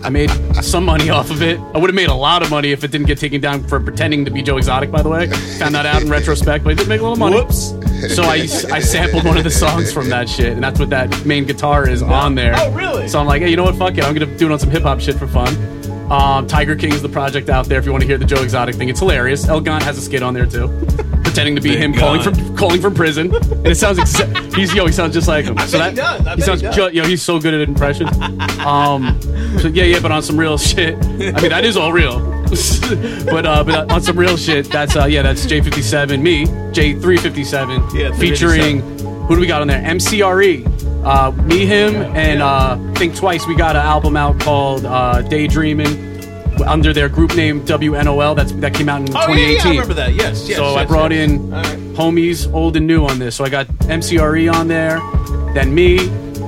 [0.05, 0.29] I made
[0.63, 1.59] some money off of it.
[1.73, 3.79] I would have made a lot of money if it didn't get taken down for
[3.79, 4.91] pretending to be Joe Exotic.
[4.91, 5.27] By the way,
[5.57, 7.35] found that out in retrospect, but it did make a little money.
[7.37, 7.71] Whoops.
[8.09, 11.25] So I, I sampled one of the songs from that shit, and that's what that
[11.25, 12.53] main guitar is on there.
[12.57, 13.07] Oh, really?
[13.07, 13.75] So I'm like, hey, you know what?
[13.75, 14.03] Fuck it.
[14.03, 15.55] I'm gonna do it on some hip hop shit for fun.
[16.11, 17.79] Um, Tiger King is the project out there.
[17.79, 19.47] If you want to hear the Joe Exotic thing, it's hilarious.
[19.47, 20.67] El Gant has a skit on there too,
[21.23, 23.33] pretending to be Big him calling from calling from prison.
[23.33, 25.57] And it sounds exa- he's yo, he sounds just like him.
[25.57, 26.27] I so bet he does.
[26.27, 26.75] I he bet sounds he does.
[26.75, 28.07] ju- yo, he's so good at impression.
[28.61, 29.17] Um,
[29.59, 30.95] so yeah, yeah, but on some real shit.
[30.95, 31.07] I
[31.41, 32.19] mean, that is all real.
[33.31, 38.11] but uh, but on some real shit, that's uh, yeah, that's J57, me, J357, Yeah,
[38.17, 38.81] featuring
[39.27, 39.81] who do we got on there?
[39.81, 40.67] MCRE.
[41.05, 43.45] Uh, me, him, and uh, think twice.
[43.45, 46.13] We got an album out called uh, Daydreaming
[46.65, 48.35] under their group name WNOL.
[48.35, 49.37] That's that came out in Oh, 2018.
[49.37, 50.13] yeah, yeah, I remember that.
[50.13, 50.57] Yes, yes.
[50.57, 51.29] so yes, I brought yes.
[51.29, 51.65] in right.
[51.93, 53.35] homies, old and new, on this.
[53.35, 54.99] So I got MCRE on there,
[55.53, 55.97] then me,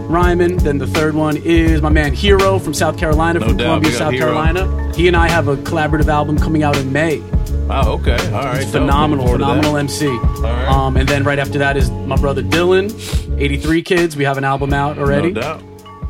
[0.06, 0.58] Ryman.
[0.58, 3.92] Then the third one is my man Hero from South Carolina, No from doubt, Columbia,
[3.94, 4.28] South Hero.
[4.34, 4.94] Carolina.
[4.96, 7.22] He and I have a collaborative album coming out in May.
[7.70, 8.18] Oh, okay.
[8.32, 8.62] All right.
[8.62, 9.78] It's phenomenal, Looking forward to phenomenal.
[9.78, 10.08] MC.
[10.08, 10.68] right.
[10.68, 12.92] Um, and then right after that is my brother Dylan,
[13.40, 14.16] 83 Kids.
[14.16, 15.32] We have an album out already.
[15.32, 15.64] No doubt.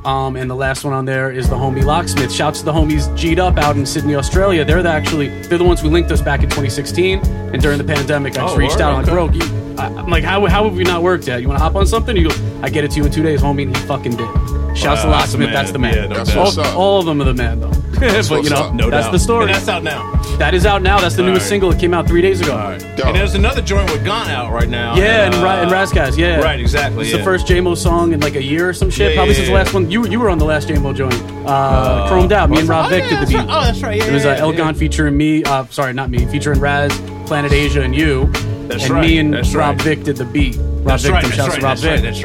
[0.05, 2.31] Um, and the last one on there is the homie Locksmith.
[2.31, 4.63] Shouts to the homies G'd Up out in Sydney, Australia.
[4.63, 7.19] They're the actually they're the ones who linked us back in 2016.
[7.25, 8.93] And during the pandemic, I just Oh, reached out.
[8.93, 9.11] Like, okay.
[9.13, 11.41] bro, you, I, I'm like, how, how have we not worked yet?
[11.41, 12.15] You want to hop on something?
[12.15, 13.63] You go, I get it to you in two days, homie.
[13.63, 14.27] And he fucking did.
[14.75, 15.51] Shouts Wow, to that's the Locksmith.
[15.53, 15.95] That's the man.
[15.95, 16.03] man.
[16.03, 16.43] Yeah, no That's doubt.
[16.45, 16.75] what's all, up.
[16.77, 17.69] all of them are the man, though.
[17.95, 18.73] That's but you what's know, up.
[18.73, 19.11] No that's doubt.
[19.13, 19.45] the story.
[19.45, 20.11] And that's out now.
[20.37, 20.99] That is out now.
[20.99, 21.49] That's the All newest right.
[21.49, 21.71] single.
[21.71, 22.57] It came out three days ago.
[22.57, 24.97] And there's another joint with Gun out right now.
[24.97, 26.41] Yeah, and, Ra- and Razkaz, yeah.
[26.41, 27.03] Right, exactly.
[27.03, 27.19] It's yeah.
[27.19, 29.11] the first JMO song in like a year or some shit.
[29.11, 29.59] Yeah, Probably yeah, since the yeah.
[29.59, 29.89] last one.
[29.89, 31.13] You you were on the last JMO joint.
[31.45, 32.49] Uh, Uh, Chromed Out.
[32.49, 32.95] Me and Rob it?
[32.95, 33.35] Vic Oh, did the beat.
[33.37, 33.47] right.
[33.49, 33.97] Oh, that's right.
[33.97, 34.41] Yeah, it was yeah, uh, yeah.
[34.41, 35.45] El Gant featuring me.
[35.45, 36.25] Uh, sorry, not me.
[36.25, 36.91] Featuring Raz,
[37.27, 38.29] Planet Asia, and you.
[38.67, 39.83] That's and right, me and that's Rob right.
[39.83, 40.55] Vic did the beat.
[40.57, 41.21] Rob That's Vic, right.
[41.25, 41.59] from That's Shouts right.
[41.59, 41.91] to Rob That's Vic.
[41.91, 42.01] right.
[42.01, 42.23] That's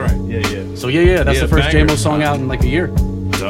[0.53, 0.53] right.
[0.55, 0.75] Yeah, yeah.
[0.77, 1.87] So yeah, yeah, that's Yeah, the first banger.
[1.87, 2.89] JMO song out in like a year.
[3.35, 3.47] So,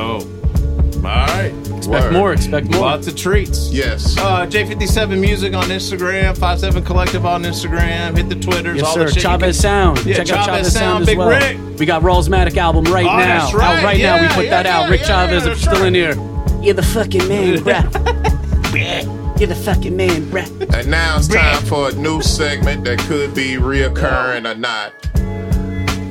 [0.97, 1.53] All right.
[1.77, 2.33] Expect more.
[2.35, 2.83] Expect more.
[2.83, 3.73] Lots of treats.
[3.73, 4.17] Yes.
[4.19, 8.17] Uh, J57 Music on Instagram, 57 Collective on Instagram.
[8.17, 8.77] Hit the Twitters.
[8.77, 9.05] Yes, all sir.
[9.07, 9.23] the shit.
[9.23, 10.05] Chavez can- Sound.
[10.05, 11.29] Yeah, Check Chavez, out Chavez Sound, as Big well.
[11.31, 11.79] Rick.
[11.79, 13.41] We got Rawlsmatic album right Oh, now.
[13.41, 13.79] that's right.
[13.79, 14.21] Out right now.
[14.21, 14.83] We put yeah, that out.
[14.85, 16.15] yeah, Rick yeah, Chavez, yeah, if you're still in here.
[16.63, 19.17] You're the fucking man, bruh.
[19.41, 20.75] You're the fucking man, bruh.
[20.75, 24.93] And now it's time for a new segment that could be reoccurring or not.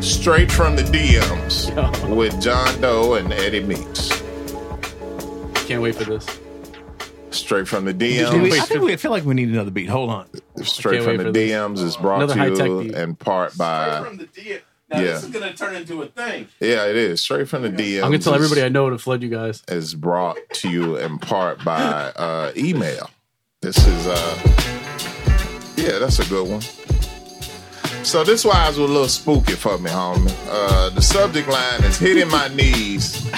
[0.03, 1.69] Straight from the DMs
[2.15, 4.09] with Jon Doe and Eddie Meeks.
[5.67, 6.25] Can't wait for this.
[7.29, 8.41] Straight from the DMs.
[8.41, 9.89] we- I think we I feel like we need another beat.
[9.89, 10.25] Hold on.
[10.63, 11.51] Straight from the for this.
[11.51, 12.95] DMs is brought Another to Hi-Tek you beat.
[12.95, 14.05] in part by.
[14.91, 15.03] Now, Yeah.
[15.05, 16.47] this is going to turn into a thing.
[16.59, 17.21] Yeah, it is.
[17.21, 17.97] Straight from the DMs.
[18.03, 19.61] I'm gonna tell is- everybody I know to flood you guys.
[19.67, 21.77] is brought to you in part by
[22.15, 23.11] uh, email.
[23.61, 24.39] This is, uh,
[25.75, 26.61] yeah, that's a good one.
[28.05, 30.33] So this wise was a little spooky for me, homie.
[30.47, 33.25] Uh, the subject line is hitting my knees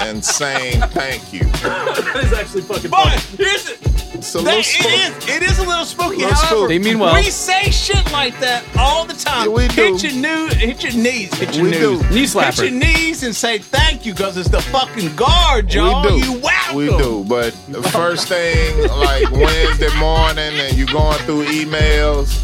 [0.00, 1.40] and saying thank you.
[1.40, 3.89] that is actually fucking But here's it.
[4.12, 4.94] It's a That, little it spooky.
[4.94, 5.36] is.
[5.36, 6.16] It is a little spooky.
[6.18, 6.68] Little however.
[6.68, 7.14] They mean well.
[7.14, 9.48] We say shit like that all the time.
[9.48, 12.10] Yeah, we hit your new, hit your knees, hit your We knees, do.
[12.10, 16.02] Knee hit your knees, and say thank you because it's the fucking Gard, y'all.
[16.02, 16.26] We do.
[16.32, 16.76] You welcome.
[16.76, 17.24] We do.
[17.28, 22.36] But the first thing, like Wednesday morning, and you're going through emails,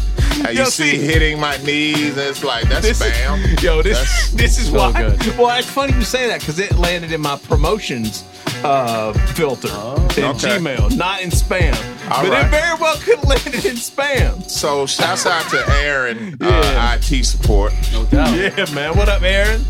[0.45, 3.61] and you Yo, see, see- hitting my knees, and it's like, that's This is- spam.
[3.61, 4.91] Yo, this That's this is so why.
[4.93, 5.37] good.
[5.37, 8.23] Well, it's funny you say that because it landed in my promotions
[8.63, 10.57] uh, filter in Okay.
[10.57, 11.75] Gmail, not in spam.
[12.11, 12.45] All but right.
[12.45, 14.41] it very well could have landed in spam.
[14.49, 17.73] So shouts out to Aaron, uh, IT support.
[17.93, 18.35] No doubt.
[18.35, 18.97] Yeah, man.
[18.97, 19.63] What up, Aaron?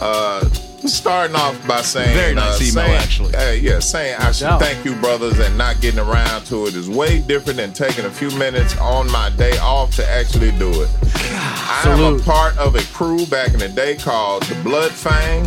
[0.00, 0.48] Uh,
[0.88, 3.34] starting off by saying, Very nice uh, email, saying- actually.
[3.34, 4.60] uh, yeah, saying I should doubt.
[4.60, 8.10] thank you, brothers, and not getting around to it is way different than taking a
[8.10, 10.88] few minutes on my day off to actually do it.
[11.34, 15.46] I am a part of a crew back in the day called the Blood Fang.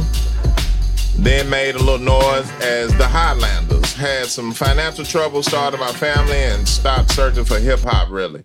[1.17, 6.35] Then made a little noise as the Highlanders had some financial trouble started my family
[6.37, 8.43] and stopped searching for hip hop really.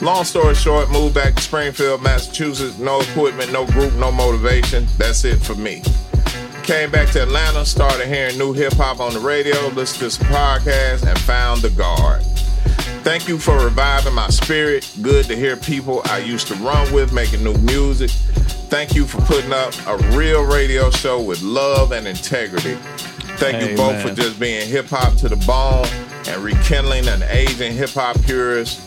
[0.00, 2.78] Long story short, moved back to Springfield, Massachusetts.
[2.78, 4.86] No equipment, no group, no motivation.
[4.96, 5.82] That's it for me.
[6.66, 10.26] Came back to Atlanta, started hearing new hip hop on the radio, listened to some
[10.26, 12.22] podcasts, and found the Gard.
[13.04, 14.92] Thank you for reviving my spirit.
[15.00, 18.10] Good to hear people I used to run with making new music.
[18.68, 22.74] Thank you for putting up a real radio show with love and integrity.
[23.38, 25.86] Thank you both for just being hip hop to the bone
[26.26, 28.80] and rekindling an aging hip hop purist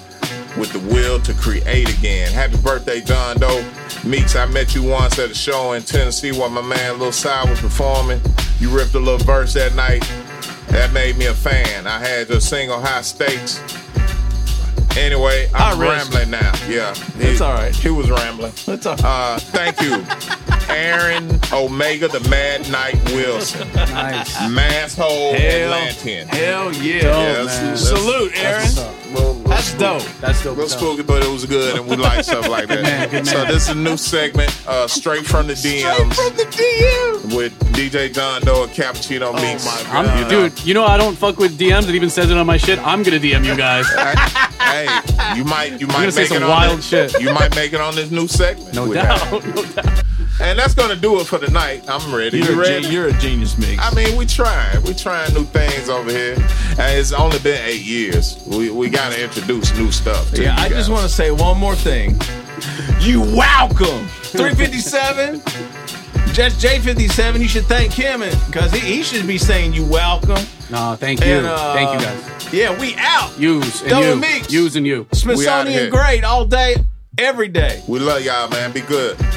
[0.59, 2.31] with the will to create again.
[2.31, 3.65] Happy birthday, Jon Doe.
[4.03, 7.29] Meeks, I met you once at a show in Tennessee while my man Lil Si
[7.49, 8.21] was performing.
[8.59, 10.03] You ripped a little verse that night.
[10.67, 11.87] That made me a fan.
[11.87, 13.59] I had your single High Stakes.
[14.97, 16.51] Anyway, I'm rambling now.
[16.67, 16.93] Yeah.
[17.15, 17.75] That's he- all right.
[17.75, 18.51] He was rambling.
[18.65, 20.03] That's all Uh, thank you.
[20.69, 23.67] Aaron Omega, the Mad Knight Wilson.
[23.73, 24.35] Nice.
[24.37, 26.27] Masshole Hell, Atlantean.
[26.27, 27.01] hell yeah.
[27.01, 27.77] Dope, Yeah, man.
[27.77, 28.61] Salute, Aaron.
[28.61, 28.81] That's, a
[29.13, 30.03] little- little That's dope.
[30.21, 30.57] That's dope.
[30.57, 32.83] little as spooky, but it was good, and we like stuff like that.
[32.83, 36.45] man, good So this is a new segment, uh, straight from the DMs From the
[36.45, 37.35] DM.
[37.35, 39.65] with DJ Jon Doe and Cappuccino Meeks.
[39.65, 40.29] my I'm, You know.
[40.49, 41.89] dude, you know I don't fuck with DMs.
[41.89, 42.77] It even says it on my shit.
[42.85, 43.87] I'm gonna DM you guys.
[44.69, 47.21] hey, you might, you might gonna say make some it on wild this, shit.
[47.21, 48.73] You might make it on this new segment.
[48.73, 49.19] No doubt.
[49.55, 50.03] No doubt.
[50.41, 51.83] And that's gonna do it for tonight.
[51.89, 52.37] I'm ready.
[52.37, 52.81] You're, you a ready?
[52.83, 53.81] gen- you're a genius, Mix.
[53.81, 54.81] I mean, we trying.
[54.83, 56.35] We trying new things over here.
[56.79, 58.41] And it's only been eight years.
[58.47, 60.31] We we gotta introduce new stuff.
[60.35, 62.17] To Yeah, you I just want to say one more thing.
[63.01, 64.07] You welcome.
[64.31, 65.41] 357.
[66.39, 70.41] Just J57, you should thank him because he, he should be saying you welcome.
[70.71, 71.33] No, thank you.
[71.33, 72.53] And, uh, thank you guys.
[72.53, 73.37] Yeah, we out.
[73.37, 74.15] Yous and Double you.
[74.15, 74.49] mix.
[74.49, 75.05] Yous and you.
[75.11, 76.77] Smithsonian grade all day,
[77.17, 77.83] every day.
[77.89, 78.71] We love y'all, man.
[78.71, 79.19] Be good.
[79.19, 79.27] And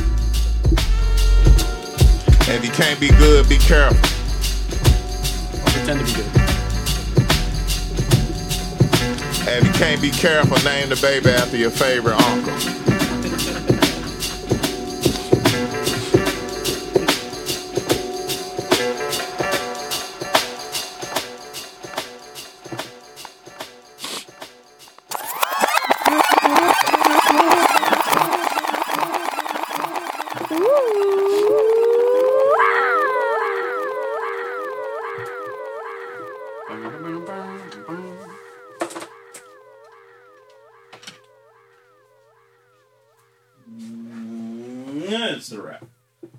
[2.50, 3.98] if you can't be good, be careful.
[5.58, 6.26] I'll pretend to be good.
[9.48, 12.52] And if you can't be careful, name the baby after your favorite uncle.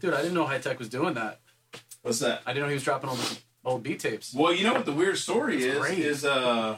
[0.04, 1.40] Dude, I didn't know Hi-Tek was doing that.
[2.02, 2.42] What's that?
[2.46, 4.34] I didn't know he was dropping all the old beat tapes.
[4.34, 5.80] Well, you know what the weird story That's is?
[5.80, 6.00] great.
[6.00, 6.76] Is uh,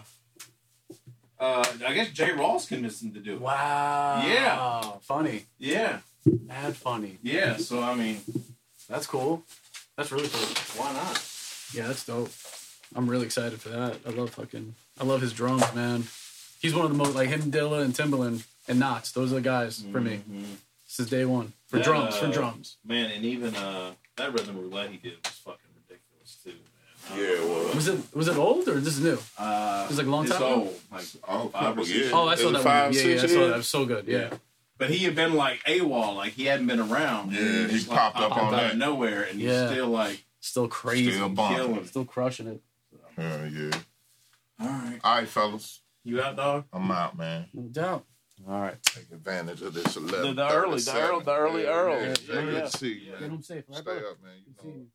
[1.39, 3.41] uh, I guess J Rawls convinced him to do it.
[3.41, 4.23] Wow.
[4.27, 4.91] Yeah.
[5.01, 5.45] Funny.
[5.57, 6.01] Yeah.
[6.45, 7.17] Mad funny.
[7.23, 7.57] Yeah.
[7.57, 8.21] So I mean,
[8.87, 9.41] That's cool.
[9.97, 10.45] That's really cool.
[10.83, 11.19] why not?
[11.73, 12.29] Yeah, that's dope.
[12.95, 13.97] I'm really excited for that.
[14.05, 14.75] I love fucking.
[15.01, 16.03] I love his drums, man.
[16.61, 19.13] He's one of the most like him, Dilla, and Timbaland and Nottz.
[19.13, 20.21] Those are the guys for me.
[20.85, 22.17] This is day one for That, drums.
[22.17, 22.77] for uh, drums.
[22.85, 27.19] man, and even uh, that rhythm roulette he did was fucking ridiculous too, man.
[27.19, 27.75] Yeah, it was.
[27.75, 29.17] Was it was it old or this is new?
[29.37, 30.41] Uh, it was like a long it's time.
[30.43, 30.53] ago?
[30.55, 31.97] old, like Oh, five or six.
[31.97, 32.11] years.
[32.13, 32.93] Oh, I saw that five, one.
[32.95, 33.53] Yeah, yeah, I saw that.
[33.53, 34.07] It was so good.
[34.07, 34.29] Yeah.
[34.77, 37.31] But he had been like AWOL, like he hadn't been around.
[37.31, 38.71] Yeah, And he just, like, popped up on out that.
[38.73, 41.11] of nowhere, and he's still like Still crazy.
[41.11, 41.57] Still bumping.
[41.57, 41.85] killing.
[41.85, 42.61] Still crushing it.
[43.17, 43.71] Yeah, yeah.
[44.59, 45.81] All right, All right, fellas.
[46.03, 46.65] you out, dog?
[46.73, 47.45] I'm out, man.
[47.53, 48.05] No doubt.
[48.47, 48.81] All right.
[48.83, 50.35] Take advantage of this 11.
[50.35, 51.93] the early- the early- the early yeah, Earl.
[52.01, 52.61] Yeah, Yeah, good yeah.
[52.61, 53.19] to see you, man.
[53.21, 53.63] Get him safe.
[53.67, 54.33] Right, Stay up, man.
[54.45, 54.75] You know.
[54.75, 54.87] you.